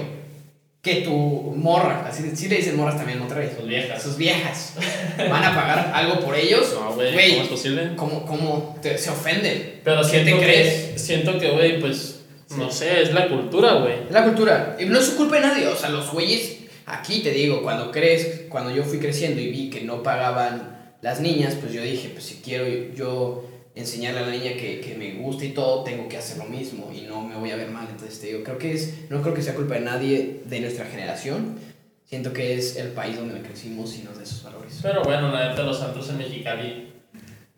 que 0.81 0.95
tu 1.01 1.11
morra, 1.11 2.05
así 2.07 2.23
sí 2.35 2.47
le 2.47 2.55
dicen 2.57 2.77
morras 2.77 2.95
también 2.95 3.17
en 3.17 3.25
Monterrey, 3.25 3.49
Sus 3.57 3.67
viejas. 3.67 4.01
sus 4.01 4.17
viejas, 4.17 4.73
van 5.17 5.43
a 5.43 5.53
pagar 5.53 5.91
algo 5.93 6.19
por 6.21 6.35
ellos, 6.35 6.73
No, 6.79 6.93
güey, 6.93 7.31
¿cómo 7.31 7.41
es 7.43 7.47
posible? 7.49 7.91
¿cómo, 7.97 8.25
cómo 8.25 8.75
te- 8.81 8.97
se 8.97 9.09
ofenden? 9.09 9.81
Pero 9.83 10.01
¿Qué 10.03 10.07
siento 10.07 10.31
te 10.31 10.37
que, 10.39 10.43
crees? 10.45 11.01
siento 11.01 11.37
que, 11.37 11.51
güey, 11.51 11.79
pues, 11.81 12.15
Sí. 12.47 12.55
no 12.57 12.71
sé, 12.71 13.01
es 13.03 13.13
la 13.13 13.27
cultura, 13.27 13.73
güey. 13.73 13.93
Es 14.07 14.11
la 14.11 14.23
cultura. 14.23 14.75
Y 14.79 14.85
no 14.85 14.97
es 14.97 15.05
su 15.05 15.17
culpa 15.17 15.35
de 15.35 15.41
nadie. 15.41 15.67
O 15.67 15.75
sea, 15.75 15.89
los 15.89 16.11
güeyes, 16.11 16.57
aquí 16.87 17.19
te 17.19 17.29
digo, 17.31 17.61
cuando 17.61 17.91
crees, 17.91 18.43
cuando 18.49 18.71
yo 18.73 18.83
fui 18.83 18.97
creciendo 18.97 19.39
y 19.39 19.51
vi 19.51 19.69
que 19.69 19.81
no 19.81 20.01
pagaban 20.01 20.93
las 21.01 21.19
niñas, 21.19 21.55
pues 21.61 21.73
yo 21.73 21.83
dije, 21.83 22.09
pues 22.09 22.23
si 22.25 22.35
quiero 22.43 22.65
yo 22.95 23.43
enseñarle 23.79 24.19
a 24.19 24.23
la 24.23 24.31
niña 24.31 24.53
que, 24.53 24.79
que 24.81 24.95
me 24.95 25.13
gusta 25.13 25.45
y 25.45 25.49
todo, 25.49 25.83
tengo 25.83 26.07
que 26.07 26.17
hacer 26.17 26.37
lo 26.37 26.45
mismo 26.45 26.91
y 26.93 27.01
no 27.01 27.21
me 27.21 27.35
voy 27.35 27.51
a 27.51 27.55
ver 27.55 27.69
mal. 27.69 27.87
Entonces 27.89 28.19
te 28.21 28.27
digo, 28.27 28.43
creo 28.43 28.57
que 28.57 28.73
es, 28.73 29.09
no 29.09 29.21
creo 29.21 29.33
que 29.33 29.41
sea 29.41 29.55
culpa 29.55 29.75
de 29.75 29.81
nadie 29.81 30.41
de 30.45 30.59
nuestra 30.61 30.85
generación. 30.85 31.57
Siento 32.05 32.33
que 32.33 32.55
es 32.57 32.75
el 32.77 32.89
país 32.89 33.17
donde 33.17 33.41
crecimos 33.41 33.95
y 33.97 34.03
nos 34.03 34.17
da 34.17 34.23
esos 34.23 34.43
valores. 34.43 34.79
Pero 34.81 35.03
bueno, 35.03 35.31
la 35.31 35.49
neta, 35.49 35.63
los 35.63 35.77
santos 35.79 36.09
en 36.09 36.17
Mexicali. 36.17 36.91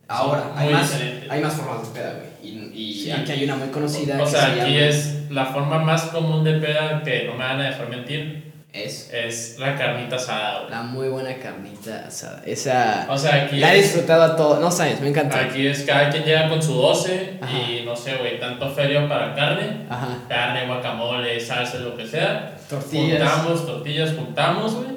Ahora, 0.08 0.52
hay 0.58 0.74
más, 0.74 0.94
hay 1.30 1.42
más 1.42 1.54
formas 1.54 1.88
de 1.94 2.00
peda, 2.00 2.14
güey. 2.20 2.52
Y, 2.52 2.72
y 2.74 2.94
Sí. 3.06 3.12
aquí 3.12 3.32
hay 3.32 3.44
una 3.46 3.56
muy 3.56 3.70
conocida 3.70 4.22
O 4.22 4.26
que 4.26 4.32
sea, 4.32 4.54
se 4.54 4.62
aquí 4.62 4.72
llama- 4.74 4.88
es 4.88 5.32
la 5.32 5.46
forma 5.46 5.80
más 5.80 6.02
común 6.08 6.44
de 6.44 6.54
peda 6.60 7.02
que 7.02 7.24
no 7.26 7.34
me 7.34 7.40
van 7.46 7.62
a 7.62 7.70
dejar 7.70 7.90
mentir. 7.90 8.51
Es 8.74 9.10
Es 9.14 9.60
la 9.60 9.76
carnita 9.78 10.16
asada, 10.16 10.60
güey. 10.60 10.72
la 10.72 10.82
muy 10.84 11.10
buena 11.10 11.36
carnita 11.38 12.06
asada. 12.08 12.42
Esa... 12.46 13.06
O 13.10 13.18
sea, 13.18 13.44
aquí 13.46 13.58
La 13.60 13.74
he 13.74 13.78
disfrutado 13.82 14.24
a 14.24 14.36
todo. 14.36 14.60
No 14.60 14.72
sabes, 14.72 15.00
me 15.02 15.10
encanta. 15.10 15.40
aquí 15.40 15.68
es 15.68 15.84
cada 15.84 16.10
quien 16.10 16.24
llega 16.24 16.48
con 16.50 16.62
su 16.64 16.74
12 16.74 17.40
Ajá. 17.42 17.52
y 17.58 17.84
no 17.86 17.96
sé, 17.96 18.16
güey, 18.16 18.40
tanto 18.40 18.70
feria 18.70 19.08
para 19.10 19.36
carne, 19.36 19.86
Ajá. 19.90 20.08
carne, 20.30 20.68
guacamole, 20.68 21.40
salsa, 21.40 21.80
lo 21.80 21.96
que 21.98 22.08
sea. 22.08 22.56
Tortillas. 22.70 23.30
Juntamos 23.30 23.66
tortillas, 23.66 24.14
juntamos, 24.16 24.76
güey. 24.76 24.92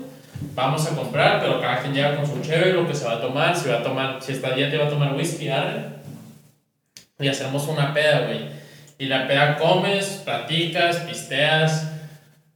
Vamos 0.55 0.87
a 0.87 0.95
comprar, 0.95 1.41
pero 1.41 1.61
cada 1.61 1.81
quien 1.81 1.95
llega 1.95 2.14
con 2.16 2.27
su 2.27 2.41
chévere, 2.43 2.72
lo 2.75 2.87
que 2.87 2.95
se 2.95 3.05
va 3.07 3.14
a 3.14 3.20
tomar. 3.20 3.57
Si 3.57 3.68
va 3.68 3.77
a 3.79 3.83
tomar, 3.83 4.18
si 4.22 4.33
esta 4.33 4.51
dieta 4.55 4.77
va 4.79 4.87
a 4.87 4.91
tomar 4.91 5.14
whisky, 5.14 5.49
arre. 5.49 5.85
Y 7.18 7.29
hacemos 7.29 7.66
una 7.66 7.93
peda, 7.95 8.20
güey. 8.27 8.41
Y 8.99 9.07
la 9.07 9.27
peda 9.27 9.57
comes, 9.57 10.22
platicas, 10.25 10.99
pisteas. 10.99 11.89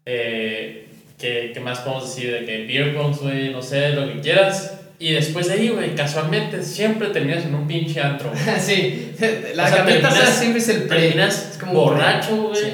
Eh, 0.05 0.88
¿qué, 1.19 1.51
¿Qué 1.53 1.61
más 1.61 1.81
podemos 1.81 2.05
decir? 2.15 2.33
De 2.33 2.45
que 2.45 2.67
beer 2.67 2.95
pongs, 2.97 3.19
güey, 3.21 3.51
no 3.51 3.63
sé, 3.63 3.91
lo 3.91 4.07
que 4.13 4.21
quieras. 4.21 4.75
Y 5.01 5.13
después 5.13 5.47
de 5.47 5.55
ahí, 5.55 5.69
güey, 5.69 5.95
casualmente 5.95 6.63
siempre 6.63 7.09
terminas 7.09 7.45
en 7.45 7.55
un 7.55 7.67
pinche 7.69 8.01
antro. 8.01 8.33
sí, 8.61 9.13
la 9.55 9.65
O 9.65 9.69
sea, 9.69 9.85
terminas- 9.87 10.15
siempre 10.39 10.61
es 10.61 10.69
el 10.69 10.83
pre. 10.85 11.01
Terminas 11.01 11.49
es 11.53 11.59
como 11.59 11.73
borracho, 11.75 12.37
güey. 12.49 12.57
Sí. 12.57 12.71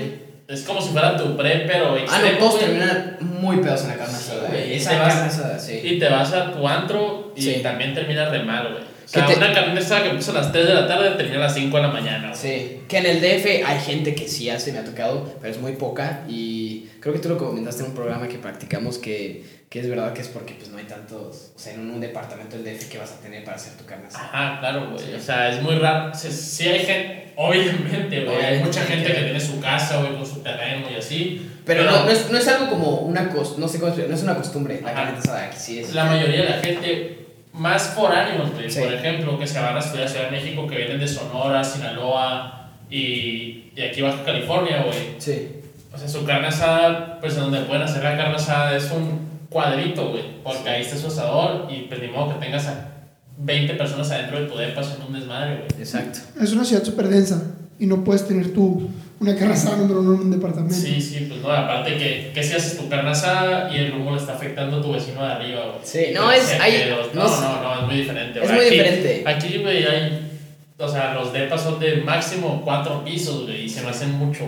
Es 0.47 0.61
como 0.62 0.80
si 0.80 0.90
fuera 0.90 1.16
tu 1.16 1.36
pre, 1.38 1.64
pero 1.66 1.95
Ah, 1.95 1.99
extremo, 1.99 2.32
no, 2.32 2.38
todos 2.38 2.61
terminan 2.61 3.16
muy 3.20 3.57
pedos 3.59 3.82
en 3.82 3.88
la 3.88 3.97
carne 3.97 4.14
asada. 4.14 4.49
güey, 4.49 4.74
Esa 4.74 4.90
carne 4.99 5.22
asada, 5.22 5.59
sí. 5.59 5.80
Y 5.82 5.99
te 5.99 6.09
vas 6.09 6.32
a 6.34 6.53
tu 6.53 6.66
antro 6.68 7.32
y 7.34 7.40
Sí. 7.42 7.61
también 7.62 7.95
terminas 7.95 8.30
re 8.30 8.42
mal, 8.42 8.68
güey. 8.72 8.84
O 9.05 9.09
sea, 9.09 9.26
¿Qué 9.26 9.32
te- 9.34 9.38
una 9.38 9.52
carne 9.52 9.78
asada 9.80 10.02
que 10.02 10.09
empieza 10.11 10.30
a 10.32 10.34
las 10.34 10.52
3 10.52 10.66
de 10.66 10.74
la 10.74 10.86
tarde 10.88 11.11
termina 11.16 11.36
a 11.36 11.40
las 11.42 11.55
5 11.55 11.76
de 11.76 11.82
la 11.82 11.88
mañana, 11.90 12.28
güey. 12.28 12.40
Sí, 12.40 12.80
que 12.88 12.98
en 12.98 13.07
el 13.07 13.20
DF 13.20 13.64
hay 13.66 13.80
gente 13.80 14.14
que 14.14 14.28
sí 14.28 14.48
hace, 14.50 14.72
me 14.72 14.78
ha 14.78 14.84
tocado, 14.84 15.34
pero 15.40 15.52
es 15.52 15.61
muy 15.61 15.72
poca 15.72 16.22
y 16.28 16.88
creo 17.00 17.12
que 17.14 17.20
tú 17.20 17.28
lo 17.28 17.36
comentaste 17.38 17.82
en 17.82 17.90
un 17.90 17.94
programa 17.94 18.28
que 18.28 18.38
practicamos 18.38 18.98
que, 18.98 19.44
que 19.68 19.80
es 19.80 19.88
verdad 19.90 20.12
que 20.12 20.22
es 20.22 20.28
porque 20.28 20.55
pues 20.55 20.68
no 20.70 20.78
hay 20.78 20.84
tantos, 20.84 21.52
o 21.55 21.59
sea, 21.59 21.74
en 21.74 21.90
un 21.90 22.00
departamento 22.00 22.57
del 22.57 22.64
DF 22.64 22.88
que 22.88 22.98
vas 22.98 23.12
a 23.12 23.20
tener 23.20 23.44
para 23.44 23.57
hacer 23.57 23.74
tu 23.76 23.84
carne 23.84 24.07
asada. 24.07 24.24
Ajá, 24.32 24.61
claro, 24.61 24.90
güey. 24.92 25.05
Sí. 25.05 25.12
O 25.16 25.20
sea, 25.20 25.50
es 25.50 25.61
muy 25.62 25.74
raro. 25.76 26.11
O 26.12 26.14
sea, 26.14 26.30
sí 26.30 26.68
hay 26.68 26.80
gente, 26.80 27.32
obviamente, 27.36 28.24
güey. 28.24 28.36
Hay 28.44 28.59
mucha 28.62 28.82
gente 28.84 29.09
que- 29.09 29.14
que 29.14 29.22
tiene 29.24 29.40
su 29.40 29.61
casa, 29.61 29.98
güey, 30.00 30.14
con 30.14 30.26
su 30.26 30.40
terreno 30.42 30.86
y 30.90 30.94
así. 30.96 31.50
Pero, 31.66 31.84
no, 31.84 32.05
no, 32.05 32.11
es, 32.11 32.30
no 32.30 32.38
es 32.38 32.46
algo 32.48 32.68
como 32.70 32.98
una 33.00 33.28
cos, 33.30 33.59
no 33.59 33.66
sé 33.68 33.78
cómo 33.78 33.88
explicar, 33.88 34.11
no 34.11 34.16
es 34.16 34.22
una 34.22 34.36
costumbre 34.36 34.80
la 34.82 34.90
Ajá. 34.90 35.14
asada, 35.18 35.44
aquí 35.46 35.57
sí 35.59 35.78
es. 35.80 35.94
La 35.94 36.05
mayoría 36.05 36.42
de 36.42 36.48
la 36.50 36.59
gente, 36.59 37.23
más 37.55 37.82
foráneos, 37.94 38.52
güey. 38.52 38.70
Sí. 38.70 38.80
Por 38.80 38.92
ejemplo, 38.92 39.38
que 39.38 39.46
se 39.46 39.61
van 39.61 39.76
a 39.76 39.78
estudiar 39.78 40.07
a 40.07 40.11
Ciudad 40.11 40.24
de 40.26 40.32
México, 40.32 40.66
que 40.66 40.76
vienen 40.76 40.98
de 40.98 41.09
Sonora, 41.09 41.62
Sinaloa 41.62 42.70
y, 42.90 43.70
y 43.74 43.82
aquí 43.88 44.02
Baja 44.02 44.24
California, 44.24 44.82
güey. 44.84 45.14
Sí. 45.18 45.61
O 45.92 45.98
sea, 45.98 46.09
su 46.09 46.24
carne 46.24 46.48
asada, 46.48 47.20
pues 47.20 47.36
donde 47.36 47.61
pueden 47.61 47.82
hacer 47.82 48.02
la 48.02 48.16
carne 48.16 48.34
asada 48.34 48.76
es 48.76 48.90
un 48.90 49.20
cuadrito, 49.48 50.11
güey. 50.11 50.24
Porque 50.42 50.68
ahí 50.68 50.82
está 50.82 50.96
su 50.96 51.07
asador 51.07 51.68
y 51.70 51.82
pues 51.82 52.00
ni 52.00 52.09
modo 52.09 52.34
que 52.34 52.44
tengas 52.44 52.66
a 52.66 52.90
20 53.38 53.74
personas 53.74 54.11
adentro 54.11 54.40
de 54.40 54.46
tu 54.46 54.57
depa 54.57 54.80
haciendo 54.80 55.07
un 55.07 55.12
desmadre, 55.14 55.57
güey. 55.57 55.68
Exacto. 55.78 56.18
Es 56.40 56.52
una 56.52 56.64
ciudad 56.64 56.82
súper 56.82 57.09
densa 57.09 57.42
y 57.78 57.86
no 57.86 58.02
puedes 58.02 58.26
tener 58.26 58.52
tú 58.52 58.88
una 59.24 59.36
carne 59.36 59.54
asada 59.54 59.76
número 59.76 60.00
uno 60.00 60.14
en 60.14 60.20
un 60.20 60.30
departamento. 60.30 60.74
Sí, 60.74 61.00
sí, 61.00 61.26
pues 61.28 61.40
no, 61.40 61.50
aparte 61.50 61.96
que, 61.96 62.30
que 62.34 62.42
si 62.42 62.54
haces 62.54 62.76
tu 62.78 62.88
carne 62.88 63.10
asada 63.10 63.74
y 63.74 63.78
el 63.78 63.92
humo 63.94 64.12
le 64.14 64.20
está 64.20 64.34
afectando 64.34 64.78
a 64.78 64.82
tu 64.82 64.92
vecino 64.92 65.24
de 65.24 65.32
arriba, 65.32 65.60
güey. 65.66 65.78
Sí, 65.82 66.12
no, 66.14 66.30
es- 66.32 66.58
hay- 66.60 66.90
no 67.14 67.24
No, 67.24 67.40
no, 67.40 67.62
no, 67.62 67.80
es 67.80 67.86
muy 67.86 67.96
diferente, 67.96 68.38
Es 68.40 68.44
güey. 68.44 68.56
muy 68.56 68.66
Aquí- 68.66 68.74
diferente. 68.76 69.22
Aquí, 69.26 69.58
güey, 69.58 69.84
hay. 69.84 70.30
O 70.78 70.88
sea, 70.88 71.14
los 71.14 71.32
depas 71.32 71.62
son 71.62 71.78
de 71.78 71.96
máximo 71.98 72.60
cuatro 72.64 73.04
pisos, 73.04 73.44
güey, 73.44 73.64
y 73.66 73.68
se 73.68 73.82
me 73.82 73.90
hacen 73.90 74.10
mucho. 74.12 74.44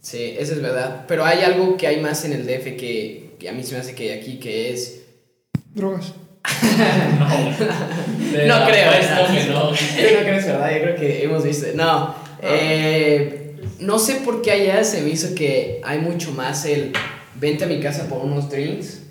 Sí, 0.00 0.34
eso 0.38 0.54
es 0.54 0.60
verdad. 0.62 1.04
Pero 1.06 1.24
hay 1.24 1.40
algo 1.42 1.76
que 1.76 1.86
hay 1.86 2.00
más 2.00 2.24
en 2.24 2.32
el 2.32 2.44
DF 2.46 2.76
que, 2.76 3.34
que 3.38 3.48
a 3.48 3.52
mí 3.52 3.62
se 3.62 3.74
me 3.74 3.80
hace 3.80 3.94
que 3.94 4.12
aquí, 4.14 4.38
que 4.38 4.72
es... 4.72 5.02
Drogas. 5.74 6.12
No, 7.18 7.28
No 8.58 8.66
creo, 8.66 8.90
no. 9.52 9.70
No 9.70 9.74
es 9.76 10.46
verdad, 10.46 10.70
yo 10.72 10.82
creo 10.82 10.96
que 10.96 11.24
hemos 11.24 11.44
visto... 11.44 11.66
No, 11.76 12.14
eh, 12.42 13.41
no 13.82 13.98
sé 13.98 14.16
por 14.16 14.42
qué 14.42 14.50
allá 14.52 14.82
se 14.84 15.02
me 15.02 15.10
hizo 15.10 15.34
que 15.34 15.80
hay 15.84 15.98
mucho 15.98 16.32
más 16.32 16.64
el... 16.64 16.92
Vente 17.34 17.64
a 17.64 17.66
mi 17.66 17.80
casa 17.80 18.08
por 18.08 18.18
unos 18.24 18.50
drinks, 18.50 19.02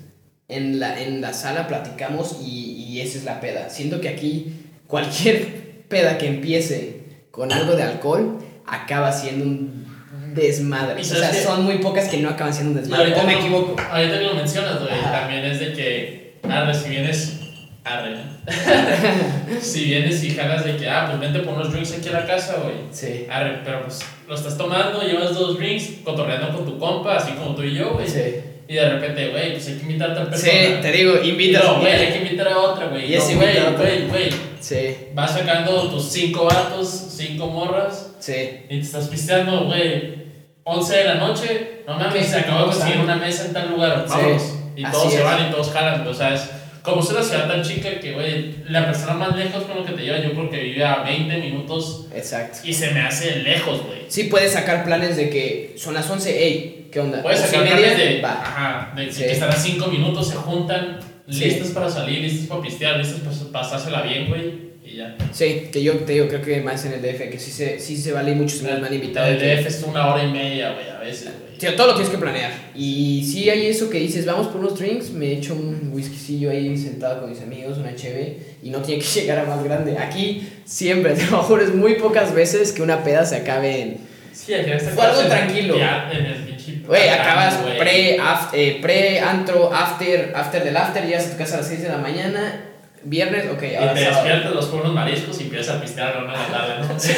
en 0.48 0.78
la, 0.78 1.00
en 1.02 1.20
la 1.20 1.32
sala 1.34 1.66
platicamos 1.66 2.36
y, 2.40 2.72
y 2.88 3.00
esa 3.00 3.18
es 3.18 3.24
la 3.24 3.40
peda. 3.40 3.68
Siento 3.68 4.00
que 4.00 4.08
aquí 4.08 4.54
cualquier 4.86 5.82
peda 5.88 6.18
que 6.18 6.28
empiece 6.28 7.00
con 7.32 7.52
algo 7.52 7.74
de 7.74 7.82
alcohol 7.82 8.38
acaba 8.64 9.10
siendo 9.12 9.44
un 9.44 9.86
desmadre. 10.34 11.00
O 11.00 11.04
sea, 11.04 11.34
son 11.34 11.64
muy 11.64 11.78
pocas 11.78 12.08
que 12.08 12.18
no 12.18 12.28
acaban 12.30 12.54
siendo 12.54 12.72
un 12.72 12.76
desmadre. 12.80 13.02
ahorita 13.14 13.22
¿O 13.22 13.26
me 13.26 13.34
que- 13.34 13.40
equivoco? 13.40 13.76
Ahorita 13.90 14.18
que 14.18 14.24
lo 14.24 14.34
mencionas, 14.34 14.78
güey, 14.80 15.00
también 15.02 15.44
es 15.44 15.58
de 15.60 15.72
que, 15.72 16.38
arre, 16.48 16.74
si 16.74 16.88
vienes, 16.90 17.40
arre, 17.84 18.16
si 19.60 19.84
vienes 19.84 20.22
y 20.24 20.30
jalas 20.34 20.64
de 20.64 20.76
que, 20.76 20.88
ah, 20.88 21.06
pues 21.08 21.20
vente 21.20 21.40
por 21.40 21.54
unos 21.54 21.72
drinks 21.72 21.92
aquí 21.98 22.08
a 22.08 22.12
la 22.12 22.26
casa, 22.26 22.56
güey. 22.62 22.74
Sí. 22.90 23.26
Arre, 23.30 23.60
pero 23.64 23.82
pues 23.82 24.00
lo 24.28 24.34
estás 24.34 24.56
tomando, 24.56 25.02
llevas 25.02 25.34
dos 25.34 25.58
drinks, 25.58 25.90
cotorreando 26.04 26.50
con 26.56 26.64
tu 26.64 26.78
compa, 26.78 27.16
así 27.16 27.32
como 27.32 27.54
tú 27.54 27.62
y 27.62 27.74
yo, 27.74 27.94
güey. 27.94 28.08
Sí. 28.08 28.36
Y 28.68 28.74
de 28.74 28.88
repente, 28.88 29.28
güey, 29.28 29.52
pues 29.52 29.66
hay 29.68 29.74
que 29.74 29.82
invitar 29.82 30.10
a 30.12 30.36
Sí, 30.36 30.46
persona. 30.48 30.80
te 30.80 30.92
digo, 30.92 31.14
Y 31.22 31.30
invitas. 31.30 31.64
no, 31.64 31.80
güey, 31.80 31.92
hay 31.92 32.12
que 32.12 32.18
invitar 32.18 32.48
a 32.48 32.58
otra, 32.58 32.86
güey. 32.86 33.12
Y 33.12 33.16
No, 33.16 33.22
ese 33.22 33.34
güey, 33.34 33.48
invita 33.48 33.70
otra. 33.70 33.84
güey, 33.84 34.08
güey. 34.08 34.30
Sí, 34.60 34.96
Vas 35.14 35.32
sacando 35.32 35.88
tus 35.90 36.04
cinco 36.08 36.44
vatos, 36.44 36.88
cinco 37.16 37.48
morras, 37.48 38.12
sí. 38.20 38.32
y 38.70 38.76
te 38.76 38.80
estás 38.80 39.08
pisteando, 39.08 39.64
güey. 39.64 40.22
11 40.64 40.96
de 40.96 41.04
la 41.04 41.14
noche, 41.16 41.82
no 41.88 41.98
mames, 41.98 42.24
se 42.28 42.36
acabó 42.38 42.58
de 42.58 42.62
vamos 42.66 42.76
conseguir 42.76 43.00
una 43.02 43.16
mesa 43.16 43.46
en 43.46 43.52
tal 43.52 43.70
lugar, 43.72 44.04
Sí, 44.06 44.14
vámonos. 44.14 44.42
y 44.76 44.84
así 44.84 44.92
todos 44.92 45.12
se 45.12 45.18
es. 45.18 45.24
van 45.24 45.48
y 45.48 45.50
todos 45.50 45.70
jalan, 45.72 46.06
o 46.06 46.14
sea, 46.14 46.34
es 46.34 46.50
como 46.82 47.00
es 47.00 47.10
una 47.10 47.22
ciudad 47.22 47.48
tan 47.48 47.62
chica 47.62 48.00
que, 48.00 48.12
güey, 48.12 48.56
la 48.68 48.84
persona 48.86 49.14
más 49.14 49.36
lejos 49.36 49.62
con 49.64 49.76
lo 49.78 49.84
que 49.84 49.92
te 49.92 50.02
lleva, 50.02 50.18
yo 50.18 50.32
porque 50.34 50.58
vive 50.60 50.84
a 50.84 51.02
20 51.02 51.36
minutos 51.38 52.06
Exacto. 52.14 52.58
y 52.64 52.72
se 52.74 52.90
me 52.90 53.00
hace 53.00 53.36
lejos, 53.36 53.82
güey. 53.86 54.00
Sí, 54.08 54.24
puedes 54.24 54.52
sacar 54.52 54.84
planes 54.84 55.16
de 55.16 55.30
que 55.30 55.74
son 55.76 55.94
las 55.94 56.08
11, 56.10 56.34
hey, 56.36 56.88
¿qué 56.92 57.00
onda? 57.00 57.22
Puedes 57.22 57.40
11 57.40 57.50
y 57.56 57.58
sacar 57.60 57.76
planes 57.78 57.96
de, 57.98 58.20
Va. 58.20 58.32
ajá, 58.32 58.92
de 58.96 59.12
Sí. 59.12 59.22
que 59.22 59.32
están 59.32 59.50
a 59.50 59.56
5 59.56 59.86
minutos, 59.86 60.28
se 60.28 60.34
juntan, 60.36 60.98
Sí. 61.30 61.44
listos 61.44 61.68
para 61.68 61.88
salir, 61.88 62.18
listos 62.20 62.48
para 62.48 62.60
pistear, 62.62 62.96
listos 62.96 63.20
para 63.20 63.52
pasársela 63.64 64.02
bien, 64.02 64.28
güey, 64.28 64.71
y 64.92 64.96
ya. 64.96 65.16
Sí, 65.32 65.68
que 65.72 65.82
yo 65.82 65.94
te 66.00 66.12
digo, 66.12 66.28
creo 66.28 66.42
que 66.42 66.60
más 66.60 66.84
en 66.84 66.92
el 66.92 67.02
DF, 67.02 67.30
que 67.30 67.38
sí 67.38 67.50
se, 67.50 67.78
sí 67.78 67.96
se 67.96 68.12
vale 68.12 68.32
y 68.32 68.34
muchos 68.34 68.62
me 68.62 68.70
han 68.72 68.92
invitado. 68.94 69.26
El 69.28 69.38
DF 69.38 69.66
es 69.66 69.82
una 69.86 70.12
hora 70.12 70.24
y 70.24 70.30
media, 70.32 70.72
güey, 70.72 70.88
a 70.88 70.98
veces, 70.98 71.30
güey. 71.40 71.52
Tío, 71.58 71.74
todo 71.76 71.88
lo 71.88 71.94
tienes 71.94 72.10
que 72.10 72.18
planear. 72.18 72.50
Y 72.74 73.24
sí 73.24 73.48
hay 73.48 73.66
eso 73.66 73.88
que 73.88 73.98
dices, 73.98 74.26
vamos 74.26 74.48
por 74.48 74.60
unos 74.60 74.78
drinks, 74.78 75.10
me 75.10 75.32
echo 75.32 75.54
un 75.54 75.90
whiskycillo 75.92 76.50
ahí 76.50 76.76
sentado 76.76 77.20
con 77.20 77.30
mis 77.30 77.40
amigos, 77.40 77.78
una 77.78 77.94
cheve, 77.94 78.36
y 78.62 78.70
no 78.70 78.78
tiene 78.80 79.00
que 79.02 79.08
llegar 79.20 79.38
a 79.38 79.44
más 79.44 79.62
grande. 79.62 79.96
Aquí 79.98 80.48
siempre, 80.64 81.14
te 81.14 81.26
lo 81.26 81.42
juro, 81.42 81.62
es 81.62 81.74
muy 81.74 81.94
pocas 81.94 82.34
veces 82.34 82.72
que 82.72 82.82
una 82.82 83.04
peda 83.04 83.24
se 83.24 83.36
acabe 83.36 83.80
en 83.80 84.12
Sí, 84.32 84.54
aquí 84.54 84.70
Fue 84.94 85.04
algo 85.04 85.22
tranquilo. 85.22 85.76
En 85.76 86.26
el. 86.26 86.52
Güey, 86.86 87.08
acabas 87.08 87.54
pre, 87.78 88.18
af- 88.18 88.48
eh, 88.54 88.78
pre, 88.82 89.20
antro, 89.20 89.72
after, 89.72 90.32
after 90.34 90.64
del 90.64 90.76
after, 90.76 91.04
llegas 91.06 91.26
a 91.26 91.30
tu 91.32 91.36
casa 91.36 91.54
a 91.54 91.58
las 91.58 91.68
6 91.68 91.82
de 91.82 91.88
la 91.88 91.98
mañana, 91.98 92.60
viernes, 93.04 93.46
ok, 93.50 93.62
Y 93.62 93.74
ahora 93.74 93.94
te 93.94 94.04
sábado. 94.04 94.22
despiertas 94.24 94.54
los 94.54 94.72
unos 94.72 94.94
mariscos 94.94 95.40
y 95.40 95.44
empiezas 95.44 95.76
a 95.76 95.80
pistear 95.80 96.16
a 96.16 96.20
la 96.20 96.24
una 96.24 96.32
de 96.32 96.38
la 96.38 96.50
tarde, 96.50 96.88
¿no? 96.88 96.98
Sí, 97.00 97.12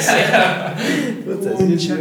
Puta, 1.25 1.51
sí, 1.51 1.65
Concha, 1.65 1.97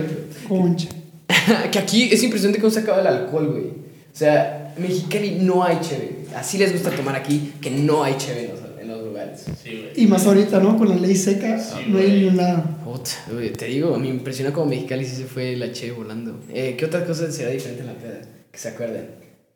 concha. 0.47 0.87
que 1.71 1.79
aquí 1.79 2.09
es 2.11 2.23
impresionante 2.23 2.59
cómo 2.59 2.71
se 2.71 2.79
acaba 2.81 3.01
el 3.01 3.07
alcohol, 3.07 3.47
güey. 3.51 3.63
O 3.65 4.15
sea, 4.15 4.73
Mexicali 4.77 5.39
no 5.41 5.63
hay 5.63 5.79
cheve. 5.81 6.25
Así 6.35 6.57
les 6.57 6.71
gusta 6.71 6.89
tomar 6.91 7.15
aquí, 7.15 7.53
que 7.61 7.71
no 7.71 8.03
hay 8.03 8.15
cheve 8.17 8.45
en 8.45 8.51
los, 8.51 8.59
en 8.79 8.87
los 8.87 9.03
lugares. 9.03 9.43
Sí, 9.63 9.69
güey. 9.71 10.03
Y 10.03 10.07
más 10.07 10.25
ahorita, 10.25 10.59
¿no? 10.59 10.77
Con 10.77 10.89
la 10.89 10.95
ley 10.95 11.15
seca, 11.15 11.59
Sí, 11.59 11.85
no 11.87 11.99
hay 11.99 12.11
ni 12.11 12.23
un 12.25 12.37
lado. 12.37 12.63
Puta, 12.83 13.11
güey, 13.31 13.51
te 13.53 13.65
digo, 13.65 13.97
me 13.97 14.07
impresiona 14.07 14.51
como 14.53 14.67
Mexicali 14.67 15.05
sí 15.05 15.15
se 15.15 15.25
fue 15.25 15.55
la 15.55 15.71
cheve 15.71 15.93
volando. 15.93 16.39
Eh, 16.53 16.75
¿Qué 16.77 16.85
otras 16.85 17.03
cosas 17.03 17.33
será 17.35 17.49
diferente 17.49 17.81
en 17.81 17.87
la 17.87 17.93
peda? 17.93 18.21
Que 18.51 18.57
se 18.57 18.69
acuerden. 18.69 19.07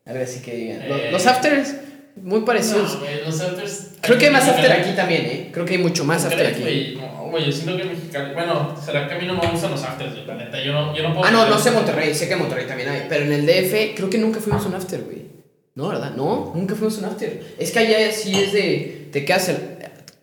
Algo 0.06 0.24
así 0.24 0.40
que 0.40 0.56
digan. 0.56 0.88
Los, 0.90 1.00
Eh. 1.00 1.10
los 1.12 1.26
afters, 1.28 1.76
muy 2.24 2.42
parecidos. 2.42 2.94
No, 2.96 3.00
güey, 3.00 3.26
los 3.26 3.40
afters. 3.42 3.88
Creo 4.02 4.18
que 4.18 4.26
hay 4.28 4.32
más 4.32 4.48
after 4.48 4.72
aquí 4.72 4.92
también, 4.96 5.26
¿eh? 5.26 5.50
Creo 5.52 5.66
que 5.66 5.74
hay 5.74 5.80
mucho 5.80 6.04
más 6.04 6.22
¿Tú 6.22 6.28
after 6.28 6.48
aquí. 6.48 6.62
güey? 6.62 6.96
No, 6.96 7.30
güey, 7.30 7.46
yo 7.46 7.52
siento 7.52 7.76
que 7.76 7.84
en 7.84 7.90
Mexicali. 7.90 8.34
Bueno, 8.34 8.76
será 8.84 9.08
que 9.08 9.16
a 9.16 9.18
mí 9.20 9.28
no 9.28 9.34
me 9.36 9.48
gustan 9.48 9.72
los 9.72 9.84
afters, 9.84 10.14
güey. 10.14 10.26
La 10.26 10.36
neta, 10.36 10.62
yo 10.64 10.74
no, 10.74 10.96
yo 10.96 11.04
no 11.04 11.14
puedo. 11.14 11.26
Ah, 11.26 11.32
no, 11.32 11.50
no 11.50 11.60
sé 11.60 11.72
Monterrey, 11.72 12.14
sé 12.14 12.28
que 12.28 12.34
en 12.34 12.40
Monterrey 12.40 12.68
también 12.68 12.90
hay, 12.90 13.06
pero 13.10 13.26
en 13.26 13.34
el 13.34 13.46
DF 13.46 13.96
creo 13.96 14.10
que 14.10 14.18
nunca 14.18 14.40
fuimos 14.40 14.64
a 14.66 14.68
un 14.68 14.76
after, 14.76 15.02
güey. 15.04 15.28
No, 15.76 15.90
¿verdad? 15.90 16.12
No, 16.16 16.54
nunca 16.56 16.76
fuimos 16.76 16.98
a 16.98 17.00
un 17.02 17.06
after. 17.06 17.56
Es 17.60 17.72
que 17.72 17.80
allá 17.80 18.12
sí 18.12 18.34
es 18.34 18.52
de, 18.54 19.10
te 19.12 19.24
quedas. 19.26 19.52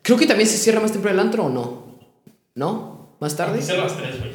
Creo 0.03 0.19
que 0.19 0.27
también 0.27 0.49
se 0.49 0.59
cierra 0.59 0.81
más 0.81 0.93
temprano 0.93 1.21
el 1.21 1.27
antro 1.27 1.45
o 1.45 1.49
no. 1.49 1.99
¿No? 2.55 3.17
¿Más 3.21 3.37
tarde? 3.37 3.63
Cierran 3.63 3.87
las 3.87 3.97
tres, 3.97 4.19
güey. 4.19 4.33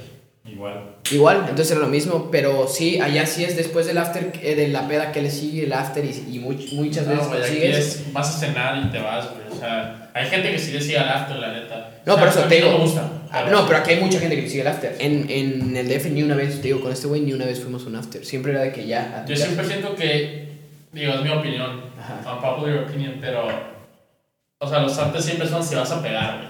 Igual. 0.60 0.96
Igual, 1.10 1.38
entonces 1.50 1.72
era 1.72 1.80
lo 1.80 1.88
mismo, 1.88 2.30
pero 2.30 2.68
sí, 2.68 3.00
allá 3.00 3.26
sí 3.26 3.46
es 3.46 3.56
después 3.56 3.88
del 3.88 3.98
after, 3.98 4.34
eh, 4.44 4.56
de 4.56 4.68
la 4.68 4.88
peda 4.90 5.12
que 5.14 5.22
le 5.22 5.32
sigue 5.32 5.64
el 5.64 5.72
after 5.72 6.04
y, 6.04 6.10
y 6.10 6.40
much- 6.40 6.74
muchas 6.74 7.08
veces 7.08 7.24
No, 7.24 7.30
güey, 7.30 7.42
aquí 7.42 7.50
consigues. 7.52 7.78
es, 7.78 8.14
vas 8.14 8.36
a 8.36 8.40
cenar 8.40 8.78
y 8.86 8.92
te 8.92 9.00
vas, 9.00 9.30
güey. 9.32 9.58
O 9.58 9.60
sea, 9.60 10.12
hay 10.14 10.28
gente 10.28 10.52
que 10.52 10.60
sí 10.60 10.72
le 10.74 10.82
sigue 10.82 10.98
al 10.98 11.08
after, 11.10 11.38
la 11.38 11.54
neta. 11.54 11.92
No, 12.06 12.14
O 12.14 12.18
sea, 12.18 12.26
por 12.26 12.28
eso 12.34 12.40
a 12.42 12.44
mí 12.44 12.50
te 12.50 12.56
digo. 12.56 12.72
No 12.72 12.78
me 12.78 12.84
gusta. 12.84 13.10
Ah, 13.32 13.46
No, 13.50 13.66
pero 13.68 13.80
aquí 13.80 13.92
hay 13.92 14.02
mucha 14.02 14.20
gente 14.20 14.36
que 14.36 14.42
le 14.42 14.50
sigue 14.50 14.62
el 14.62 14.68
after. 14.68 14.96
En, 15.00 15.30
en 15.30 15.78
el 15.78 15.88
DF 15.88 16.06
ni 16.12 16.24
una 16.24 16.36
vez, 16.36 16.58
te 16.58 16.68
digo, 16.68 16.82
con 16.82 16.92
este 16.92 17.08
güey 17.08 17.22
ni 17.22 17.32
una 17.32 17.46
vez 17.46 17.62
fuimos 17.62 17.86
a 17.86 17.88
un 17.88 17.96
after. 17.96 18.26
Siempre 18.26 18.52
era 18.52 18.62
de 18.62 18.72
que 18.74 18.86
ya... 18.86 19.24
Yo 19.28 19.36
siempre 19.38 19.66
siento 19.66 19.96
que. 19.96 20.50
Digo, 20.92 21.14
es 21.14 21.22
mi 21.22 21.30
opinión. 21.30 21.84
Ajá. 21.98 22.34
Unpopular 22.36 22.80
opinion, 22.84 23.16
pero. 23.22 23.48
O 24.62 24.68
sea, 24.68 24.80
los 24.82 24.98
afters 24.98 25.24
siempre 25.24 25.48
son 25.48 25.64
si 25.64 25.76
vas 25.76 25.90
a 25.92 26.02
pegar, 26.02 26.38
güey. 26.38 26.50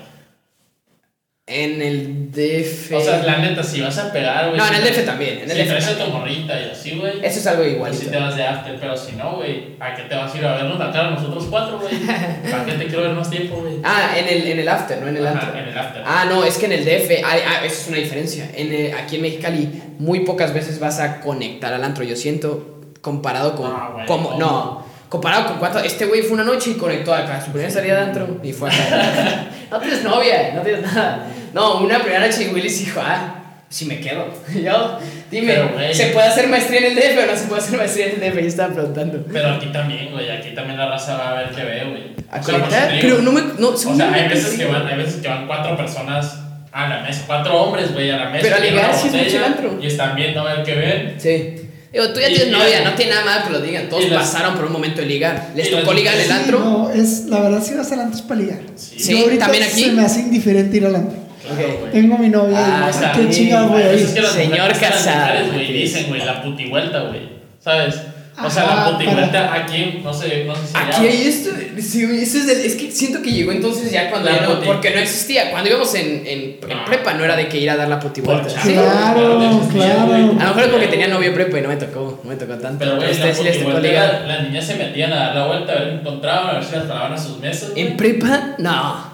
En 1.52 1.82
el 1.82 2.30
DF... 2.32 2.94
O 2.94 3.02
sea, 3.02 3.24
la 3.24 3.40
neta, 3.40 3.64
si 3.64 3.82
vas 3.82 3.98
a 3.98 4.12
pegar, 4.14 4.50
güey. 4.50 4.60
No, 4.60 4.68
en 4.68 4.76
el 4.76 4.84
DF 4.84 5.04
también. 5.04 5.40
En 5.40 5.50
el 5.50 5.58
si 5.58 5.64
DF 5.64 5.68
traes 5.70 5.88
a 5.88 6.06
tu 6.06 6.12
morrita 6.12 6.62
y 6.62 6.70
así, 6.70 6.92
güey. 6.92 7.14
Eso 7.24 7.40
es 7.40 7.48
algo 7.48 7.64
Pues 7.64 7.74
igualito. 7.74 8.04
si 8.04 8.10
te 8.12 8.18
vas 8.18 8.36
de 8.36 8.44
after, 8.44 8.80
pero 8.80 8.96
si 8.96 9.16
no, 9.16 9.38
güey, 9.38 9.76
¿a 9.80 9.96
qué 9.96 10.04
te 10.04 10.16
vas 10.16 10.32
a 10.32 10.38
ir 10.38 10.46
a 10.46 10.56
vernos 10.58 10.78
la 10.78 10.92
cara 10.92 11.10
nosotros 11.10 11.48
cuatro, 11.50 11.80
güey? 11.80 11.92
¿Para 12.52 12.66
qué 12.66 12.74
te 12.74 12.86
quiero 12.86 13.02
ver 13.02 13.14
más 13.14 13.32
tiempo, 13.32 13.56
güey? 13.62 13.78
Ah, 13.84 14.12
en 14.16 14.28
el, 14.28 14.48
en 14.48 14.60
el 14.60 14.68
after, 14.68 15.02
no 15.02 15.08
en 15.08 15.18
el 15.18 15.26
Ajá, 15.26 15.40
antro. 15.40 15.60
En 15.60 15.68
el 15.70 15.78
after. 15.78 16.04
Ah, 16.06 16.26
no, 16.30 16.44
es 16.44 16.58
que 16.60 16.66
en 16.68 16.74
el 16.74 16.86
DF, 16.86 17.10
hay, 17.26 17.42
ah, 17.48 17.66
esa 17.66 17.82
es 17.82 17.88
una 17.88 17.98
diferencia. 17.98 18.52
En, 18.56 18.72
eh, 18.72 18.94
aquí 18.94 19.16
en 19.16 19.24
Mexicali, 19.24 19.82
muy 19.98 20.20
pocas 20.20 20.54
veces 20.54 20.80
vas 20.80 21.00
a 21.00 21.20
conectar 21.20 21.74
al 21.74 21.84
antro. 21.84 22.04
Yo 22.04 22.16
siento, 22.16 22.80
comparado 23.02 23.56
con. 23.56 23.72
Ah, 23.72 23.90
güey, 23.94 24.06
como, 24.06 24.30
¿cómo? 24.30 24.40
no, 24.40 24.86
comparado 25.10 25.48
con 25.48 25.58
cuánto. 25.58 25.80
Este 25.80 26.06
güey 26.06 26.22
fue 26.22 26.34
una 26.34 26.44
noche 26.44 26.70
y 26.70 26.74
conectó 26.76 27.12
acá. 27.12 27.42
Su 27.44 27.52
primera 27.52 27.72
salida 27.72 27.96
de 27.96 28.02
antro 28.02 28.38
y 28.44 28.54
fue 28.54 28.70
acá. 28.70 29.48
no 29.72 29.80
tienes 29.80 30.04
novia, 30.04 30.52
no 30.54 30.62
tienes 30.62 30.82
nada. 30.84 31.26
No, 31.54 31.80
una 31.82 32.00
primera 32.02 32.26
noche 32.28 32.44
y 32.50 32.54
Willis 32.54 32.80
dijo, 32.80 33.00
ah, 33.04 33.36
si 33.70 33.86
me 33.86 34.00
quedo. 34.00 34.26
Yo, 34.64 35.00
dime, 35.32 35.54
Pero, 35.54 35.70
güey. 35.74 35.94
¿se 35.94 36.08
puede 36.08 36.28
hacer 36.28 36.48
maestría 36.48 36.80
en 36.80 36.86
el 36.86 36.96
DF 36.96 37.24
o 37.24 37.32
no 37.32 37.38
se 37.38 37.48
puede 37.48 37.62
hacer 37.62 37.78
maestría 37.78 38.06
en 38.08 38.24
el 38.24 38.32
DF? 38.32 38.40
Yo 38.42 38.48
estaba 38.48 38.74
preguntando. 38.74 39.26
Pero 39.32 39.50
aquí 39.56 39.68
también, 39.72 40.12
güey, 40.12 40.30
aquí 40.30 40.50
también 40.56 40.78
la 40.78 40.90
raza 40.90 41.18
va 41.18 41.30
a 41.32 41.34
ver 41.36 41.50
qué 41.56 41.64
ve, 41.64 41.84
güey. 41.86 42.04
¿A 42.32 42.40
O 42.40 42.44
sea, 42.44 42.88
digo. 42.88 43.00
Pero 43.02 43.22
no 43.22 43.32
me. 43.32 43.42
No, 43.58 43.70
O 43.70 43.78
sea, 43.78 44.12
hay 44.14 44.28
veces 44.30 44.58
que 44.58 44.66
van, 44.66 44.86
hay 44.88 44.98
veces 44.98 45.22
que 45.22 45.28
van 45.28 45.48
cuatro 45.48 45.76
personas 45.78 46.36
a 46.72 46.88
la 46.88 47.02
mesa, 47.02 47.24
cuatro 47.26 47.60
hombres, 47.62 47.92
güey, 47.94 48.10
a 48.12 48.18
la 48.18 48.30
mesa. 48.30 48.44
Pero 48.44 48.56
a 48.56 48.60
llevan 48.60 48.74
ligar 48.76 48.90
una 48.92 49.00
sí 49.00 49.08
es 49.08 49.14
mucho 49.34 49.46
antro. 49.46 49.80
Y 49.82 49.88
están 49.88 50.16
viendo 50.16 50.42
a 50.48 50.54
ver 50.56 50.64
qué 50.64 50.76
ven. 50.76 51.16
Sí. 51.18 51.56
Digo, 51.92 52.14
tú 52.14 52.20
ya 52.20 52.30
Y- 52.30 52.36
tienes 52.36 52.50
y 52.50 52.52
novia, 52.52 52.82
no 52.86 52.94
tiene 52.94 53.12
nada 53.14 53.26
mal 53.26 53.44
que 53.46 53.50
lo 53.50 53.62
digan. 53.62 53.90
Todos 53.90 54.08
las- 54.10 54.30
pasaron 54.30 54.56
por 54.56 54.66
un 54.66 54.72
momento 54.74 55.02
de 55.02 55.08
ligar. 55.08 55.50
¿Les 55.56 55.72
tocó 55.72 55.88
las- 55.88 55.96
ligar 55.96 56.16
el 56.16 56.26
Sí, 56.26 56.32
antro? 56.32 56.60
No, 56.60 56.92
es, 56.92 57.26
la 57.26 57.40
verdad, 57.40 57.64
si 57.64 57.74
vas 57.74 57.92
al 57.92 58.02
antro 58.02 58.16
es 58.20 58.22
para 58.22 58.40
ligar. 58.42 58.60
Sí, 58.76 59.00
Sí, 59.00 59.22
ahorita 59.24 59.46
también 59.46 59.64
aquí. 59.64 59.84
Se 59.86 59.92
me 59.94 60.04
hace 60.04 60.20
indiferente 60.20 60.78
ir 60.78 60.86
al 60.86 60.96
antro. 60.96 61.18
Claro, 61.56 61.78
güey. 61.80 61.92
Tengo 61.92 62.18
mi 62.18 62.30
novia 62.30 62.58
Ah, 62.60 62.84
y 62.88 62.90
o 62.90 62.94
sea, 63.00 63.12
¿qué 63.14 63.24
sí, 63.24 63.30
chingados 63.32 63.70
voy 63.72 63.82
a 63.82 63.94
ir? 63.94 64.14
que 64.14 64.22
las 64.22 64.32
Señor 64.32 64.80
casado, 64.80 65.52
güey, 65.54 65.74
dicen, 65.74 66.06
güey, 66.10 66.24
la 66.26 66.42
putivuelta, 66.42 67.00
güey. 67.02 67.22
¿Sabes? 67.60 68.02
O 68.42 68.50
sea, 68.50 68.64
Ajá, 68.64 68.92
la 68.92 68.98
putivuelta 68.98 69.54
aquí, 69.54 70.00
no 70.02 70.14
sé, 70.14 70.46
no 70.46 70.56
sé 70.56 70.62
si 70.68 70.74
Aquí 70.78 71.08
hay 71.08 71.28
esto. 71.28 71.50
Sí, 71.78 72.04
eso 72.22 72.38
es, 72.38 72.48
del- 72.48 72.62
es 72.66 72.76
que 72.76 72.90
siento 72.90 73.22
que 73.22 73.32
llegó 73.34 73.52
entonces 73.52 73.92
ya 73.92 74.10
cuando 74.10 74.30
La 74.30 74.38
ya 74.38 74.42
no- 74.44 74.62
puti- 74.62 74.66
porque 74.66 74.92
no 74.92 75.00
existía. 75.02 75.52
Cuando 75.52 75.70
íbamos 75.70 75.94
en, 75.96 76.26
en, 76.26 76.40
en 76.70 76.78
Ah. 76.78 76.86
prepa 76.88 77.16
no 77.16 77.26
era 77.26 77.36
de 77.36 77.50
que 77.50 77.58
ir 77.58 77.70
a 77.70 77.76
dar 77.76 77.90
la 77.90 78.00
putivuelta. 78.00 78.44
Por 78.48 78.52
Sí. 78.62 78.72
Claro, 78.72 79.38
Claro, 79.40 79.58
existía, 79.60 79.94
claro. 79.94 80.06
güey. 80.08 80.22
A 80.22 80.26
lo 80.26 80.36
mejor 80.38 80.62
es 80.64 80.68
porque 80.70 80.88
tenía 80.88 81.08
novio 81.10 81.34
prepa 81.34 81.60
y 81.60 81.62
no 81.64 81.68
me 81.68 81.76
tocó, 81.76 82.22
no 82.24 82.30
me 82.30 82.36
tocó 82.38 82.54
tanto. 82.54 82.78
Pero, 82.80 82.96
güey, 82.96 83.04
a 83.04 83.08
la 83.08 83.12
ustedes 83.12 83.38
sí 83.40 83.44
les 83.44 83.60
tocó 83.62 83.78
ligar. 83.80 84.24
las 84.26 84.44
niñas 84.44 84.66
se 84.66 84.76
metían 84.76 85.12
a 85.12 85.16
dar 85.18 85.36
la 85.36 85.46
vuelta, 85.48 85.74
a 85.74 85.76
ver 85.76 85.88
encontraban, 85.96 86.50
a 86.50 86.54
ver 86.60 86.64
si 86.64 86.76
las 86.78 86.86
paraban 86.86 87.12
a 87.14 87.18
sus 87.18 87.40
mesas. 87.40 87.72
¿En 87.76 87.98
prepa? 87.98 88.56
No. 88.58 89.09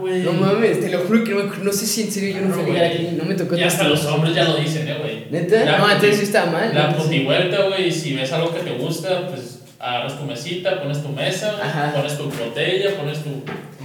Güey. 0.00 0.22
No 0.22 0.32
mames, 0.32 0.80
te 0.80 0.88
lo 0.90 1.00
juro 1.00 1.22
que 1.24 1.30
no, 1.32 1.44
me- 1.44 1.64
no 1.64 1.72
sé 1.72 1.86
si 1.86 2.02
en 2.02 2.10
serio 2.12 2.36
yo 2.40 2.46
no 2.48 2.54
fui 2.54 2.62
a 2.62 2.66
ligar 2.66 2.84
aquí. 2.86 3.08
No 3.16 3.24
me 3.24 3.34
tocó 3.34 3.56
Y 3.56 3.62
hasta 3.62 3.84
los 3.84 4.04
hombres 4.06 4.34
ya 4.34 4.44
lo 4.44 4.56
dicen, 4.56 4.88
eh, 4.88 4.96
güey. 5.00 5.26
¿Neta? 5.30 5.64
La 5.64 5.78
No, 5.78 5.84
entonces 5.86 6.16
sí 6.18 6.22
estaba 6.24 6.50
mal. 6.50 6.74
La 6.74 6.96
putivuelta, 6.96 7.62
güey, 7.68 7.92
si 7.92 8.14
ves 8.14 8.32
algo 8.32 8.52
que 8.54 8.60
te 8.60 8.70
gusta, 8.72 9.28
pues 9.28 9.58
agarras 9.78 10.18
tu 10.18 10.24
mesita, 10.24 10.80
pones 10.82 11.02
tu 11.02 11.08
mesa, 11.10 11.56
Ajá. 11.62 11.92
pones 11.94 12.16
tu 12.16 12.24
botella, 12.24 12.96
pones 12.96 13.18
tu. 13.22 13.42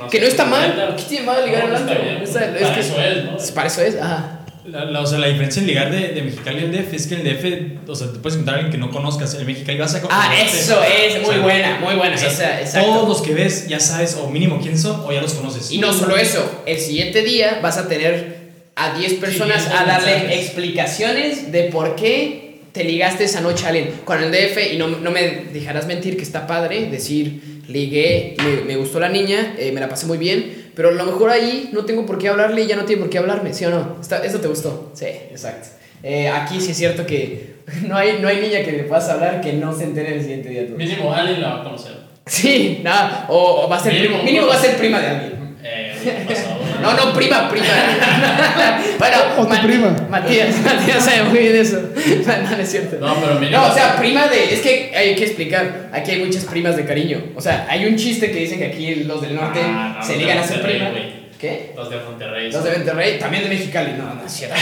Que 0.09 0.19
no 0.19 0.25
está 0.27 0.45
mal. 0.45 0.93
¿Qué 0.97 1.03
tiene 1.03 1.25
malo 1.25 1.45
ligar 1.45 1.69
No, 1.69 1.75
está 1.75 1.91
antro? 1.91 2.03
bien, 2.03 2.21
Está- 2.23 2.45
es 2.45 2.61
para 2.63 2.73
que- 2.75 2.79
eso 2.81 3.01
es, 3.01 3.23
¿no? 3.25 3.55
Para 3.55 3.67
eso 3.67 3.81
es, 3.81 3.95
ajá. 4.01 4.34
La, 4.67 4.85
la- 4.85 5.01
o 5.01 5.05
sea, 5.05 5.19
la 5.19 5.27
diferencia 5.27 5.61
en 5.61 5.67
ligar 5.67 5.91
de, 5.91 6.09
de 6.09 6.21
Mexicali 6.23 6.59
al 6.63 6.71
DF 6.71 6.93
es 6.93 7.07
que 7.07 7.15
el 7.15 7.23
DF, 7.23 7.89
o 7.89 7.95
sea, 7.95 8.11
te 8.11 8.19
puedes 8.19 8.35
encontrar 8.35 8.55
a 8.55 8.59
alguien 8.63 8.71
que 8.71 8.77
no 8.77 8.89
conozcas. 8.91 9.35
En 9.35 9.45
Mexicali 9.45 9.77
vas 9.77 9.93
a 9.95 9.97
Ah, 10.09 10.29
conocerte. 10.31 10.57
eso 10.59 10.81
es, 10.83 11.15
muy 11.21 11.29
O 11.29 11.33
sea, 11.33 11.41
buena, 11.41 11.79
muy 11.79 11.95
buena. 11.95 12.15
o 12.15 12.17
sea, 12.17 12.59
esa. 12.61 12.81
Todos 12.81 13.07
los 13.07 13.21
que 13.21 13.33
ves 13.33 13.67
ya 13.67 13.79
sabes, 13.79 14.15
o 14.19 14.29
mínimo 14.29 14.59
quién 14.61 14.77
son, 14.77 15.01
o 15.05 15.11
ya 15.11 15.21
los 15.21 15.33
conoces. 15.33 15.71
Y 15.71 15.77
no 15.77 15.93
solo 15.93 16.17
eso, 16.17 16.63
el 16.65 16.79
siguiente 16.79 17.21
día 17.23 17.59
vas 17.61 17.77
a 17.77 17.87
tener 17.87 18.45
a 18.75 18.97
10 18.97 19.13
personas 19.15 19.63
Sí, 19.63 19.69
a 19.71 19.85
darle 19.85 20.11
mensajes. 20.17 20.45
explicaciones 20.45 21.51
de 21.51 21.63
por 21.65 21.95
qué 21.95 22.59
te 22.71 22.83
ligaste 22.83 23.23
esa 23.23 23.39
noche 23.41 23.65
a 23.65 23.69
alguien 23.69 23.91
con 24.03 24.21
el 24.21 24.31
DF 24.31 24.73
y 24.73 24.77
no, 24.77 24.87
no 24.87 25.11
me 25.11 25.21
dejarás 25.53 25.85
mentir 25.87 26.17
que 26.17 26.23
está 26.23 26.45
padre 26.45 26.89
decir, 26.89 27.61
ligué, 27.69 28.35
me, 28.43 28.63
me 28.65 28.75
gustó 28.75 28.99
la 28.99 29.07
niña, 29.09 29.55
eh, 29.57 29.71
me 29.71 29.79
la 29.79 29.87
pasé 29.87 30.05
muy 30.07 30.17
bien, 30.17 30.64
pero 30.75 30.89
a 30.89 30.91
lo 30.91 31.05
mejor 31.05 31.29
ahí 31.29 31.69
no 31.73 31.85
tengo 31.85 32.05
por 32.05 32.17
qué 32.17 32.27
hablarle 32.29 32.61
y 32.63 32.67
ya 32.67 32.75
no 32.75 32.85
tiene 32.85 33.01
por 33.01 33.09
qué 33.09 33.17
hablarme, 33.17 33.53
¿sí 33.53 33.65
o 33.65 33.69
no? 33.69 33.97
Está- 34.01 34.23
¿Eso 34.25 34.39
te 34.39 34.47
gustó? 34.47 34.91
Sí, 34.93 35.05
exacto. 35.05 35.69
Eh, 36.03 36.27
aquí 36.29 36.59
sí 36.61 36.71
es 36.71 36.77
cierto 36.77 37.05
que 37.05 37.55
no 37.87 37.95
hay, 37.97 38.19
no 38.21 38.27
hay 38.27 38.37
niña 38.41 38.63
que 38.63 38.71
le 38.71 38.83
puedas 38.83 39.09
hablar 39.09 39.41
que 39.41 39.53
no 39.53 39.73
se 39.75 39.85
entere 39.85 40.15
el 40.15 40.21
siguiente 40.21 40.49
día. 40.49 40.67
tú. 40.67 40.73
Mínimo 40.75 41.13
alguien 41.13 41.41
la 41.41 41.55
va 41.55 41.61
a 41.61 41.63
conocer. 41.63 41.93
Sí, 42.27 42.79
nada, 42.83 43.25
o, 43.29 43.65
o 43.65 43.69
va 43.69 43.77
a 43.77 43.79
ser 43.79 43.93
Mínimo, 43.93 44.15
primo, 44.15 44.23
mínimo 44.25 44.47
va 44.47 44.55
a 44.55 44.59
ser 44.59 44.77
prima 44.77 44.99
de 44.99 45.07
alguien. 45.07 45.57
Eh, 45.63 45.95
¿qué 46.03 46.33
pasó? 46.33 46.54
No, 46.85 47.05
no, 47.05 47.13
prima, 47.13 47.49
prima. 47.49 47.65
bueno, 48.99 49.17
O 49.37 49.43
tu 49.43 49.49
Ma- 49.53 49.61
prima. 49.61 49.95
Matías, 50.09 50.55
Matías 50.63 51.03
sabe 51.03 51.23
muy 51.23 51.39
bien 51.39 51.55
eso. 51.55 51.79
No, 52.25 52.57
no 52.57 52.63
es 52.63 52.69
cierto. 52.71 52.97
No, 52.99 53.15
pero 53.15 53.35
mínimo. 53.39 53.57
No, 53.57 53.67
o 53.67 53.73
sea, 53.73 53.95
prima 53.97 54.27
de. 54.27 54.53
Es 54.53 54.61
que 54.61 54.91
hay 54.95 55.15
que 55.15 55.25
explicar. 55.25 55.89
Aquí 55.93 56.11
hay 56.11 56.23
muchas 56.25 56.45
primas 56.45 56.75
de 56.75 56.85
cariño. 56.85 57.21
O 57.35 57.41
sea, 57.41 57.65
hay 57.69 57.85
un 57.85 57.95
chiste 57.95 58.31
que 58.31 58.39
dicen 58.39 58.59
que 58.59 58.65
aquí 58.65 58.95
los 59.03 59.21
del 59.21 59.35
norte 59.35 59.59
Ah, 59.63 59.97
no, 59.99 60.05
se 60.05 60.17
ligan 60.17 60.37
a 60.37 60.43
ser 60.43 60.61
prima. 60.61 60.89
güey. 60.89 61.25
¿Qué? 61.39 61.73
Los 61.75 61.89
de 61.89 61.97
Monterrey. 61.97 62.51
Los 62.51 62.63
de 62.63 62.71
Monterrey, 62.71 63.19
también 63.19 63.43
de 63.43 63.49
Mexicali. 63.49 63.91
No, 63.97 64.13
no 64.15 64.25
es 64.25 64.31
cierto. 64.31 64.55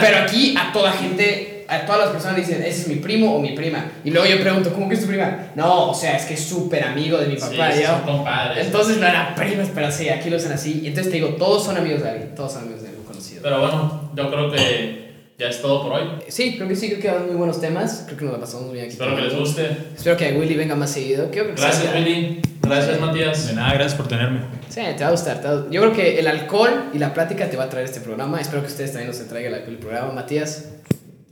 Pero 0.00 0.18
aquí 0.18 0.54
a 0.58 0.72
toda 0.72 0.92
gente, 0.92 1.53
a 1.74 1.86
todas 1.86 2.00
las 2.02 2.10
personas 2.10 2.36
dicen, 2.36 2.62
ese 2.62 2.82
es 2.82 2.88
mi 2.88 2.96
primo 2.96 3.34
o 3.34 3.40
mi 3.40 3.52
prima. 3.52 3.90
Y 4.04 4.10
luego 4.10 4.26
yo 4.26 4.40
pregunto, 4.40 4.72
¿cómo 4.72 4.88
que 4.88 4.94
es 4.94 5.00
tu 5.00 5.06
prima? 5.06 5.48
No, 5.54 5.90
o 5.90 5.94
sea, 5.94 6.16
es 6.16 6.24
que 6.24 6.34
es 6.34 6.40
súper 6.40 6.84
amigo 6.84 7.18
de 7.18 7.26
mi 7.26 7.34
Sí, 7.36 7.40
papá. 7.40 7.72
sí, 7.72 7.80
y 7.80 7.82
yo, 7.82 7.88
son 7.88 8.02
compadres. 8.02 8.66
entonces 8.66 8.96
no 8.98 9.06
eran 9.06 9.34
primas, 9.34 9.68
pero 9.74 9.90
sí, 9.90 10.08
aquí 10.08 10.30
lo 10.30 10.36
usan 10.36 10.52
así. 10.52 10.80
Y 10.82 10.88
entonces 10.88 11.10
te 11.12 11.18
digo, 11.18 11.30
todos 11.36 11.64
son 11.64 11.76
amigos 11.76 12.02
de 12.02 12.08
alguien. 12.10 12.34
Todos 12.34 12.52
son 12.52 12.62
amigos 12.62 12.82
de 12.82 12.88
algún 12.88 13.04
conocido. 13.04 13.40
Pero 13.42 13.60
bueno, 13.60 14.10
yo 14.14 14.30
creo 14.30 14.50
que 14.52 15.04
ya 15.38 15.48
es 15.48 15.60
todo 15.60 15.82
por 15.82 15.92
hoy. 16.00 16.08
Sí, 16.28 16.54
creo 16.56 16.68
que 16.68 16.76
sí, 16.76 16.88
creo 16.88 17.00
que 17.00 17.10
van 17.10 17.26
muy 17.26 17.34
buenos 17.36 17.60
temas. 17.60 18.04
Creo 18.06 18.18
que 18.18 18.24
nos 18.24 18.34
la 18.34 18.40
pasamos 18.40 18.66
muy 18.66 18.74
bien 18.74 18.84
aquí. 18.86 18.92
Espero 18.94 19.16
que 19.16 19.22
les 19.22 19.36
guste. 19.36 19.76
Espero 19.96 20.16
que 20.16 20.32
Willy 20.32 20.54
venga 20.54 20.76
más 20.76 20.90
seguido. 20.90 21.30
Creo 21.30 21.46
que 21.46 21.52
Gracias, 21.60 21.82
sí, 21.82 21.88
Willy. 21.94 22.40
Gracias, 22.62 22.98
Matías. 23.00 23.48
De 23.48 23.52
nada, 23.54 23.74
gracias 23.74 23.94
por 23.94 24.08
tenerme. 24.08 24.40
Sí, 24.68 24.80
te 24.96 25.02
va 25.02 25.08
a 25.08 25.10
gustar. 25.10 25.42
va 25.44 25.50
a- 25.50 25.70
Yo 25.70 25.80
creo 25.82 25.92
que 25.92 26.18
el 26.18 26.26
alcohol 26.28 26.84
y 26.94 26.98
la 26.98 27.12
plática 27.12 27.50
te 27.50 27.56
va 27.56 27.64
a 27.64 27.68
traer 27.68 27.84
este 27.86 28.00
programa. 28.00 28.40
Espero 28.40 28.62
que 28.62 28.68
ustedes 28.68 28.92
también 28.92 29.08
nos 29.10 29.18
traigan 29.28 29.52
el 29.52 29.58
alcohol 29.58 29.72
y 29.72 29.76
el 29.76 29.80
programa. 29.82 30.12
Matías, 30.12 30.68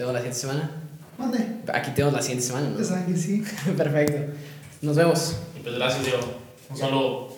¿tenemos 0.03 0.14
la 0.14 0.20
siguiente 0.20 0.40
semana? 0.40 0.70
Mande. 1.16 1.38
Aquí 1.72 1.92
tenemos 1.92 2.14
la 2.14 2.22
siguiente 2.22 2.44
semana, 2.44 2.68
¿no? 2.70 3.07
que 3.07 3.16
sí. 3.16 3.44
Perfecto. 3.76 4.32
Nos 4.80 4.96
vemos. 4.96 5.36
Y 5.57 5.61
pues 5.61 5.76
gracias, 5.76 6.05
Diego. 6.05 6.20
Un 6.70 6.76
saludo. 6.76 7.31